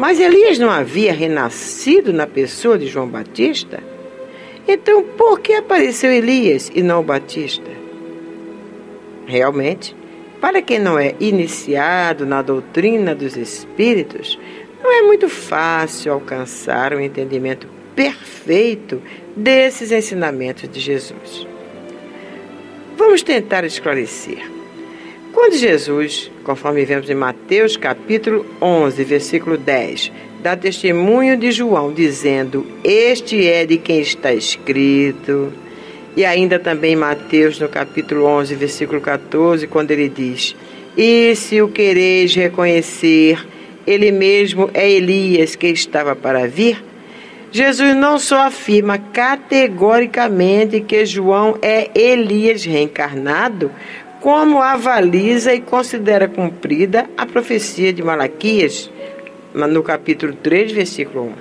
Mas 0.03 0.19
Elias 0.19 0.59
não 0.59 0.69
havia 0.69 1.13
renascido 1.13 2.11
na 2.11 2.27
pessoa 2.27 2.77
de 2.77 2.87
João 2.87 3.07
Batista? 3.07 3.81
Então, 4.67 5.01
por 5.01 5.39
que 5.39 5.53
apareceu 5.53 6.11
Elias 6.11 6.69
e 6.75 6.83
não 6.83 6.99
o 6.99 7.03
Batista? 7.03 7.71
Realmente, 9.25 9.95
para 10.41 10.61
quem 10.61 10.77
não 10.77 10.99
é 10.99 11.15
iniciado 11.21 12.25
na 12.25 12.41
doutrina 12.41 13.15
dos 13.15 13.37
Espíritos, 13.37 14.37
não 14.83 14.91
é 14.91 15.03
muito 15.03 15.29
fácil 15.29 16.11
alcançar 16.11 16.93
o 16.93 16.99
entendimento 16.99 17.65
perfeito 17.95 19.01
desses 19.37 19.89
ensinamentos 19.89 20.67
de 20.67 20.81
Jesus. 20.81 21.47
Vamos 22.97 23.23
tentar 23.23 23.63
esclarecer. 23.63 24.52
Quando 25.33 25.57
Jesus, 25.57 26.31
conforme 26.43 26.85
vemos 26.85 27.09
em 27.09 27.15
Mateus 27.15 27.75
capítulo 27.75 28.45
11, 28.61 29.03
versículo 29.03 29.57
10, 29.57 30.11
dá 30.43 30.55
testemunho 30.55 31.35
de 31.35 31.51
João 31.51 31.91
dizendo: 31.91 32.63
"Este 32.83 33.47
é 33.47 33.65
de 33.65 33.79
quem 33.79 33.99
está 33.99 34.31
escrito", 34.31 35.51
e 36.15 36.23
ainda 36.23 36.59
também 36.59 36.95
Mateus 36.95 37.59
no 37.59 37.67
capítulo 37.67 38.25
11, 38.25 38.53
versículo 38.53 39.01
14, 39.01 39.65
quando 39.65 39.89
ele 39.89 40.07
diz: 40.07 40.55
"E 40.95 41.35
se 41.35 41.59
o 41.63 41.67
quereis 41.67 42.35
reconhecer, 42.35 43.43
ele 43.87 44.11
mesmo 44.11 44.69
é 44.71 44.87
Elias 44.87 45.55
que 45.55 45.67
estava 45.67 46.15
para 46.15 46.47
vir, 46.47 46.77
Jesus 47.51 47.95
não 47.95 48.17
só 48.17 48.47
afirma 48.47 48.97
categoricamente 48.97 50.81
que 50.81 51.05
João 51.05 51.55
é 51.61 51.87
Elias 51.93 52.65
reencarnado, 52.65 53.71
como 54.23 54.61
avaliza 54.61 55.53
e 55.53 55.59
considera 55.59 56.29
cumprida 56.29 57.09
a 57.17 57.25
profecia 57.25 57.91
de 57.91 58.01
Malaquias, 58.01 58.89
no 59.53 59.83
capítulo 59.83 60.31
3, 60.41 60.71
versículo 60.71 61.25
1. 61.25 61.33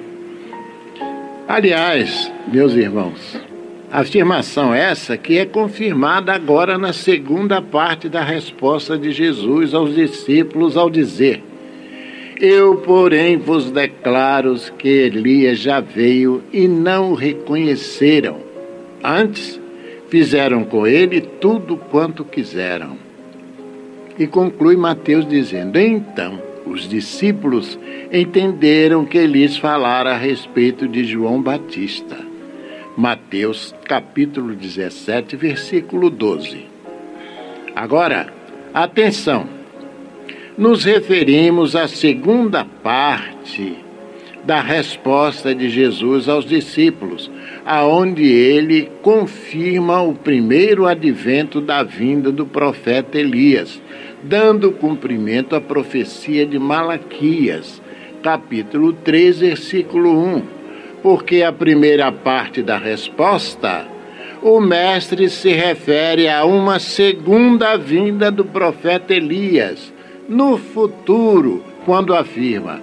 Aliás, 1.47 2.33
meus 2.49 2.75
irmãos, 2.75 3.41
afirmação 3.89 4.75
essa 4.75 5.17
que 5.17 5.39
é 5.39 5.47
confirmada 5.47 6.33
agora 6.33 6.77
na 6.77 6.93
segunda 6.93 7.63
parte 7.63 8.09
da 8.09 8.25
resposta 8.25 8.99
de 8.99 9.13
Jesus 9.13 9.75
aos 9.75 9.95
discípulos 9.95 10.77
ao 10.77 10.91
dizer: 10.91 11.41
eu, 12.41 12.79
porém, 12.79 13.37
vos 13.37 13.71
declaro 13.71 14.57
que 14.77 14.89
Elias 14.89 15.61
já 15.61 15.79
veio 15.79 16.43
e 16.53 16.67
não 16.67 17.13
o 17.13 17.15
reconheceram. 17.15 18.39
Antes, 19.05 19.62
fizeram 20.13 20.63
com 20.63 20.87
ele 20.87 21.23
tudo 21.23 21.75
quanto 21.75 22.23
quiseram. 22.23 22.99
E 24.19 24.27
conclui 24.27 24.77
Mateus 24.77 25.27
dizendo: 25.27 25.81
Então, 25.81 26.39
os 26.67 26.87
discípulos 26.87 27.79
entenderam 28.13 29.07
que 29.07 29.17
Elias 29.17 29.57
falara 29.57 30.11
a 30.11 30.19
respeito 30.19 30.87
de 30.87 31.03
João 31.03 31.41
Batista. 31.41 32.19
Mateus 32.95 33.75
capítulo 33.87 34.55
17, 34.55 35.35
versículo 35.35 36.11
12. 36.11 36.67
Agora, 37.75 38.31
atenção! 38.75 39.63
nos 40.59 40.85
referimos 40.85 41.75
à 41.75 41.89
segunda 41.89 42.63
parte 42.63 43.75
da 44.45 44.61
resposta 44.61 45.55
de 45.55 45.71
Jesus 45.71 46.29
aos 46.29 46.45
discípulos, 46.45 47.31
aonde 47.65 48.25
ele 48.25 48.91
confirma 49.03 50.03
o 50.03 50.15
primeiro 50.15 50.87
advento 50.87 51.61
da 51.61 51.83
vinda 51.83 52.33
do 52.33 52.47
profeta 52.47 53.19
Elias, 53.19 53.81
dando 54.23 54.73
cumprimento 54.73 55.55
à 55.55 55.61
profecia 55.61 56.45
de 56.45 56.59
Malaquias, 56.59 57.81
capítulo 58.23 58.93
3, 58.93 59.41
versículo 59.41 60.11
1. 60.11 60.43
Porque 61.03 61.43
a 61.43 61.53
primeira 61.53 62.13
parte 62.13 62.63
da 62.63 62.79
resposta 62.79 63.93
o 64.43 64.61
Mestre 64.61 65.31
se 65.31 65.53
refere 65.53 66.29
a 66.29 66.45
uma 66.45 66.81
segunda 66.81 67.77
vinda 67.77 68.29
do 68.29 68.45
profeta 68.45 69.15
Elias, 69.15 69.93
no 70.29 70.59
futuro, 70.59 71.63
quando 71.85 72.13
afirma: 72.13 72.83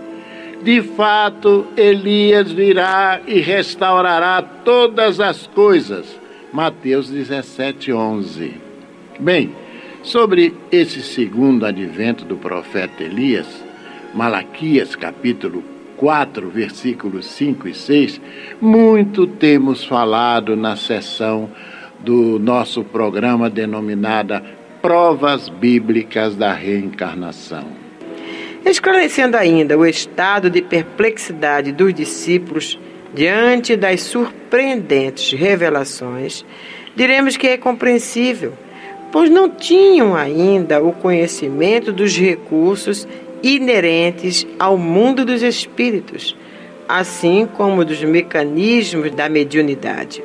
De 0.61 0.81
fato, 0.81 1.67
Elias 1.77 2.51
virá 2.51 3.21
e 3.25 3.39
restaurará 3.39 4.41
todas 4.41 5.19
as 5.19 5.47
coisas. 5.47 6.19
Mateus 6.51 7.09
17, 7.09 7.93
11. 7.93 8.53
Bem, 9.19 9.55
sobre 10.03 10.53
esse 10.71 11.01
segundo 11.01 11.65
advento 11.65 12.25
do 12.25 12.35
profeta 12.35 13.03
Elias, 13.03 13.47
Malaquias 14.13 14.95
capítulo 14.95 15.63
4, 15.95 16.49
versículos 16.49 17.25
5 17.27 17.67
e 17.67 17.73
6, 17.73 18.21
muito 18.59 19.27
temos 19.27 19.85
falado 19.85 20.55
na 20.55 20.75
sessão 20.75 21.49
do 21.99 22.39
nosso 22.39 22.83
programa 22.83 23.49
denominada 23.49 24.43
Provas 24.81 25.49
Bíblicas 25.49 26.35
da 26.35 26.53
Reencarnação. 26.53 27.88
Esclarecendo 28.65 29.37
ainda 29.37 29.77
o 29.77 29.85
estado 29.85 30.49
de 30.49 30.61
perplexidade 30.61 31.71
dos 31.71 31.93
discípulos 31.93 32.77
diante 33.13 33.75
das 33.75 34.01
surpreendentes 34.01 35.31
revelações, 35.31 36.45
diremos 36.95 37.37
que 37.37 37.47
é 37.47 37.57
compreensível, 37.57 38.53
pois 39.11 39.29
não 39.29 39.49
tinham 39.49 40.15
ainda 40.15 40.83
o 40.83 40.91
conhecimento 40.91 41.91
dos 41.91 42.15
recursos 42.17 43.07
inerentes 43.41 44.45
ao 44.59 44.77
mundo 44.77 45.25
dos 45.25 45.41
espíritos, 45.41 46.35
assim 46.87 47.47
como 47.55 47.85
dos 47.85 48.03
mecanismos 48.03 49.11
da 49.11 49.29
mediunidade. 49.29 50.21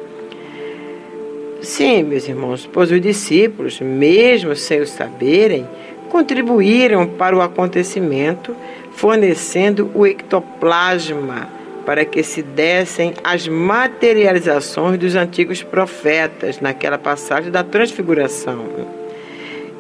Sim, 1.62 2.02
meus 2.02 2.28
irmãos, 2.28 2.68
pois 2.70 2.90
os 2.90 3.00
discípulos, 3.00 3.80
mesmo 3.80 4.54
sem 4.54 4.80
o 4.80 4.86
saberem, 4.86 5.66
contribuíram 6.10 7.06
para 7.06 7.36
o 7.36 7.42
acontecimento, 7.42 8.54
fornecendo 8.92 9.90
o 9.94 10.06
ectoplasma 10.06 11.48
para 11.84 12.04
que 12.04 12.22
se 12.22 12.42
dessem 12.42 13.14
as 13.22 13.46
materializações 13.46 14.98
dos 14.98 15.14
antigos 15.14 15.62
profetas 15.62 16.60
naquela 16.60 16.98
passagem 16.98 17.50
da 17.50 17.62
transfiguração. 17.62 18.64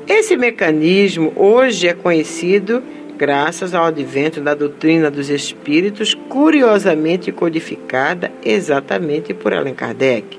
Esse 0.06 0.36
mecanismo 0.36 1.32
hoje 1.34 1.88
é 1.88 1.94
conhecido 1.94 2.82
graças 3.16 3.74
ao 3.74 3.86
advento 3.86 4.40
da 4.40 4.54
doutrina 4.54 5.10
dos 5.10 5.30
espíritos, 5.30 6.14
curiosamente 6.28 7.32
codificada 7.32 8.30
exatamente 8.44 9.32
por 9.32 9.54
Allan 9.54 9.72
Kardec. 9.72 10.38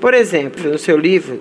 Por 0.00 0.12
exemplo, 0.12 0.70
no 0.70 0.78
seu 0.78 0.98
livro 0.98 1.40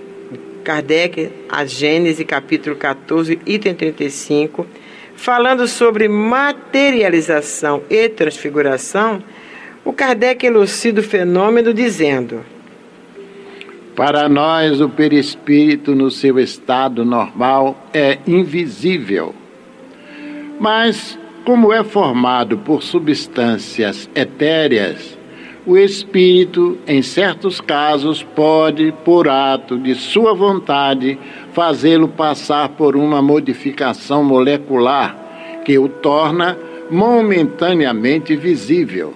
Kardec, 0.68 1.32
a 1.48 1.64
Gênese, 1.64 2.26
capítulo 2.26 2.76
14, 2.76 3.40
item 3.46 3.74
35, 3.74 4.68
falando 5.16 5.66
sobre 5.66 6.10
materialização 6.10 7.84
e 7.90 8.10
transfiguração, 8.10 9.24
o 9.86 9.94
Kardec 9.94 10.46
elucida 10.46 11.00
o 11.00 11.04
fenômeno 11.04 11.74
dizendo: 11.74 12.44
Para 13.96 14.28
nós, 14.28 14.82
o 14.82 14.90
perispírito 14.90 15.96
no 15.96 16.12
seu 16.12 16.38
estado 16.38 17.06
normal 17.06 17.88
é 17.94 18.18
invisível. 18.28 19.34
Mas, 20.60 21.18
como 21.46 21.72
é 21.72 21.82
formado 21.82 22.58
por 22.58 22.84
substâncias 22.84 24.10
etéreas, 24.14 25.17
o 25.68 25.78
espírito, 25.78 26.78
em 26.88 27.02
certos 27.02 27.60
casos, 27.60 28.24
pode, 28.24 28.94
por 29.04 29.28
ato 29.28 29.78
de 29.78 29.96
sua 29.96 30.34
vontade, 30.34 31.20
fazê-lo 31.52 32.08
passar 32.08 32.70
por 32.70 32.96
uma 32.96 33.22
modificação 33.22 34.24
molecular 34.24 35.62
que 35.66 35.78
o 35.78 35.90
torna 35.90 36.58
momentaneamente 36.90 38.34
visível. 38.34 39.14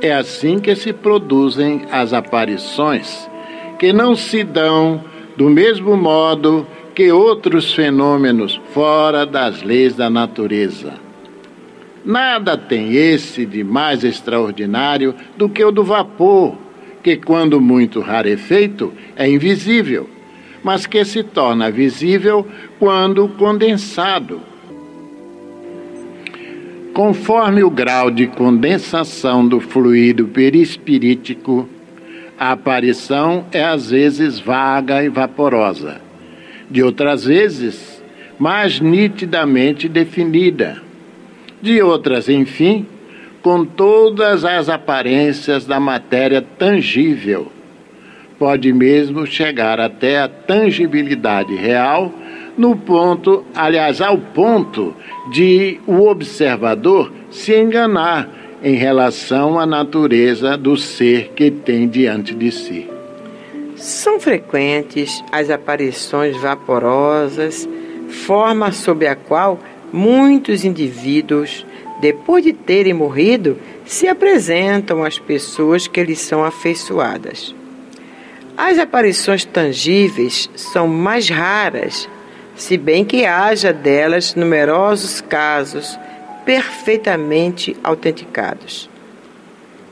É 0.00 0.12
assim 0.12 0.60
que 0.60 0.76
se 0.76 0.92
produzem 0.92 1.86
as 1.90 2.12
aparições, 2.12 3.28
que 3.80 3.92
não 3.92 4.14
se 4.14 4.44
dão 4.44 5.02
do 5.36 5.50
mesmo 5.50 5.96
modo 5.96 6.64
que 6.94 7.10
outros 7.10 7.74
fenômenos 7.74 8.60
fora 8.72 9.26
das 9.26 9.60
leis 9.60 9.96
da 9.96 10.08
natureza. 10.08 11.11
Nada 12.04 12.56
tem 12.56 12.94
esse 12.94 13.46
de 13.46 13.62
mais 13.62 14.02
extraordinário 14.04 15.14
do 15.36 15.48
que 15.48 15.64
o 15.64 15.70
do 15.70 15.84
vapor, 15.84 16.56
que, 17.02 17.16
quando 17.16 17.60
muito 17.60 18.00
rarefeito, 18.00 18.92
é 19.16 19.28
invisível, 19.28 20.08
mas 20.62 20.86
que 20.86 21.04
se 21.04 21.22
torna 21.22 21.70
visível 21.70 22.46
quando 22.78 23.28
condensado. 23.28 24.40
Conforme 26.92 27.62
o 27.62 27.70
grau 27.70 28.10
de 28.10 28.26
condensação 28.26 29.46
do 29.46 29.60
fluido 29.60 30.26
perispirítico, 30.26 31.68
a 32.38 32.52
aparição 32.52 33.46
é 33.52 33.64
às 33.64 33.90
vezes 33.90 34.38
vaga 34.38 35.02
e 35.02 35.08
vaporosa 35.08 36.12
de 36.72 36.82
outras 36.82 37.24
vezes, 37.24 38.02
mais 38.38 38.80
nitidamente 38.80 39.88
definida, 39.88 40.82
de 41.62 41.80
outras, 41.80 42.28
enfim, 42.28 42.84
com 43.40 43.64
todas 43.64 44.44
as 44.44 44.68
aparências 44.68 45.64
da 45.64 45.78
matéria 45.80 46.42
tangível. 46.42 47.50
Pode 48.38 48.72
mesmo 48.72 49.24
chegar 49.24 49.80
até 49.80 50.20
a 50.20 50.28
tangibilidade 50.28 51.54
real, 51.54 52.12
no 52.58 52.76
ponto, 52.76 53.44
aliás, 53.54 54.00
ao 54.00 54.18
ponto 54.18 54.94
de 55.30 55.80
o 55.86 56.08
observador 56.08 57.12
se 57.30 57.56
enganar 57.56 58.28
em 58.62 58.74
relação 58.74 59.58
à 59.58 59.64
natureza 59.64 60.56
do 60.56 60.76
ser 60.76 61.30
que 61.34 61.50
tem 61.50 61.88
diante 61.88 62.34
de 62.34 62.50
si. 62.50 62.88
São 63.76 64.20
frequentes 64.20 65.22
as 65.32 65.50
aparições 65.50 66.36
vaporosas, 66.36 67.68
forma 68.08 68.70
sob 68.70 69.06
a 69.06 69.16
qual 69.16 69.58
muitos 69.92 70.64
indivíduos, 70.64 71.66
depois 72.00 72.42
de 72.42 72.52
terem 72.52 72.94
morrido, 72.94 73.58
se 73.84 74.08
apresentam 74.08 75.04
às 75.04 75.18
pessoas 75.18 75.86
que 75.86 76.02
lhes 76.02 76.20
são 76.20 76.44
afeiçoadas. 76.44 77.54
As 78.56 78.78
aparições 78.78 79.44
tangíveis 79.44 80.48
são 80.54 80.86
mais 80.86 81.28
raras, 81.28 82.08
se 82.54 82.76
bem 82.76 83.04
que 83.04 83.24
haja 83.24 83.72
delas 83.72 84.34
numerosos 84.34 85.20
casos 85.20 85.98
perfeitamente 86.44 87.76
autenticados. 87.82 88.90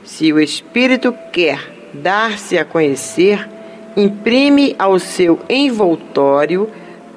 Se 0.03 0.31
o 0.31 0.39
espírito 0.39 1.13
quer 1.31 1.59
dar-se 1.93 2.57
a 2.57 2.65
conhecer, 2.65 3.47
imprime 3.95 4.75
ao 4.77 4.99
seu 4.99 5.39
envoltório 5.49 6.69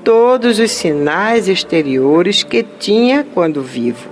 todos 0.05 0.59
os 0.59 0.71
sinais 0.71 1.49
exteriores 1.49 2.43
que 2.43 2.63
tinha 2.63 3.27
quando 3.33 3.63
vivo. 3.63 4.11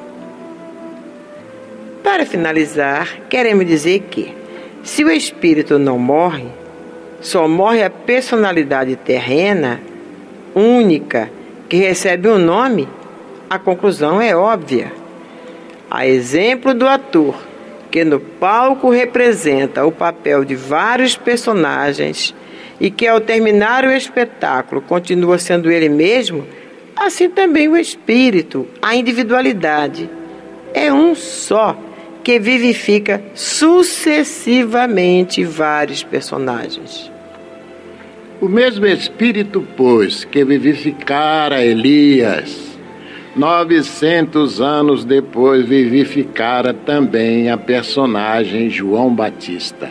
Para 2.03 2.25
finalizar, 2.25 3.21
queremos 3.29 3.67
dizer 3.67 4.01
que, 4.11 4.35
se 4.83 5.05
o 5.05 5.11
espírito 5.11 5.79
não 5.79 5.99
morre, 5.99 6.47
só 7.21 7.47
morre 7.47 7.85
a 7.85 7.91
personalidade 7.91 8.97
terrena, 8.97 9.81
única, 10.55 11.31
que 11.69 11.77
recebe 11.77 12.27
um 12.27 12.39
nome, 12.39 12.89
a 13.49 13.59
conclusão 13.59 14.21
é 14.21 14.35
óbvia. 14.35 14.91
A 15.91 16.07
exemplo 16.07 16.73
do 16.73 16.89
ator, 16.89 17.37
que 17.91 18.03
no 18.03 18.19
palco 18.19 18.91
representa 18.91 19.85
o 19.85 19.93
papel 19.93 20.43
de 20.43 20.55
vários 20.55 21.17
personagens 21.17 22.35
e 22.83 22.91
que 22.91 23.07
ao 23.07 23.19
terminar 23.21 23.85
o 23.85 23.93
espetáculo 23.93 24.83
continua 24.83 25.39
sendo 25.39 25.71
ele 25.71 25.89
mesmo, 25.89 26.45
assim 26.97 27.31
também 27.31 27.69
o 27.69 27.77
espírito, 27.77 28.67
a 28.83 28.97
individualidade, 28.97 30.11
é 30.75 30.93
um 30.93 31.15
só 31.15 31.79
que 32.25 32.41
vivifica 32.41 33.23
sucessivamente 33.35 35.45
vários 35.45 36.03
personagens. 36.03 37.09
O 38.41 38.49
mesmo 38.49 38.85
espírito, 38.85 39.65
pois, 39.77 40.25
que 40.25 40.45
vivificara 40.45 41.65
Elias, 41.65 42.77
novecentos 43.37 44.61
anos 44.61 45.05
depois 45.05 45.65
vivificara 45.65 46.75
também 46.75 47.49
a 47.49 47.57
personagem 47.57 48.69
João 48.69 49.15
Batista. 49.15 49.89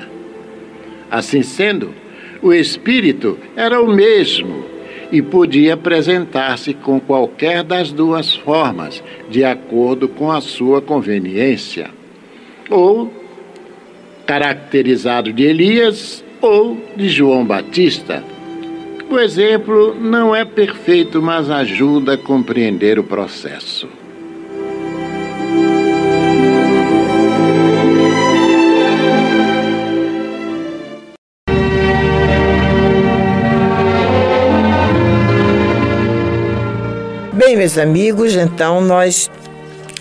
Assim 1.09 1.41
sendo, 1.41 2.01
o 2.41 2.53
espírito 2.53 3.37
era 3.55 3.81
o 3.81 3.87
mesmo 3.87 4.65
e 5.11 5.21
podia 5.21 5.73
apresentar-se 5.73 6.73
com 6.73 6.99
qualquer 6.99 7.63
das 7.63 7.91
duas 7.91 8.33
formas, 8.33 9.03
de 9.29 9.43
acordo 9.43 10.07
com 10.07 10.31
a 10.31 10.39
sua 10.39 10.81
conveniência. 10.81 11.89
Ou, 12.69 13.11
caracterizado 14.25 15.33
de 15.33 15.43
Elias, 15.43 16.23
ou 16.41 16.77
de 16.95 17.09
João 17.09 17.45
Batista. 17.45 18.23
O 19.09 19.19
exemplo 19.19 19.93
não 19.99 20.33
é 20.33 20.45
perfeito, 20.45 21.21
mas 21.21 21.49
ajuda 21.49 22.13
a 22.13 22.17
compreender 22.17 22.97
o 22.97 23.03
processo. 23.03 23.89
Meus 37.62 37.78
amigos, 37.78 38.34
então 38.34 38.82
nós 38.82 39.30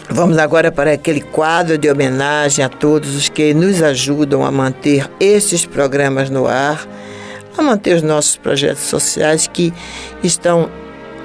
vamos 0.09 0.39
agora 0.39 0.73
para 0.73 0.93
aquele 0.93 1.21
quadro 1.21 1.77
de 1.77 1.91
homenagem 1.91 2.65
a 2.65 2.71
todos 2.71 3.15
os 3.15 3.29
que 3.29 3.53
nos 3.53 3.83
ajudam 3.83 4.47
a 4.47 4.51
manter 4.51 5.07
estes 5.21 5.67
programas 5.67 6.31
no 6.31 6.47
ar, 6.47 6.89
a 7.59 7.61
manter 7.61 7.97
os 7.97 8.03
nossos 8.03 8.39
projetos 8.39 8.85
sociais 8.85 9.47
que 9.47 9.75
estão 10.25 10.71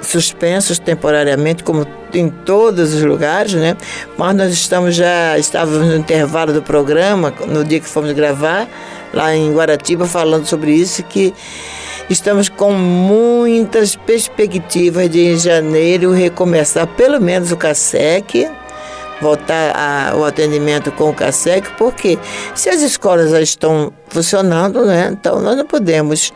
suspensos 0.01 0.77
temporariamente, 0.77 1.63
como 1.63 1.87
em 2.13 2.27
todos 2.27 2.93
os 2.93 3.01
lugares, 3.01 3.53
né? 3.53 3.77
Mas 4.17 4.35
nós 4.35 4.51
estamos 4.51 4.93
já, 4.93 5.39
estávamos 5.39 5.87
no 5.87 5.95
intervalo 5.95 6.51
do 6.51 6.61
programa, 6.61 7.33
no 7.47 7.63
dia 7.63 7.79
que 7.79 7.87
fomos 7.87 8.11
gravar, 8.11 8.67
lá 9.13 9.33
em 9.33 9.53
Guaratiba, 9.53 10.05
falando 10.05 10.45
sobre 10.45 10.73
isso, 10.73 11.01
que 11.03 11.33
Estamos 12.07 12.49
com 12.49 12.71
muitas 12.71 13.95
perspectivas 13.95 15.09
de 15.09 15.21
em 15.21 15.39
janeiro 15.39 16.11
recomeçar 16.11 16.85
pelo 16.85 17.19
menos 17.19 17.51
o 17.51 17.57
CASEC, 17.57 18.47
voltar 19.19 20.11
ao 20.11 20.23
atendimento 20.23 20.91
com 20.91 21.09
o 21.09 21.13
CASEC, 21.15 21.67
porque 21.79 22.19
se 22.53 22.69
as 22.69 22.81
escolas 22.81 23.31
já 23.31 23.41
estão 23.41 23.91
funcionando, 24.07 24.85
né, 24.85 25.09
então 25.11 25.41
nós 25.41 25.57
não 25.57 25.65
podemos 25.65 26.31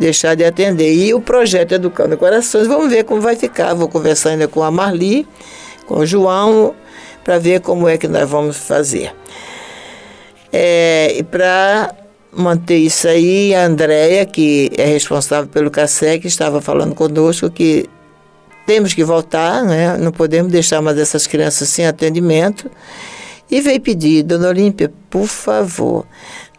deixar 0.00 0.34
de 0.34 0.44
atender. 0.44 0.92
E 0.92 1.14
o 1.14 1.20
projeto 1.20 1.72
Educando 1.72 2.16
Corações, 2.16 2.66
vamos 2.66 2.90
ver 2.90 3.04
como 3.04 3.20
vai 3.20 3.36
ficar. 3.36 3.72
Vou 3.72 3.88
conversar 3.88 4.30
ainda 4.30 4.48
com 4.48 4.64
a 4.64 4.70
Marli, 4.72 5.28
com 5.86 5.98
o 5.98 6.06
João, 6.06 6.74
para 7.22 7.38
ver 7.38 7.60
como 7.60 7.88
é 7.88 7.96
que 7.96 8.08
nós 8.08 8.28
vamos 8.28 8.56
fazer. 8.56 9.14
É, 10.52 11.14
e 11.16 11.22
para 11.22 12.03
manter 12.36 12.78
isso 12.78 13.08
aí. 13.08 13.54
A 13.54 13.64
Andréia, 13.66 14.24
que 14.26 14.70
é 14.76 14.84
responsável 14.84 15.48
pelo 15.48 15.70
CASEC, 15.70 16.26
estava 16.26 16.60
falando 16.60 16.94
conosco 16.94 17.50
que 17.50 17.88
temos 18.66 18.94
que 18.94 19.04
voltar, 19.04 19.62
né? 19.62 19.96
não 19.98 20.10
podemos 20.10 20.50
deixar 20.50 20.80
mais 20.80 20.98
essas 20.98 21.26
crianças 21.26 21.68
sem 21.68 21.86
atendimento. 21.86 22.70
E 23.50 23.60
veio 23.60 23.80
pedir, 23.80 24.22
Dona 24.22 24.48
Olímpia, 24.48 24.90
por 25.10 25.26
favor, 25.26 26.06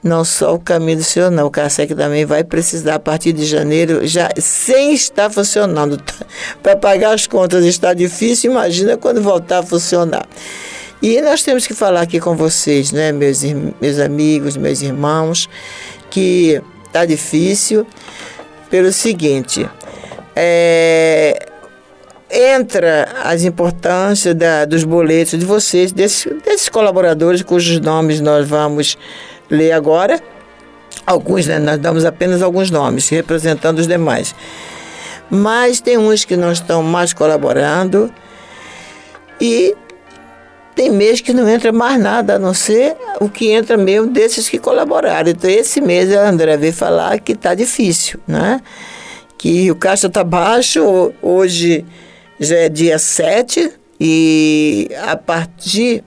não 0.03 0.23
só 0.23 0.53
o 0.53 0.59
caminho 0.59 0.99
do 0.99 1.03
senhor, 1.03 1.31
não. 1.31 1.47
O 1.47 1.51
CASEC 1.51 1.95
também 1.95 2.25
vai 2.25 2.43
precisar, 2.43 2.95
a 2.95 2.99
partir 2.99 3.33
de 3.33 3.43
janeiro, 3.43 4.05
já 4.05 4.29
sem 4.37 4.93
estar 4.93 5.31
funcionando. 5.31 5.99
Para 6.61 6.75
pagar 6.75 7.15
as 7.15 7.25
contas 7.25 7.65
está 7.65 7.93
difícil, 7.93 8.51
imagina 8.51 8.97
quando 8.97 9.21
voltar 9.21 9.59
a 9.59 9.63
funcionar. 9.63 10.27
E 11.07 11.21
nós 11.21 11.43
temos 11.43 11.67
que 11.67 11.73
falar 11.75 12.01
aqui 12.01 12.19
com 12.19 12.35
vocês, 12.35 12.91
né, 12.91 13.11
meus, 13.11 13.43
meus 13.79 13.99
amigos, 13.99 14.57
meus 14.57 14.81
irmãos, 14.81 15.47
que 16.09 16.59
tá 16.91 17.05
difícil 17.05 17.85
pelo 18.71 18.91
seguinte. 18.91 19.69
É, 20.35 21.47
entra 22.27 23.07
as 23.23 23.43
importâncias 23.43 24.33
da, 24.33 24.65
dos 24.65 24.83
boletos 24.83 25.37
de 25.37 25.45
vocês, 25.45 25.91
desses, 25.91 26.25
desses 26.43 26.69
colaboradores 26.69 27.43
cujos 27.43 27.79
nomes 27.79 28.19
nós 28.19 28.47
vamos 28.47 28.97
ler 29.47 29.73
agora. 29.73 30.19
Alguns, 31.05 31.45
né, 31.45 31.59
nós 31.59 31.77
damos 31.77 32.03
apenas 32.03 32.41
alguns 32.41 32.71
nomes, 32.71 33.07
representando 33.09 33.77
os 33.77 33.85
demais. 33.85 34.33
Mas 35.29 35.79
tem 35.79 35.99
uns 35.99 36.25
que 36.25 36.35
não 36.35 36.51
estão 36.51 36.81
mais 36.81 37.13
colaborando 37.13 38.11
e 39.39 39.75
tem 40.75 40.91
mês 40.91 41.21
que 41.21 41.33
não 41.33 41.47
entra 41.47 41.71
mais 41.71 41.99
nada, 41.99 42.35
a 42.35 42.39
não 42.39 42.53
ser 42.53 42.95
o 43.21 43.29
que 43.29 43.49
entra 43.49 43.77
mesmo 43.77 44.07
desses 44.07 44.49
que 44.49 44.59
colaboraram. 44.59 45.31
Então, 45.31 45.49
esse 45.49 45.79
mês 45.79 46.13
a 46.13 46.27
André 46.27 46.57
veio 46.57 46.73
falar 46.73 47.19
que 47.19 47.31
está 47.31 47.55
difícil, 47.55 48.19
né? 48.27 48.61
Que 49.37 49.71
o 49.71 49.75
caixa 49.75 50.07
está 50.07 50.23
baixo, 50.23 51.13
hoje 51.21 51.85
já 52.39 52.57
é 52.57 52.69
dia 52.69 52.99
7, 52.99 53.71
e 53.99 54.89
a 55.07 55.15
partir 55.15 56.03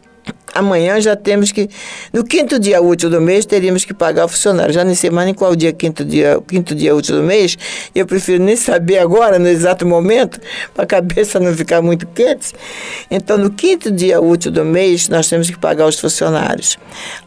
Amanhã 0.58 1.00
já 1.00 1.14
temos 1.14 1.52
que. 1.52 1.68
No 2.12 2.24
quinto 2.24 2.58
dia 2.58 2.82
útil 2.82 3.08
do 3.08 3.20
mês, 3.20 3.46
teríamos 3.46 3.84
que 3.84 3.94
pagar 3.94 4.24
o 4.24 4.28
funcionário. 4.28 4.74
Já 4.74 4.82
nem 4.82 4.92
sei 4.92 5.08
mais 5.08 5.24
nem 5.24 5.32
qual 5.32 5.54
dia 5.54 5.72
quinto 5.72 6.04
dia, 6.04 6.42
quinto 6.48 6.74
dia 6.74 6.96
útil 6.96 7.14
do 7.14 7.22
mês. 7.22 7.56
Eu 7.94 8.04
prefiro 8.04 8.42
nem 8.42 8.56
saber 8.56 8.98
agora, 8.98 9.38
no 9.38 9.46
exato 9.46 9.86
momento, 9.86 10.40
para 10.74 10.82
a 10.82 10.86
cabeça 10.86 11.38
não 11.38 11.54
ficar 11.54 11.80
muito 11.80 12.08
quente. 12.08 12.52
Então, 13.08 13.38
no 13.38 13.50
quinto 13.50 13.88
dia 13.88 14.20
útil 14.20 14.50
do 14.50 14.64
mês, 14.64 15.08
nós 15.08 15.28
temos 15.28 15.48
que 15.48 15.56
pagar 15.56 15.86
os 15.86 16.00
funcionários. 16.00 16.76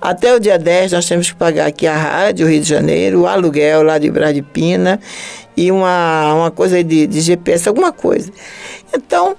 Até 0.02 0.36
o 0.36 0.40
dia 0.40 0.60
10, 0.60 0.92
nós 0.92 1.06
temos 1.06 1.32
que 1.32 1.36
pagar 1.38 1.68
aqui 1.68 1.88
a 1.88 1.96
Rádio 1.96 2.48
Rio 2.48 2.60
de 2.60 2.68
Janeiro, 2.68 3.22
o 3.22 3.28
aluguel 3.28 3.82
lá 3.82 3.98
de 3.98 4.12
Bradipina 4.12 5.00
e 5.56 5.72
uma, 5.72 6.34
uma 6.34 6.52
coisa 6.52 6.84
de, 6.84 7.08
de 7.08 7.22
GPS, 7.22 7.70
alguma 7.70 7.94
coisa. 7.94 8.30
Então, 8.94 9.38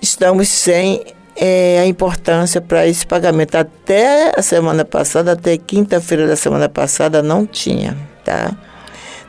estamos 0.00 0.48
sem 0.48 1.15
é, 1.36 1.80
a 1.80 1.86
importância 1.86 2.60
para 2.60 2.86
esse 2.86 3.06
pagamento. 3.06 3.56
Até 3.56 4.32
a 4.36 4.42
semana 4.42 4.84
passada, 4.84 5.32
até 5.32 5.56
quinta-feira 5.56 6.26
da 6.26 6.36
semana 6.36 6.68
passada, 6.68 7.22
não 7.22 7.46
tinha, 7.46 7.96
tá? 8.24 8.56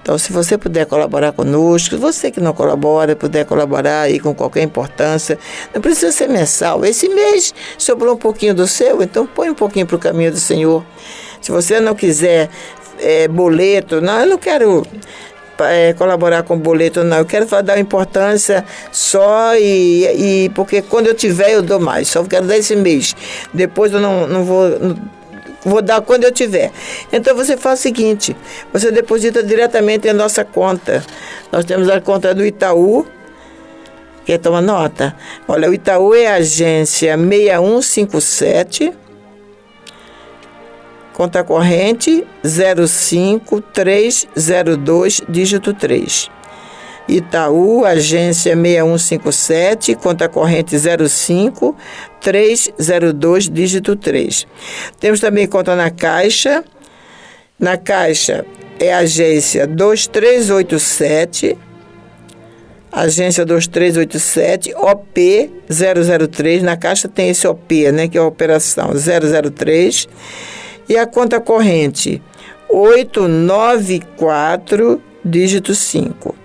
Então, 0.02 0.18
se 0.18 0.32
você 0.32 0.58
puder 0.58 0.86
colaborar 0.86 1.34
conosco, 1.34 1.98
você 1.98 2.32
que 2.32 2.40
não 2.40 2.54
colabora, 2.54 3.14
puder 3.14 3.46
colaborar 3.46 4.04
aí 4.04 4.22
com 4.22 4.34
qualquer 4.34 4.64
importância, 4.64 5.38
não 5.74 5.82
precisa 5.82 6.14
ser 6.14 6.30
mensal. 6.30 6.86
Esse 6.86 7.10
mês 7.10 7.54
sobrou 7.78 8.14
um 8.14 8.18
pouquinho 8.18 8.56
do 8.56 8.66
seu, 8.68 9.04
então 9.04 9.28
põe 9.28 9.50
um 9.50 9.54
pouquinho 9.54 9.86
para 9.86 9.98
o 9.98 10.00
caminho 10.00 10.32
do 10.32 10.40
Senhor. 10.40 10.82
Se 11.42 11.52
você 11.52 11.82
não 11.82 11.94
quiser 11.94 12.50
é, 13.00 13.28
boleto, 13.28 14.00
não, 14.00 14.22
eu 14.22 14.28
não 14.28 14.38
quero 14.38 14.88
é, 15.62 15.94
colaborar 15.94 16.44
com 16.44 16.56
o 16.56 16.58
boleto, 16.58 17.04
não. 17.04 17.18
Eu 17.18 17.26
quero 17.26 17.46
dar 17.64 17.80
importância 17.80 18.64
só 18.92 19.56
e, 19.56 20.46
e 20.46 20.50
porque 20.50 20.82
quando 20.82 21.08
eu 21.08 21.14
tiver 21.14 21.52
eu 21.52 21.62
dou 21.62 21.80
mais. 21.80 22.08
Só 22.08 22.24
quero 22.24 22.46
dar 22.46 22.58
esse 22.58 22.76
mês. 22.76 23.16
Depois 23.54 23.94
eu 23.94 24.00
não, 24.00 24.28
não 24.28 24.44
vou. 24.44 24.70
Não, 24.80 24.96
vou 25.64 25.82
dar 25.82 26.02
quando 26.02 26.24
eu 26.24 26.32
tiver. 26.32 26.72
Então 27.12 27.36
você 27.36 27.58
faz 27.58 27.80
o 27.80 27.82
seguinte: 27.84 28.36
você 28.72 28.92
deposita 28.92 29.44
diretamente 29.44 30.08
em 30.08 30.14
nossa 30.14 30.46
conta. 30.46 31.04
Nós 31.52 31.66
temos 31.66 31.90
a 31.90 32.00
conta 32.02 32.34
do 32.34 32.46
Itaú. 32.46 33.06
Quer 34.26 34.40
tomar 34.40 34.62
nota? 34.62 35.16
Olha, 35.48 35.70
o 35.70 35.74
Itaú 35.74 36.14
é 36.14 36.28
a 36.28 36.36
agência 36.36 37.16
6157 37.16 39.07
Conta 41.18 41.44
corrente 41.44 42.24
05302, 42.44 45.24
dígito 45.28 45.74
3. 45.74 46.30
Itaú, 47.08 47.84
agência 47.84 48.56
6157, 48.56 49.96
conta 49.96 50.30
corrente 50.30 50.78
05302, 50.78 53.50
dígito 53.50 53.96
3. 53.96 54.46
Temos 55.00 55.20
também 55.20 55.48
conta 55.48 55.76
na 55.76 55.90
Caixa. 55.90 56.64
Na 57.60 57.78
Caixa 57.78 58.46
é 58.80 58.94
agência 58.94 59.66
2387, 59.66 61.58
agência 62.92 63.44
2387, 63.44 64.76
OP 64.76 65.52
003. 65.68 66.62
Na 66.62 66.78
Caixa 66.78 67.08
tem 67.08 67.30
esse 67.30 67.48
OP, 67.48 67.92
né, 67.92 68.08
que 68.08 68.20
é 68.20 68.22
a 68.22 68.26
operação 68.26 68.92
003 68.94 70.08
e 70.88 70.98
a 70.98 71.06
conta 71.06 71.40
corrente 71.40 72.22
894, 72.70 75.02
dígito 75.24 75.76
5. 75.76 76.36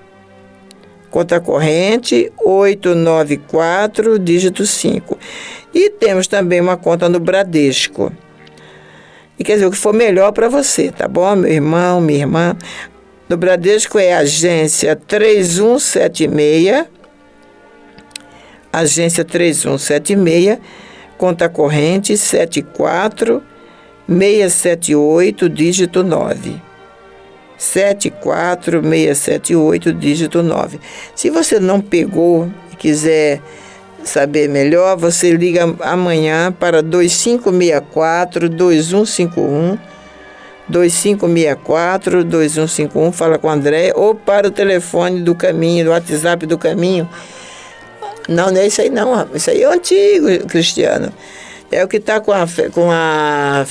Conta 1.11 1.40
corrente 1.40 2.30
894, 2.43 4.18
dígito 4.18 4.64
5. 4.64 5.18
E 5.74 5.90
temos 5.90 6.26
também 6.26 6.59
uma 6.61 6.76
conta 6.76 7.09
no 7.09 7.20
Bradesco. 7.20 8.12
E 9.38 9.45
quer 9.45 9.55
dizer, 9.55 9.66
o 9.66 9.70
que 9.70 9.76
for 9.76 9.93
melhor 9.93 10.32
para 10.32 10.49
você, 10.49 10.90
tá 10.90 11.07
bom, 11.07 11.36
meu 11.36 11.53
irmão, 11.53 12.01
minha 12.01 12.20
irmã? 12.20 12.57
No 13.28 13.36
Bradesco 13.36 13.99
é 13.99 14.14
agência 14.14 14.97
3176, 14.97 16.86
agência 18.72 19.22
3176, 19.24 20.59
conta 21.18 21.49
corrente 21.49 22.16
74 22.16 23.43
678, 24.09 25.48
dígito 25.48 26.03
9. 26.03 26.61
74678, 27.57 29.92
dígito 29.92 30.42
9. 30.42 30.80
Se 31.14 31.30
você 31.30 31.61
não 31.61 31.80
pegou 31.80 32.50
e 32.72 32.76
quiser 32.76 33.40
saber 34.03 34.48
melhor, 34.48 34.96
você 34.96 35.30
liga 35.30 35.72
amanhã 35.80 36.50
para 36.50 36.82
2564 36.82 38.48
2151 38.48 39.78
2564 40.68 42.24
2151, 42.24 43.12
fala 43.12 43.38
com 43.38 43.46
o 43.46 43.50
André, 43.50 43.92
ou 43.94 44.14
para 44.14 44.48
o 44.48 44.50
telefone 44.50 45.20
do 45.20 45.34
caminho, 45.34 45.84
do 45.84 45.90
WhatsApp 45.90 46.46
do 46.46 46.59
caminho. 46.59 47.09
Não, 48.28 48.50
não 48.50 48.61
é 48.61 48.66
isso 48.66 48.80
aí 48.80 48.90
não, 48.90 49.28
isso 49.34 49.50
aí 49.50 49.62
é 49.62 49.66
antigo, 49.66 50.46
Cristiano. 50.48 51.12
É 51.70 51.84
o 51.84 51.88
que 51.88 51.96
está 51.96 52.20
com 52.20 52.32
a, 52.32 52.46
com 52.72 52.90
a 52.90 53.66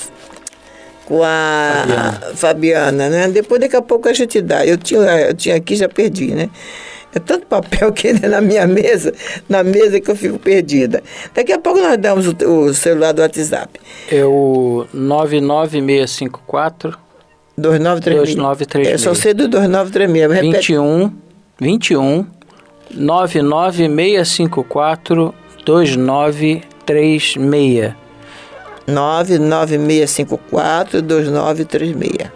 com 1.12 1.22
a 1.22 1.84
Fabiana. 1.84 2.20
Fabiana, 2.34 3.08
né? 3.10 3.28
Depois 3.28 3.60
daqui 3.60 3.76
a 3.76 3.82
pouco 3.82 4.08
a 4.08 4.14
gente 4.14 4.40
dá. 4.40 4.64
Eu 4.64 4.78
tinha, 4.78 5.00
eu 5.00 5.34
tinha 5.34 5.56
aqui, 5.56 5.76
já 5.76 5.86
perdi, 5.86 6.34
né? 6.34 6.48
É 7.14 7.18
tanto 7.18 7.46
papel 7.46 7.92
que 7.92 8.14
na 8.26 8.40
minha 8.40 8.66
mesa, 8.66 9.12
na 9.46 9.62
mesa 9.62 10.00
que 10.00 10.10
eu 10.10 10.16
fico 10.16 10.38
perdida. 10.38 11.02
Daqui 11.34 11.52
a 11.52 11.58
pouco 11.58 11.82
nós 11.82 11.98
damos 11.98 12.26
o, 12.26 12.34
o 12.48 12.72
celular 12.72 13.12
do 13.12 13.20
WhatsApp. 13.20 13.78
É 14.10 14.24
o 14.24 14.86
99654 14.94 16.98
2936. 17.58 18.36
2936. 18.36 18.94
É 18.94 18.96
só 18.96 19.12
ser 19.12 19.34
do 19.34 19.46
2936. 19.48 20.32
Repete. 20.32 20.72
21 20.72 21.12
21 21.60 22.26
99654 22.94 25.34
2936. 25.66 28.01
99654 28.86 31.02
2936. 31.02 32.30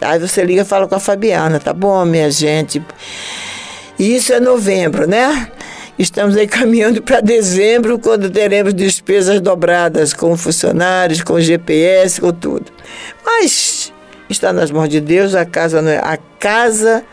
Aí 0.00 0.18
você 0.18 0.44
liga 0.44 0.62
e 0.62 0.64
fala 0.64 0.86
com 0.86 0.94
a 0.94 1.00
Fabiana, 1.00 1.58
tá 1.58 1.72
bom, 1.72 2.04
minha 2.04 2.30
gente? 2.30 2.80
Isso 3.98 4.32
é 4.32 4.38
novembro, 4.38 5.08
né? 5.08 5.50
Estamos 5.98 6.36
aí 6.36 6.46
caminhando 6.46 7.02
para 7.02 7.20
dezembro, 7.20 7.98
quando 7.98 8.30
teremos 8.30 8.72
despesas 8.72 9.40
dobradas 9.40 10.14
com 10.14 10.36
funcionários, 10.36 11.22
com 11.22 11.40
GPS, 11.40 12.20
com 12.20 12.32
tudo. 12.32 12.66
Mas 13.24 13.92
está 14.30 14.52
nas 14.52 14.70
mãos 14.70 14.88
de 14.88 15.00
Deus, 15.00 15.34
a 15.34 15.44
casa 15.44 15.82
não 15.82 15.90
é 15.90 15.98
a 15.98 16.16
casa 16.38 17.04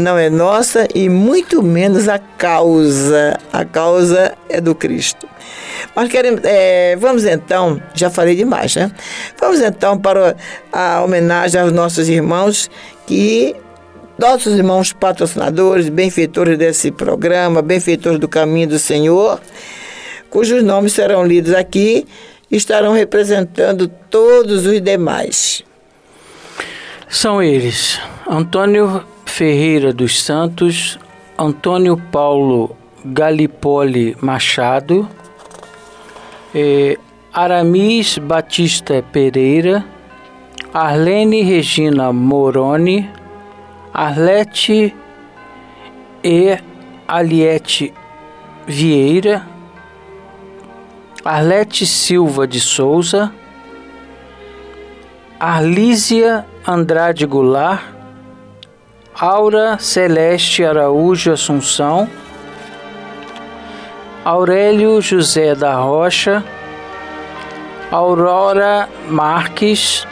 não 0.00 0.18
é 0.18 0.28
nossa 0.28 0.88
e 0.94 1.08
muito 1.08 1.62
menos 1.62 2.08
a 2.08 2.18
causa. 2.18 3.38
A 3.52 3.64
causa 3.64 4.34
é 4.48 4.60
do 4.60 4.74
Cristo. 4.74 5.28
Mas 5.94 6.08
queremos, 6.08 6.40
é, 6.44 6.96
vamos 6.96 7.24
então, 7.24 7.80
já 7.94 8.10
falei 8.10 8.34
demais, 8.34 8.74
né? 8.76 8.90
Vamos 9.38 9.60
então 9.60 9.98
para 9.98 10.36
a 10.72 11.02
homenagem 11.02 11.60
aos 11.60 11.72
nossos 11.72 12.08
irmãos 12.08 12.70
que 13.06 13.54
nossos 14.18 14.54
irmãos 14.54 14.92
patrocinadores, 14.92 15.88
benfeitores 15.88 16.58
desse 16.58 16.90
programa, 16.90 17.62
benfeitores 17.62 18.18
do 18.18 18.28
caminho 18.28 18.68
do 18.68 18.78
Senhor, 18.78 19.40
cujos 20.28 20.62
nomes 20.62 20.92
serão 20.92 21.24
lidos 21.24 21.54
aqui, 21.54 22.06
estarão 22.50 22.92
representando 22.92 23.88
todos 23.88 24.66
os 24.66 24.80
demais. 24.80 25.64
São 27.08 27.42
eles: 27.42 27.98
Antônio 28.28 29.04
Ferreira 29.40 29.90
dos 29.90 30.22
Santos, 30.22 30.98
Antônio 31.38 31.96
Paulo 31.96 32.76
Galipoli 33.02 34.14
Machado, 34.20 35.08
eh, 36.54 36.98
Aramis 37.32 38.18
Batista 38.18 39.02
Pereira, 39.02 39.82
Arlene 40.74 41.40
Regina 41.40 42.12
Moroni, 42.12 43.08
Arlete 43.94 44.94
e. 46.22 46.58
Aliette 47.08 47.94
Vieira, 48.66 49.48
Arlete 51.24 51.86
Silva 51.86 52.46
de 52.46 52.60
Souza, 52.60 53.32
Arlísia 55.40 56.44
Andrade 56.66 57.24
Goulart, 57.24 57.99
Aura 59.20 59.76
Celeste 59.78 60.64
Araújo 60.64 61.30
Assunção, 61.30 62.08
Aurélio 64.24 64.98
José 65.02 65.54
da 65.54 65.74
Rocha, 65.74 66.42
Aurora 67.90 68.88
Marques, 69.10 70.06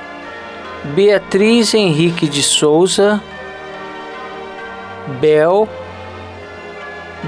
Beatriz 0.95 1.73
Henrique 1.73 2.29
de 2.29 2.43
Souza, 2.43 3.19
Bel, 5.19 5.67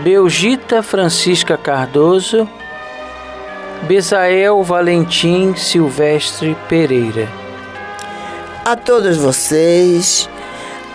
Belgita 0.04 0.82
Francisca 0.82 1.56
Cardoso, 1.56 2.46
Bezael 3.84 4.62
Valentim 4.62 5.54
Silvestre 5.56 6.54
Pereira. 6.68 7.26
A 8.66 8.76
todos 8.76 9.16
vocês, 9.16 10.28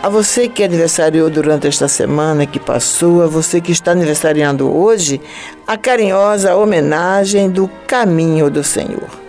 a 0.06 0.10
você 0.10 0.48
que 0.48 0.64
aniversariou 0.64 1.32
durante 1.32 1.66
esta 1.66 1.88
semana 1.88 2.46
que 2.46 2.60
passou, 2.60 3.24
a 3.24 3.28
você 3.28 3.60
que 3.60 3.72
está 3.72 3.94
aniversariando 3.94 4.72
hoje, 4.72 5.20
a 5.66 5.78
carinhosa 5.78 6.56
homenagem 6.56 7.50
do 7.50 7.68
Caminho 7.88 8.48
do 8.52 8.64
Senhor. 8.64 9.25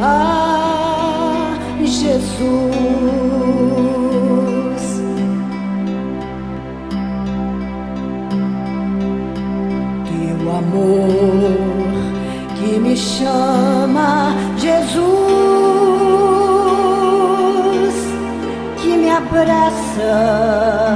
a 0.00 1.54
Jesus. 1.80 2.34
Teu 10.08 10.38
amor 10.56 11.92
que 12.56 12.78
me 12.78 12.96
chama 12.96 14.34
Jesus, 14.56 15.04
que 18.80 18.96
me 18.96 19.10
abraça. 19.10 20.93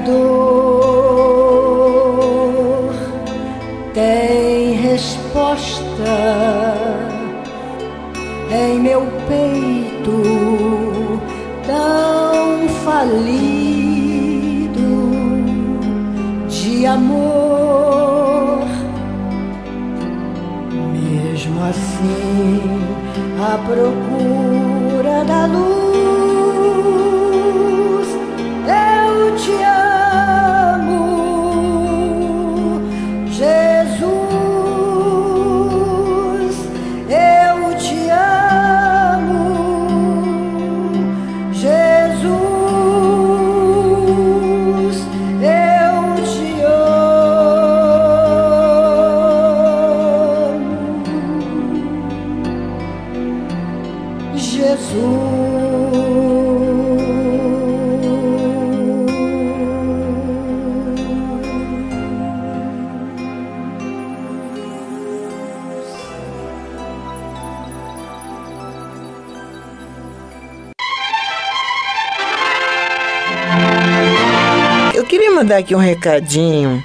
Criador 0.00 1.20
tem 3.92 4.72
resposta 4.74 5.84
em 8.50 8.80
meu 8.80 9.02
peito 9.28 10.22
tão 11.66 12.68
falido 12.84 13.50
de 16.48 16.86
amor. 16.86 18.66
Mesmo 20.92 21.62
assim, 21.64 22.60
a 23.42 23.58
procura 23.58 23.99
mandar 75.50 75.58
aqui 75.58 75.74
um 75.74 75.78
recadinho 75.78 76.80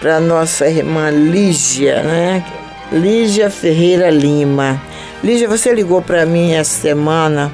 para 0.00 0.18
nossa 0.18 0.66
irmã 0.66 1.10
Lígia, 1.10 2.02
né? 2.02 2.44
Lígia 2.90 3.48
Ferreira 3.48 4.10
Lima. 4.10 4.82
Lígia, 5.22 5.46
você 5.46 5.72
ligou 5.72 6.02
para 6.02 6.26
mim 6.26 6.52
essa 6.52 6.80
semana 6.80 7.52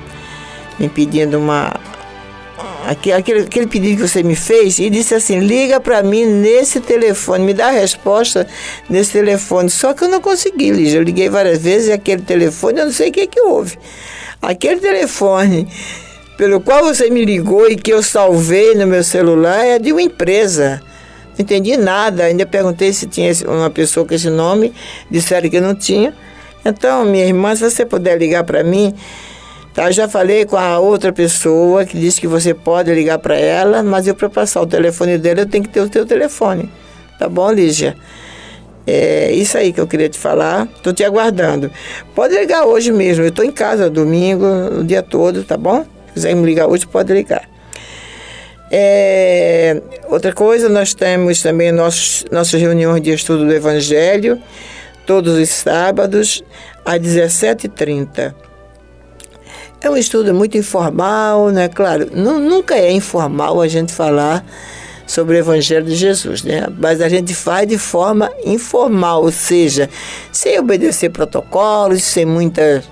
me 0.78 0.88
pedindo 0.88 1.38
uma 1.38 1.74
aque- 2.86 3.12
aquele, 3.12 3.40
aquele 3.40 3.66
pedido 3.66 3.96
que 3.96 4.09
você 4.09 4.22
me 4.22 4.34
fez 4.34 4.78
e 4.78 4.88
disse 4.88 5.14
assim: 5.14 5.40
liga 5.40 5.78
para 5.78 6.02
mim 6.02 6.24
nesse 6.24 6.80
telefone, 6.80 7.44
me 7.44 7.52
dá 7.52 7.66
a 7.66 7.72
resposta 7.72 8.46
nesse 8.88 9.12
telefone. 9.12 9.68
Só 9.68 9.92
que 9.92 10.04
eu 10.04 10.09
não 10.09 10.22
consegui, 10.22 10.70
Lígia. 10.70 11.00
Eu 11.00 11.02
liguei 11.02 11.28
várias 11.28 11.59
vezes 11.59 11.88
e 11.88 11.92
aquele 11.92 12.22
telefone, 12.22 12.78
eu 12.80 12.86
não 12.86 12.92
sei 12.92 13.11
o 13.11 13.12
que, 13.12 13.26
que 13.26 13.40
houve. 13.42 13.78
Aquele 14.40 14.80
telefone 14.80 15.68
pelo 16.37 16.61
qual 16.61 16.84
você 16.84 17.09
me 17.09 17.24
ligou 17.24 17.68
e 17.68 17.76
que 17.76 17.93
eu 17.93 18.03
salvei 18.03 18.74
no 18.74 18.87
meu 18.87 19.03
celular 19.03 19.64
é 19.64 19.78
de 19.78 19.93
uma 19.93 20.03
empresa. 20.03 20.82
Não 21.30 21.43
entendi 21.43 21.76
nada. 21.76 22.24
Ainda 22.24 22.45
perguntei 22.45 22.93
se 22.93 23.07
tinha 23.07 23.32
uma 23.47 23.70
pessoa 23.70 24.07
com 24.07 24.14
esse 24.14 24.28
nome. 24.28 24.72
Disseram 25.11 25.49
que 25.49 25.61
não 25.61 25.74
tinha. 25.74 26.14
Então, 26.64 27.05
minha 27.05 27.24
irmã, 27.24 27.55
se 27.55 27.68
você 27.68 27.87
puder 27.87 28.18
ligar 28.18 28.45
para 28.45 28.62
mim, 28.64 28.95
tá? 29.72 29.87
Eu 29.89 29.93
já 29.93 30.09
falei 30.09 30.45
com 30.45 30.57
a 30.57 30.78
outra 30.78 31.12
pessoa 31.12 31.84
que 31.84 31.99
disse 31.99 32.20
que 32.20 32.26
você 32.26 32.53
pode 32.53 32.93
ligar 32.93 33.18
para 33.18 33.37
ela, 33.37 33.82
mas 33.82 34.07
eu 34.07 34.14
para 34.14 34.28
passar 34.28 34.62
o 34.62 34.66
telefone 34.66 35.16
dela 35.16 35.41
eu 35.41 35.47
tenho 35.47 35.64
que 35.64 35.70
ter 35.70 35.80
o 35.80 35.89
teu 35.89 36.05
telefone. 36.05 36.68
Tá 37.18 37.28
bom, 37.28 37.51
Lígia? 37.53 37.97
É 38.87 39.32
isso 39.32 39.57
aí 39.57 39.72
que 39.72 39.80
eu 39.80 39.87
queria 39.87 40.09
te 40.09 40.18
falar. 40.18 40.68
Estou 40.76 40.93
te 40.93 41.05
aguardando. 41.05 41.70
Pode 42.14 42.34
ligar 42.34 42.64
hoje 42.64 42.93
mesmo. 42.93 43.24
Eu 43.24 43.28
estou 43.28 43.45
em 43.45 43.53
casa 43.53 43.89
domingo, 43.89 44.45
o 44.80 44.84
dia 44.84 45.03
todo, 45.03 45.43
tá 45.45 45.57
bom? 45.57 45.84
Se 46.17 46.23
quiser 46.23 46.35
me 46.35 46.47
ligar 46.47 46.67
hoje, 46.67 46.87
pode 46.87 47.12
ligar. 47.12 47.47
É, 48.71 49.83
outra 50.09 50.33
coisa, 50.33 50.67
nós 50.67 50.95
temos 50.95 51.43
também 51.43 51.71
nossos, 51.71 52.25
nossas 52.33 52.59
reuniões 52.59 53.03
de 53.03 53.11
estudo 53.12 53.45
do 53.45 53.53
Evangelho, 53.53 54.41
todos 55.07 55.35
os 55.39 55.49
sábados, 55.51 56.43
às 56.87 56.99
17h30. 56.99 58.35
É 59.83 59.91
um 59.91 59.97
estudo 59.97 60.33
muito 60.33 60.57
informal, 60.57 61.51
né? 61.51 61.69
Claro, 61.69 62.09
nu- 62.11 62.41
nunca 62.41 62.75
é 62.77 62.91
informal 62.91 63.61
a 63.61 63.69
gente 63.69 63.93
falar 63.93 64.43
sobre 65.07 65.37
o 65.37 65.39
Evangelho 65.39 65.85
de 65.85 65.95
Jesus, 65.95 66.43
né? 66.43 66.67
Mas 66.79 67.03
a 67.03 67.11
gente 67.11 67.35
faz 67.35 67.69
de 67.69 67.77
forma 67.77 68.33
informal, 68.43 69.23
ou 69.23 69.31
seja, 69.31 69.89
sem 70.33 70.59
obedecer 70.59 71.11
protocolos, 71.11 72.03
sem 72.03 72.25
muitas, 72.25 72.85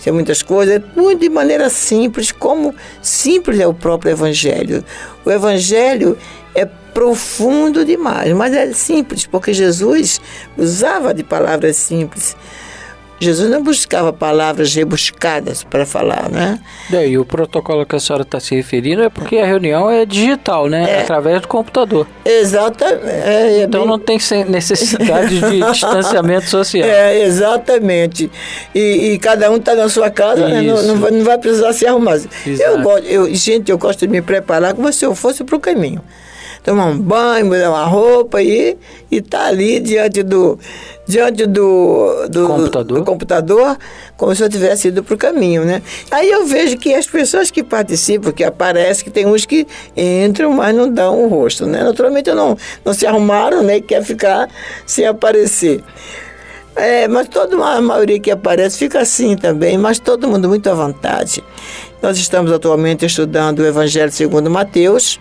sem 0.00 0.12
muitas 0.12 0.42
coisas, 0.42 0.80
muito 0.96 1.20
de 1.20 1.28
maneira 1.28 1.68
simples, 1.68 2.32
como 2.32 2.74
simples 3.02 3.60
é 3.60 3.66
o 3.66 3.74
próprio 3.74 4.10
Evangelho. 4.10 4.82
O 5.24 5.30
Evangelho 5.30 6.16
é 6.54 6.64
profundo 6.64 7.84
demais, 7.84 8.32
mas 8.32 8.52
é 8.54 8.72
simples, 8.72 9.26
porque 9.26 9.52
Jesus 9.52 10.20
usava 10.56 11.12
de 11.12 11.22
palavras 11.22 11.76
simples. 11.76 12.34
Jesus 13.20 13.50
não 13.50 13.62
buscava 13.62 14.12
palavras 14.12 14.74
rebuscadas 14.74 15.62
para 15.62 15.84
falar, 15.84 16.30
né? 16.30 16.58
Daí 16.88 17.18
o 17.18 17.24
protocolo 17.24 17.84
que 17.84 17.94
a 17.94 18.00
senhora 18.00 18.22
está 18.22 18.40
se 18.40 18.54
referindo 18.54 19.02
é 19.02 19.10
porque 19.10 19.36
a 19.36 19.44
reunião 19.44 19.90
é 19.90 20.06
digital, 20.06 20.68
né? 20.68 20.90
É. 20.90 21.02
Através 21.02 21.42
do 21.42 21.46
computador. 21.48 22.06
Exatamente. 22.24 23.04
É, 23.06 23.58
é 23.58 23.62
Então 23.64 23.82
bem- 23.82 23.90
não 23.90 23.98
tem 23.98 24.18
necessidade 24.48 25.38
de 25.38 25.60
distanciamento 25.70 26.48
social. 26.48 26.88
É, 26.88 27.20
exatamente. 27.22 28.30
E, 28.74 29.12
e 29.12 29.18
cada 29.18 29.50
um 29.50 29.56
está 29.56 29.74
na 29.74 29.88
sua 29.88 30.10
casa, 30.10 30.48
né? 30.48 30.62
não, 30.62 30.82
não, 30.82 30.96
vai, 30.96 31.10
não 31.10 31.24
vai 31.24 31.36
precisar 31.38 31.72
se 31.74 31.86
arrumar. 31.86 32.16
Eu 32.46 32.52
Exato. 32.52 32.88
eu, 33.04 33.34
gente, 33.34 33.70
eu 33.70 33.76
gosto 33.78 34.00
de 34.00 34.08
me 34.08 34.22
preparar 34.22 34.72
como 34.74 34.90
se 34.92 35.04
eu 35.04 35.14
fosse 35.14 35.44
para 35.44 35.56
o 35.56 35.60
caminho. 35.60 36.00
Tomar 36.62 36.86
um 36.86 36.98
banho, 36.98 37.46
mudar 37.46 37.70
uma 37.70 37.84
roupa 37.84 38.42
e 38.42 38.76
estar 39.10 39.46
ali 39.46 39.80
diante 39.80 40.22
do 40.22 40.58
diante 41.10 41.44
do, 41.44 42.28
do 42.28 42.46
Computador. 42.46 42.98
do 42.98 43.04
computador, 43.04 43.78
como 44.16 44.34
se 44.34 44.44
eu 44.44 44.48
tivesse 44.48 44.88
ido 44.88 45.02
para 45.02 45.14
o 45.14 45.18
caminho, 45.18 45.64
né? 45.64 45.82
Aí 46.10 46.30
eu 46.30 46.46
vejo 46.46 46.76
que 46.76 46.94
as 46.94 47.06
pessoas 47.06 47.50
que 47.50 47.64
participam, 47.64 48.30
que 48.30 48.44
aparecem, 48.44 49.04
que 49.04 49.10
tem 49.10 49.26
uns 49.26 49.44
que 49.44 49.66
entram, 49.96 50.52
mas 50.52 50.74
não 50.74 50.88
dão 50.88 51.24
o 51.24 51.28
rosto, 51.28 51.66
né? 51.66 51.82
Naturalmente 51.82 52.32
não, 52.32 52.56
não 52.84 52.94
se 52.94 53.06
arrumaram, 53.06 53.62
né? 53.62 53.78
E 53.78 53.80
quer 53.82 54.04
ficar 54.04 54.48
sem 54.86 55.04
aparecer. 55.04 55.82
É, 56.76 57.08
mas 57.08 57.28
toda 57.28 57.56
a 57.56 57.80
maioria 57.80 58.20
que 58.20 58.30
aparece 58.30 58.78
fica 58.78 59.00
assim 59.00 59.36
também, 59.36 59.76
mas 59.76 59.98
todo 59.98 60.28
mundo 60.28 60.48
muito 60.48 60.70
à 60.70 60.74
vontade. 60.74 61.42
Nós 62.00 62.16
estamos 62.16 62.52
atualmente 62.52 63.04
estudando 63.04 63.58
o 63.58 63.66
Evangelho 63.66 64.12
segundo 64.12 64.48
Mateus. 64.48 65.18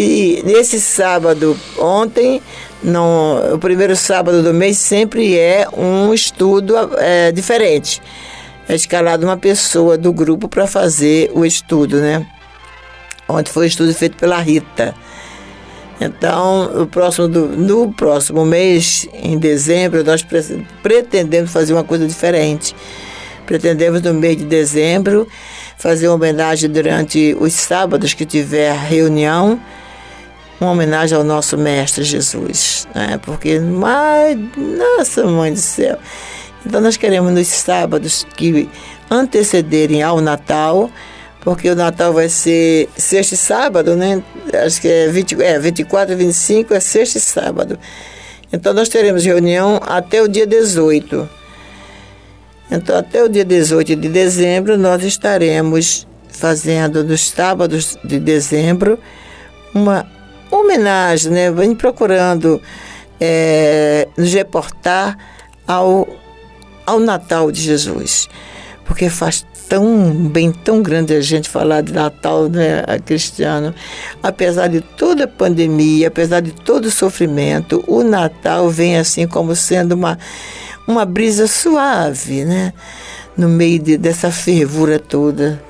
E 0.00 0.42
nesse 0.44 0.80
sábado, 0.80 1.58
ontem, 1.76 2.40
não, 2.80 3.54
o 3.54 3.58
primeiro 3.58 3.96
sábado 3.96 4.44
do 4.44 4.54
mês 4.54 4.78
sempre 4.78 5.36
é 5.36 5.66
um 5.76 6.14
estudo 6.14 6.74
é, 6.98 7.32
diferente. 7.32 8.00
É 8.68 8.76
escalado 8.76 9.26
uma 9.26 9.36
pessoa 9.36 9.98
do 9.98 10.12
grupo 10.12 10.48
para 10.48 10.68
fazer 10.68 11.32
o 11.34 11.44
estudo, 11.44 11.96
né? 11.96 12.24
Ontem 13.28 13.50
foi 13.50 13.64
o 13.64 13.66
estudo 13.66 13.92
feito 13.92 14.16
pela 14.16 14.38
Rita. 14.38 14.94
Então, 16.00 16.82
o 16.82 16.86
próximo 16.86 17.26
do- 17.26 17.48
no 17.48 17.92
próximo 17.92 18.44
mês, 18.46 19.08
em 19.12 19.36
dezembro, 19.36 20.04
nós 20.04 20.22
pre- 20.22 20.64
pretendemos 20.80 21.50
fazer 21.50 21.72
uma 21.72 21.82
coisa 21.82 22.06
diferente. 22.06 22.72
Pretendemos, 23.46 24.00
no 24.02 24.14
mês 24.14 24.36
de 24.36 24.44
dezembro, 24.44 25.26
fazer 25.76 26.06
uma 26.06 26.14
homenagem 26.14 26.70
durante 26.70 27.36
os 27.40 27.52
sábados 27.52 28.14
que 28.14 28.24
tiver 28.24 28.72
reunião, 28.72 29.58
uma 30.60 30.72
homenagem 30.72 31.16
ao 31.16 31.24
nosso 31.24 31.56
Mestre 31.56 32.04
Jesus. 32.04 32.86
Né? 32.94 33.18
Porque, 33.22 33.60
mas, 33.60 34.38
nossa 34.56 35.24
mãe 35.24 35.52
do 35.52 35.60
céu. 35.60 35.98
Então, 36.66 36.80
nós 36.80 36.96
queremos 36.96 37.32
nos 37.32 37.46
sábados 37.46 38.26
que 38.36 38.68
antecederem 39.10 40.02
ao 40.02 40.20
Natal, 40.20 40.90
porque 41.40 41.70
o 41.70 41.74
Natal 41.74 42.12
vai 42.12 42.28
ser 42.28 42.88
sexta 42.96 43.34
e 43.34 43.38
sábado, 43.38 43.96
né? 43.96 44.22
Acho 44.52 44.80
que 44.80 44.88
é, 44.88 45.08
20, 45.08 45.42
é 45.42 45.58
24 45.58 46.12
e 46.12 46.16
25 46.16 46.74
é 46.74 46.80
sexta 46.80 47.18
e 47.18 47.20
sábado. 47.20 47.78
Então 48.52 48.74
nós 48.74 48.88
teremos 48.88 49.24
reunião 49.24 49.80
até 49.86 50.22
o 50.22 50.28
dia 50.28 50.46
18. 50.46 51.28
Então 52.70 52.98
até 52.98 53.22
o 53.22 53.28
dia 53.28 53.44
18 53.44 53.96
de 53.96 54.08
dezembro 54.08 54.76
nós 54.76 55.02
estaremos 55.04 56.06
fazendo 56.28 57.02
nos 57.02 57.28
sábados 57.28 57.96
de 58.04 58.18
dezembro 58.18 58.98
uma 59.74 60.06
homenagem, 60.50 61.32
né? 61.32 61.50
Vem 61.50 61.74
procurando 61.74 62.60
eh, 63.20 64.08
nos 64.16 64.32
reportar 64.32 65.16
ao 65.66 66.06
ao 66.88 66.98
Natal 66.98 67.52
de 67.52 67.60
Jesus. 67.60 68.28
Porque 68.86 69.10
faz 69.10 69.44
tão 69.68 70.10
bem, 70.10 70.50
tão 70.50 70.82
grande 70.82 71.14
a 71.14 71.20
gente 71.20 71.48
falar 71.48 71.82
de 71.82 71.92
Natal, 71.92 72.48
né, 72.48 72.82
Cristiano? 73.04 73.74
Apesar 74.22 74.68
de 74.68 74.80
toda 74.80 75.24
a 75.24 75.28
pandemia, 75.28 76.08
apesar 76.08 76.40
de 76.40 76.52
todo 76.52 76.86
o 76.86 76.90
sofrimento, 76.90 77.84
o 77.86 78.02
Natal 78.02 78.70
vem 78.70 78.96
assim 78.96 79.26
como 79.26 79.54
sendo 79.54 79.92
uma, 79.92 80.18
uma 80.86 81.04
brisa 81.04 81.46
suave, 81.46 82.46
né? 82.46 82.72
No 83.36 83.48
meio 83.48 83.78
de, 83.78 83.98
dessa 83.98 84.30
fervura 84.30 84.98
toda. 84.98 85.62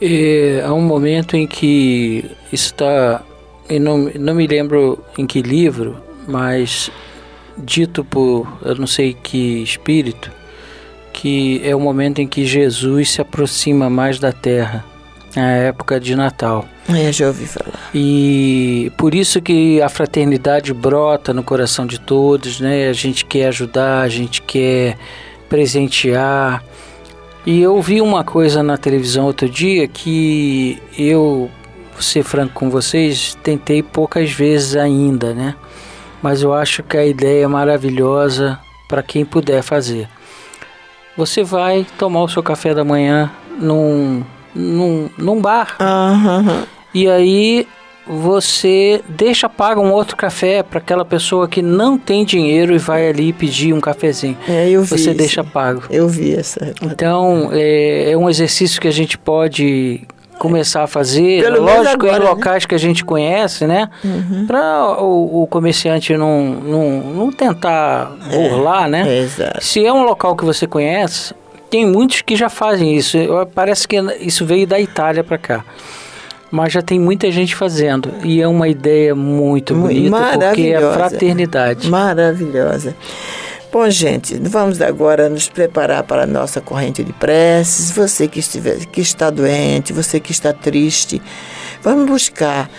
É, 0.00 0.62
há 0.64 0.74
um 0.74 0.82
momento 0.82 1.36
em 1.36 1.46
que 1.46 2.30
está, 2.52 3.22
eu 3.68 3.80
não, 3.80 3.98
não 4.18 4.34
me 4.34 4.46
lembro 4.46 4.98
em 5.18 5.26
que 5.26 5.42
livro, 5.42 5.96
mas 6.26 6.90
dito 7.58 8.04
por 8.04 8.46
eu 8.64 8.74
não 8.74 8.86
sei 8.86 9.14
que 9.14 9.62
espírito, 9.62 10.30
que 11.12 11.60
é 11.64 11.74
o 11.74 11.80
momento 11.80 12.20
em 12.20 12.28
que 12.28 12.44
Jesus 12.44 13.10
se 13.10 13.20
aproxima 13.20 13.88
mais 13.88 14.18
da 14.18 14.32
terra, 14.32 14.84
é 15.34 15.40
a 15.40 15.50
época 15.68 16.00
de 16.00 16.14
Natal. 16.14 16.66
É, 16.88 17.12
já 17.12 17.26
ouvi 17.26 17.46
falar. 17.46 17.90
E 17.94 18.92
por 18.96 19.14
isso 19.14 19.40
que 19.42 19.82
a 19.82 19.88
fraternidade 19.88 20.72
brota 20.72 21.34
no 21.34 21.42
coração 21.42 21.86
de 21.86 21.98
todos, 21.98 22.60
né? 22.60 22.88
A 22.88 22.92
gente 22.92 23.24
quer 23.24 23.48
ajudar, 23.48 24.02
a 24.02 24.08
gente 24.08 24.40
quer 24.40 24.96
presentear. 25.48 26.62
E 27.44 27.60
eu 27.60 27.80
vi 27.80 28.00
uma 28.00 28.24
coisa 28.24 28.62
na 28.62 28.76
televisão 28.76 29.26
outro 29.26 29.48
dia 29.48 29.86
que 29.86 30.78
eu, 30.98 31.50
vou 31.96 32.02
ser 32.02 32.22
franco 32.22 32.52
com 32.52 32.68
vocês, 32.68 33.36
tentei 33.42 33.82
poucas 33.82 34.30
vezes 34.30 34.76
ainda, 34.76 35.32
né? 35.32 35.54
Mas 36.22 36.42
eu 36.42 36.52
acho 36.52 36.82
que 36.82 36.96
a 36.96 37.06
ideia 37.06 37.44
é 37.44 37.46
maravilhosa 37.46 38.58
para 38.86 39.02
quem 39.02 39.24
puder 39.24 39.62
fazer. 39.62 40.06
Você 41.16 41.42
vai 41.42 41.86
tomar 41.96 42.22
o 42.22 42.28
seu 42.28 42.42
café 42.42 42.74
da 42.74 42.84
manhã 42.84 43.32
num, 43.58 44.22
num, 44.54 45.08
num 45.16 45.40
bar. 45.40 45.78
E 46.92 47.08
aí 47.08 47.66
você 48.06 49.02
deixa 49.08 49.48
paga 49.48 49.80
um 49.80 49.90
outro 49.90 50.16
café 50.16 50.62
para 50.62 50.78
aquela 50.78 51.04
pessoa 51.04 51.48
que 51.48 51.62
não 51.62 51.96
tem 51.96 52.24
dinheiro 52.24 52.74
e 52.74 52.78
vai 52.78 53.08
ali 53.08 53.32
pedir 53.32 53.72
um 53.72 53.80
cafezinho. 53.80 54.36
É, 54.46 54.68
eu 54.68 54.82
vi 54.82 54.88
Você 54.88 55.10
isso. 55.10 55.14
deixa 55.14 55.42
pago. 55.42 55.84
Eu 55.88 56.06
vi 56.06 56.34
essa. 56.34 56.74
Então 56.82 57.48
é, 57.52 58.10
é 58.10 58.16
um 58.16 58.28
exercício 58.28 58.80
que 58.80 58.86
a 58.86 58.92
gente 58.92 59.16
pode 59.16 60.06
começar 60.38 60.82
a 60.82 60.86
fazer, 60.86 61.42
Pelo 61.42 61.62
lógico, 61.62 61.88
agora, 62.06 62.16
em 62.16 62.20
né? 62.24 62.30
locais 62.30 62.66
que 62.66 62.74
a 62.74 62.78
gente 62.78 63.04
conhece, 63.04 63.66
né? 63.66 63.88
Para 64.46 65.00
o, 65.02 65.42
o 65.42 65.46
comerciante 65.46 66.16
não, 66.16 66.42
não, 66.44 66.90
não 67.00 67.32
tentar 67.32 68.12
burlar, 68.30 68.88
né? 68.88 69.04
É, 69.08 69.18
exato. 69.20 69.64
Se 69.64 69.84
é 69.84 69.92
um 69.92 70.02
local 70.04 70.36
que 70.36 70.44
você 70.44 70.66
conhece, 70.66 71.34
tem 71.70 71.86
muitos 71.86 72.22
que 72.22 72.36
já 72.36 72.48
fazem 72.48 72.94
isso. 72.94 73.16
Parece 73.54 73.88
que 73.88 73.96
isso 74.20 74.44
veio 74.44 74.66
da 74.66 74.78
Itália 74.78 75.24
para 75.24 75.38
cá. 75.38 75.64
Mas 76.50 76.72
já 76.72 76.80
tem 76.80 76.98
muita 77.00 77.30
gente 77.30 77.56
fazendo. 77.56 78.12
E 78.22 78.40
é 78.40 78.46
uma 78.46 78.68
ideia 78.68 79.14
muito 79.16 79.74
Mu- 79.74 79.88
bonita, 79.88 80.16
porque 80.16 80.62
é 80.68 80.74
maravilhosa. 80.80 80.92
fraternidade. 80.94 81.88
Maravilhosa. 81.90 82.94
Bom, 83.78 83.90
gente, 83.90 84.38
vamos 84.38 84.80
agora 84.80 85.28
nos 85.28 85.50
preparar 85.50 86.02
para 86.02 86.22
a 86.22 86.26
nossa 86.26 86.62
corrente 86.62 87.04
de 87.04 87.12
preces. 87.12 87.90
Você 87.90 88.26
que, 88.26 88.40
estiver, 88.40 88.86
que 88.86 89.02
está 89.02 89.28
doente, 89.28 89.92
você 89.92 90.18
que 90.18 90.32
está 90.32 90.50
triste, 90.50 91.20
vamos 91.82 92.06
buscar 92.06 92.70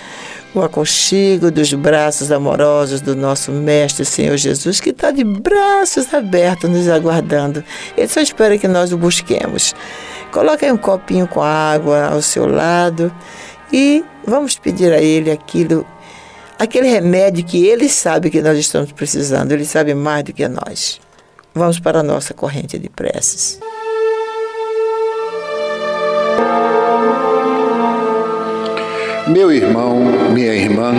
o 0.56 0.62
aconchego 0.64 1.52
dos 1.52 1.72
braços 1.72 2.32
amorosos 2.32 3.00
do 3.00 3.16
nosso 3.16 3.52
Mestre 3.52 4.06
Senhor 4.06 4.36
Jesus, 4.38 4.80
que 4.80 4.90
está 4.90 5.12
de 5.12 5.24
braços 5.24 6.12
abertos 6.12 6.68
nos 6.68 6.90
aguardando. 6.90 7.64
Ele 7.96 8.08
só 8.08 8.20
espera 8.20 8.58
que 8.58 8.68
nós 8.68 8.92
o 8.92 8.98
busquemos. 8.98 9.76
Coloque 10.32 10.66
aí 10.66 10.72
um 10.72 10.78
copinho 10.78 11.28
com 11.28 11.44
água 11.44 12.08
ao 12.08 12.24
seu 12.24 12.48
lado 12.48 13.14
e 13.72 14.04
vamos 14.26 14.58
pedir 14.58 14.92
a 14.92 15.00
Ele 15.00 15.30
aquilo 15.30 15.86
aquele 16.58 16.88
remédio 16.88 17.44
que 17.44 17.66
ele 17.66 17.88
sabe 17.88 18.30
que 18.30 18.42
nós 18.42 18.58
estamos 18.58 18.92
precisando, 18.92 19.52
ele 19.52 19.66
sabe 19.66 19.94
mais 19.94 20.24
do 20.24 20.34
que 20.34 20.48
nós. 20.48 21.00
Vamos 21.54 21.80
para 21.80 22.00
a 22.00 22.04
nossa 22.04 22.34
corrente 22.34 22.78
de 22.78 22.90
preces. 22.90 23.60
Meu 29.28 29.52
irmão, 29.52 30.00
minha 30.32 30.54
irmã, 30.54 30.94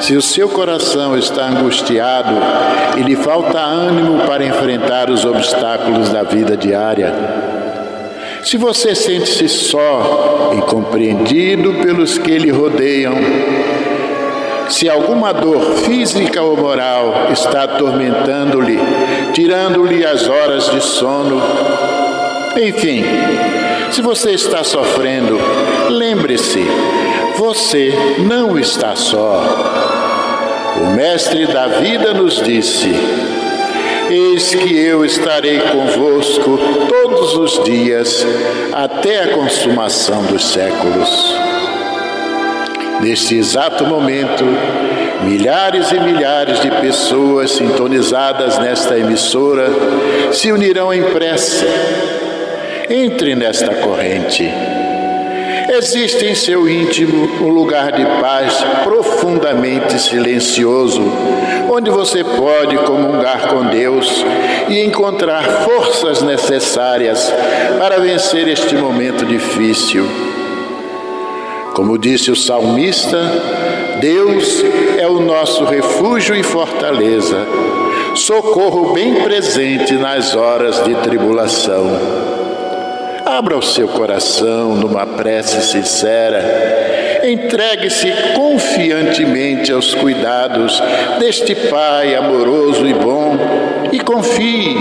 se 0.00 0.14
o 0.14 0.22
seu 0.22 0.48
coração 0.48 1.18
está 1.18 1.48
angustiado 1.48 2.34
e 2.96 3.02
lhe 3.02 3.16
falta 3.16 3.58
ânimo 3.58 4.24
para 4.24 4.44
enfrentar 4.44 5.10
os 5.10 5.24
obstáculos 5.24 6.10
da 6.10 6.22
vida 6.22 6.56
diária, 6.56 7.12
se 8.44 8.56
você 8.56 8.94
sente-se 8.94 9.48
só 9.48 10.52
e 10.56 10.60
compreendido 10.70 11.74
pelos 11.82 12.18
que 12.18 12.38
lhe 12.38 12.50
rodeiam, 12.50 13.14
se 14.68 14.88
alguma 14.88 15.32
dor 15.32 15.60
física 15.84 16.42
ou 16.42 16.56
moral 16.56 17.28
está 17.32 17.64
atormentando-lhe, 17.64 18.78
tirando-lhe 19.32 20.04
as 20.04 20.28
horas 20.28 20.70
de 20.70 20.80
sono, 20.80 21.40
enfim, 22.56 23.04
se 23.90 24.02
você 24.02 24.32
está 24.32 24.64
sofrendo, 24.64 25.38
lembre-se, 25.90 26.64
você 27.36 27.92
não 28.18 28.58
está 28.58 28.96
só. 28.96 29.42
O 30.80 30.94
Mestre 30.94 31.46
da 31.46 31.66
vida 31.68 32.12
nos 32.12 32.42
disse: 32.42 32.92
Eis 34.10 34.54
que 34.54 34.76
eu 34.76 35.04
estarei 35.04 35.60
convosco 35.60 36.58
todos 36.88 37.36
os 37.36 37.64
dias, 37.64 38.26
até 38.72 39.22
a 39.22 39.28
consumação 39.34 40.22
dos 40.24 40.44
séculos. 40.44 41.45
Neste 43.00 43.36
exato 43.36 43.84
momento, 43.86 44.44
milhares 45.22 45.92
e 45.92 46.00
milhares 46.00 46.60
de 46.60 46.70
pessoas 46.70 47.52
sintonizadas 47.52 48.58
nesta 48.58 48.98
emissora 48.98 49.68
se 50.32 50.50
unirão 50.50 50.92
em 50.92 51.02
prece. 51.02 51.66
Entre 52.88 53.34
nesta 53.34 53.74
corrente. 53.74 54.48
Existe 55.68 56.24
em 56.24 56.34
seu 56.34 56.68
íntimo 56.68 57.44
um 57.44 57.48
lugar 57.48 57.90
de 57.90 58.06
paz 58.20 58.64
profundamente 58.84 59.98
silencioso, 59.98 61.02
onde 61.68 61.90
você 61.90 62.22
pode 62.22 62.78
comungar 62.78 63.48
com 63.48 63.64
Deus 63.66 64.24
e 64.68 64.84
encontrar 64.84 65.42
forças 65.42 66.22
necessárias 66.22 67.34
para 67.78 67.98
vencer 67.98 68.46
este 68.46 68.76
momento 68.76 69.26
difícil. 69.26 70.35
Como 71.76 71.98
disse 71.98 72.30
o 72.30 72.34
salmista, 72.34 73.20
Deus 74.00 74.64
é 74.96 75.06
o 75.06 75.20
nosso 75.20 75.62
refúgio 75.64 76.34
e 76.34 76.42
fortaleza, 76.42 77.46
socorro 78.14 78.94
bem 78.94 79.16
presente 79.16 79.92
nas 79.92 80.34
horas 80.34 80.82
de 80.84 80.94
tribulação. 80.94 81.84
Abra 83.26 83.58
o 83.58 83.62
seu 83.62 83.88
coração 83.88 84.74
numa 84.74 85.04
prece 85.06 85.60
sincera. 85.60 87.20
Entregue-se 87.22 88.10
confiantemente 88.34 89.70
aos 89.70 89.92
cuidados 89.94 90.82
deste 91.18 91.54
Pai 91.54 92.14
amoroso 92.14 92.86
e 92.86 92.94
bom 92.94 93.36
e 93.92 94.00
confie. 94.00 94.78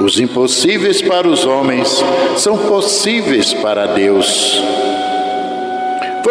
Os 0.00 0.18
impossíveis 0.18 1.00
para 1.00 1.28
os 1.28 1.46
homens 1.46 2.02
são 2.38 2.58
possíveis 2.58 3.54
para 3.54 3.86
Deus. 3.86 4.60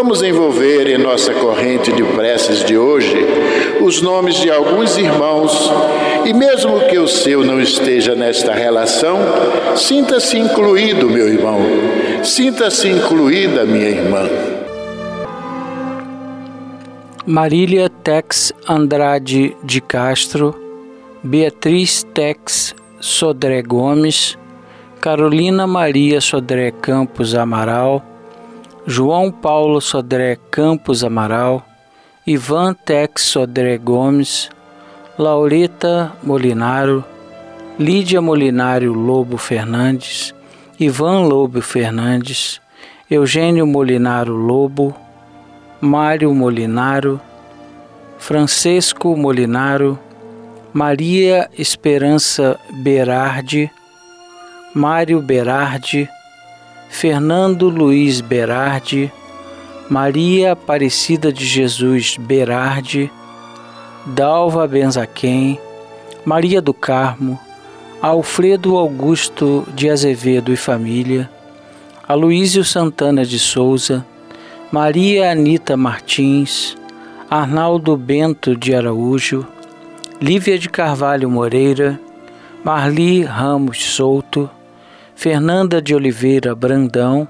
Vamos 0.03 0.21
envolver 0.21 0.89
em 0.89 0.97
nossa 0.97 1.33
corrente 1.33 1.89
de 1.93 2.03
preces 2.03 2.61
de 2.65 2.77
hoje 2.77 3.15
os 3.81 4.01
nomes 4.01 4.35
de 4.35 4.51
alguns 4.51 4.97
irmãos 4.97 5.71
e, 6.25 6.33
mesmo 6.33 6.77
que 6.89 6.97
o 6.97 7.07
seu 7.07 7.41
não 7.41 7.61
esteja 7.61 8.13
nesta 8.13 8.51
relação, 8.51 9.17
sinta-se 9.77 10.37
incluído, 10.37 11.09
meu 11.09 11.29
irmão, 11.29 11.57
sinta-se 12.21 12.89
incluída, 12.89 13.63
minha 13.63 13.87
irmã. 13.87 14.29
Marília 17.25 17.89
Tex 17.89 18.51
Andrade 18.67 19.55
de 19.63 19.79
Castro, 19.79 20.53
Beatriz 21.23 22.03
Tex 22.13 22.75
Sodré 22.99 23.61
Gomes, 23.61 24.37
Carolina 24.99 25.65
Maria 25.65 26.19
Sodré 26.19 26.71
Campos 26.71 27.33
Amaral, 27.33 28.03
João 28.85 29.31
Paulo 29.31 29.79
Sodré 29.79 30.37
Campos 30.51 31.05
Amaral, 31.05 31.65
Ivan 32.27 32.73
Tex 32.73 33.23
Sodré 33.23 33.77
Gomes, 33.77 34.49
Laureta 35.17 36.11
Molinaro, 36.21 37.05
Lídia 37.79 38.21
Molinário 38.21 38.91
Lobo 38.91 39.37
Fernandes, 39.37 40.35
Ivan 40.77 41.21
Lobo 41.21 41.61
Fernandes, 41.61 42.59
Eugênio 43.09 43.65
Molinaro 43.65 44.35
Lobo, 44.35 44.93
Mário 45.79 46.33
Molinaro, 46.33 47.21
Francesco 48.19 49.15
Molinaro, 49.15 49.97
Maria 50.73 51.49
Esperança 51.57 52.59
Berardi, 52.69 53.71
Mário 54.75 55.21
Berardi, 55.21 56.09
Fernando 56.93 57.69
Luiz 57.69 58.21
Berardi, 58.21 59.11
Maria 59.89 60.51
Aparecida 60.51 61.33
de 61.33 61.43
Jesus 61.43 62.17
Berardi, 62.17 63.11
Dalva 64.05 64.67
Benzaquem, 64.67 65.59
Maria 66.23 66.61
do 66.61 66.73
Carmo, 66.73 67.37
Alfredo 67.99 68.77
Augusto 68.77 69.67
de 69.73 69.89
Azevedo 69.89 70.53
e 70.53 70.55
família, 70.55 71.29
Aloísio 72.07 72.63
Santana 72.63 73.25
de 73.25 73.39
Souza, 73.39 74.05
Maria 74.71 75.31
Anita 75.31 75.75
Martins, 75.75 76.77
Arnaldo 77.29 77.97
Bento 77.97 78.55
de 78.55 78.75
Araújo, 78.75 79.45
Lívia 80.21 80.59
de 80.59 80.69
Carvalho 80.69 81.29
Moreira, 81.29 81.99
Marli 82.63 83.23
Ramos 83.23 83.83
Souto, 83.83 84.49
Fernanda 85.23 85.81
de 85.81 85.95
Oliveira 85.95 86.53
Brandão, 86.53 87.25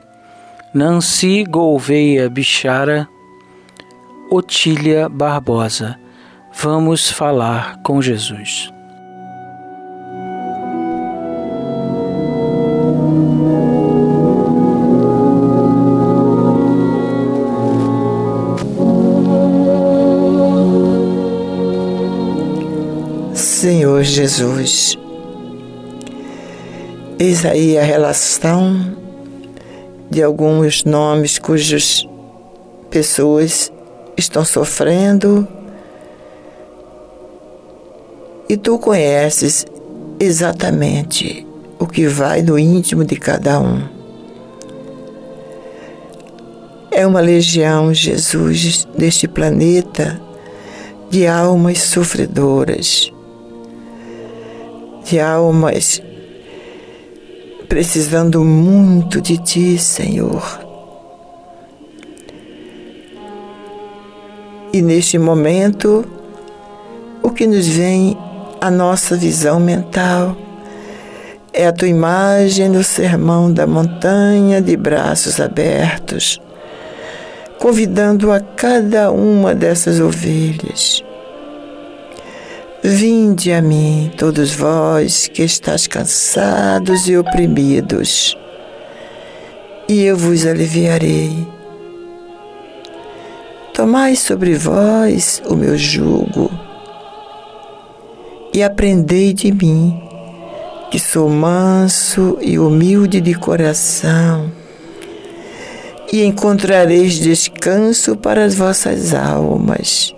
Nancy 0.73 1.43
Gouveia 1.43 2.27
Bichara, 2.27 3.07
Otília 4.31 5.07
Barbosa. 5.07 5.95
Vamos 6.59 7.11
falar 7.11 7.77
com 7.83 8.01
Jesus. 8.01 8.71
Senhor 23.35 24.01
Jesus, 24.01 24.97
eis 27.23 27.45
aí 27.45 27.77
a 27.77 27.83
relação 27.83 28.97
de 30.09 30.21
alguns 30.21 30.83
nomes 30.83 31.39
cujas 31.39 32.05
pessoas 32.89 33.71
estão 34.17 34.43
sofrendo 34.43 35.47
e 38.49 38.57
tu 38.57 38.77
conheces 38.77 39.65
exatamente 40.19 41.47
o 41.79 41.87
que 41.87 42.07
vai 42.07 42.41
no 42.41 42.59
íntimo 42.59 43.05
de 43.05 43.15
cada 43.15 43.57
um. 43.57 43.81
É 46.91 47.07
uma 47.07 47.21
legião, 47.21 47.93
Jesus, 47.93 48.85
deste 48.97 49.29
planeta 49.29 50.21
de 51.09 51.25
almas 51.25 51.81
sofredoras 51.83 53.13
de 55.05 55.19
almas 55.19 56.01
precisando 57.73 58.45
muito 58.45 59.19
de 59.19 59.35
Ti, 59.35 59.79
Senhor. 59.79 60.59
E 64.71 64.79
neste 64.79 65.17
momento, 65.17 66.05
o 67.23 67.31
que 67.31 67.47
nos 67.47 67.67
vem 67.67 68.15
à 68.61 68.69
nossa 68.69 69.17
visão 69.17 69.59
mental 69.59 70.37
é 71.51 71.65
a 71.65 71.73
tua 71.73 71.87
imagem 71.87 72.69
no 72.69 72.83
sermão 72.83 73.51
da 73.51 73.65
montanha 73.65 74.61
de 74.61 74.77
braços 74.77 75.39
abertos, 75.39 76.39
convidando 77.57 78.31
a 78.31 78.39
cada 78.39 79.09
uma 79.09 79.55
dessas 79.55 79.99
ovelhas 79.99 81.03
Vinde 82.85 83.53
a 83.53 83.61
mim, 83.61 84.11
todos 84.17 84.51
vós 84.51 85.29
que 85.29 85.41
estáis 85.41 85.87
cansados 85.87 87.07
e 87.07 87.15
oprimidos, 87.15 88.37
e 89.87 90.01
eu 90.01 90.17
vos 90.17 90.45
aliviarei. 90.45 91.47
Tomai 93.73 94.17
sobre 94.17 94.55
vós 94.55 95.41
o 95.45 95.55
meu 95.55 95.77
jugo 95.77 96.51
e 98.53 98.61
aprendei 98.61 99.31
de 99.31 99.53
mim, 99.53 99.97
que 100.91 100.99
sou 100.99 101.29
manso 101.29 102.37
e 102.41 102.59
humilde 102.59 103.21
de 103.21 103.33
coração, 103.33 104.51
e 106.11 106.21
encontrareis 106.21 107.13
descanso 107.13 108.17
para 108.17 108.43
as 108.43 108.55
vossas 108.55 109.13
almas 109.13 110.13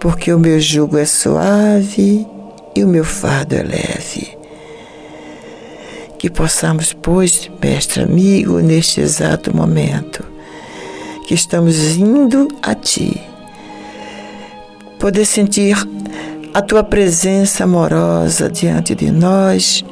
porque 0.00 0.32
o 0.32 0.38
meu 0.38 0.58
jugo 0.58 0.96
é 0.96 1.04
suave 1.04 2.26
e 2.74 2.82
o 2.82 2.88
meu 2.88 3.04
fardo 3.04 3.54
é 3.54 3.62
leve. 3.62 4.38
Que 6.18 6.30
possamos, 6.30 6.94
pois, 6.94 7.50
mestre 7.62 8.02
amigo, 8.02 8.60
neste 8.60 9.00
exato 9.00 9.54
momento, 9.54 10.24
que 11.26 11.34
estamos 11.34 11.96
indo 11.96 12.48
a 12.62 12.74
Ti, 12.74 13.20
poder 14.98 15.26
sentir 15.26 15.76
a 16.54 16.62
Tua 16.62 16.82
presença 16.82 17.64
amorosa 17.64 18.48
diante 18.48 18.94
de 18.94 19.10
nós, 19.10 19.84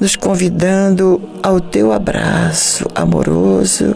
nos 0.00 0.16
convidando 0.16 1.20
ao 1.42 1.60
Teu 1.60 1.92
abraço 1.92 2.88
amoroso, 2.94 3.94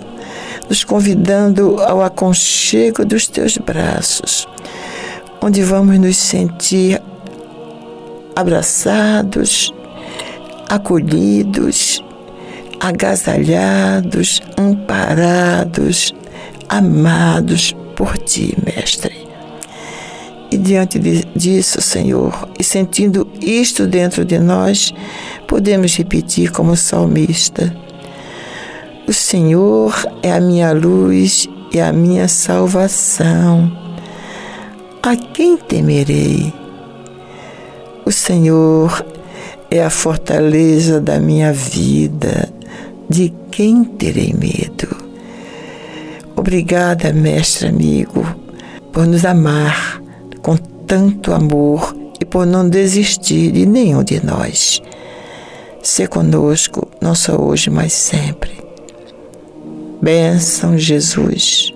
nos 0.69 0.85
convidando 0.85 1.81
ao 1.83 2.03
aconchego 2.03 3.05
dos 3.05 3.27
Teus 3.27 3.59
braços 3.59 4.47
onde 5.49 5.63
vamos 5.63 5.99
nos 5.99 6.19
sentir 6.19 7.01
abraçados, 8.37 9.73
acolhidos, 10.69 12.05
agasalhados, 12.79 14.43
amparados, 14.59 16.15
amados 16.69 17.75
por 17.97 18.19
Ti, 18.19 18.59
Mestre. 18.63 19.27
E 20.51 20.59
diante 20.59 20.99
disso, 21.35 21.81
Senhor, 21.81 22.47
e 22.59 22.63
sentindo 22.63 23.27
isto 23.41 23.87
dentro 23.87 24.27
de 24.27 24.39
nós, 24.39 24.93
podemos 25.47 25.97
repetir 25.97 26.53
como 26.53 26.77
salmista: 26.77 27.75
O 29.07 29.15
Senhor 29.15 29.95
é 30.23 30.31
a 30.31 30.41
minha 30.43 30.73
luz 30.73 31.49
e 31.73 31.81
a 31.81 31.91
minha 31.91 32.29
salvação 32.29 33.88
a 35.03 35.17
quem 35.17 35.57
temerei? 35.57 36.53
O 38.05 38.11
Senhor 38.11 39.05
é 39.71 39.83
a 39.83 39.91
fortaleza 39.91 41.01
da 41.01 41.19
minha 41.21 41.53
vida. 41.53 42.53
De 43.09 43.33
quem 43.51 43.85
terei 43.85 44.33
medo? 44.33 44.89
Obrigada, 46.37 47.13
mestre 47.13 47.69
amigo, 47.69 48.25
por 48.93 49.07
nos 49.07 49.25
amar 49.25 50.01
com 50.43 50.57
tanto 50.57 51.33
amor 51.33 51.97
e 52.21 52.25
por 52.25 52.47
não 52.47 52.69
desistir 52.69 53.53
de 53.53 53.67
nenhum 53.67 54.05
de 54.05 54.25
nós. 54.25 54.81
Se 55.83 56.07
conosco, 56.07 56.89
não 57.01 57.15
só 57.15 57.37
hoje, 57.37 57.71
mas 57.71 57.93
sempre. 57.93 58.59
Bênção, 60.01 60.77
Jesus. 60.77 61.73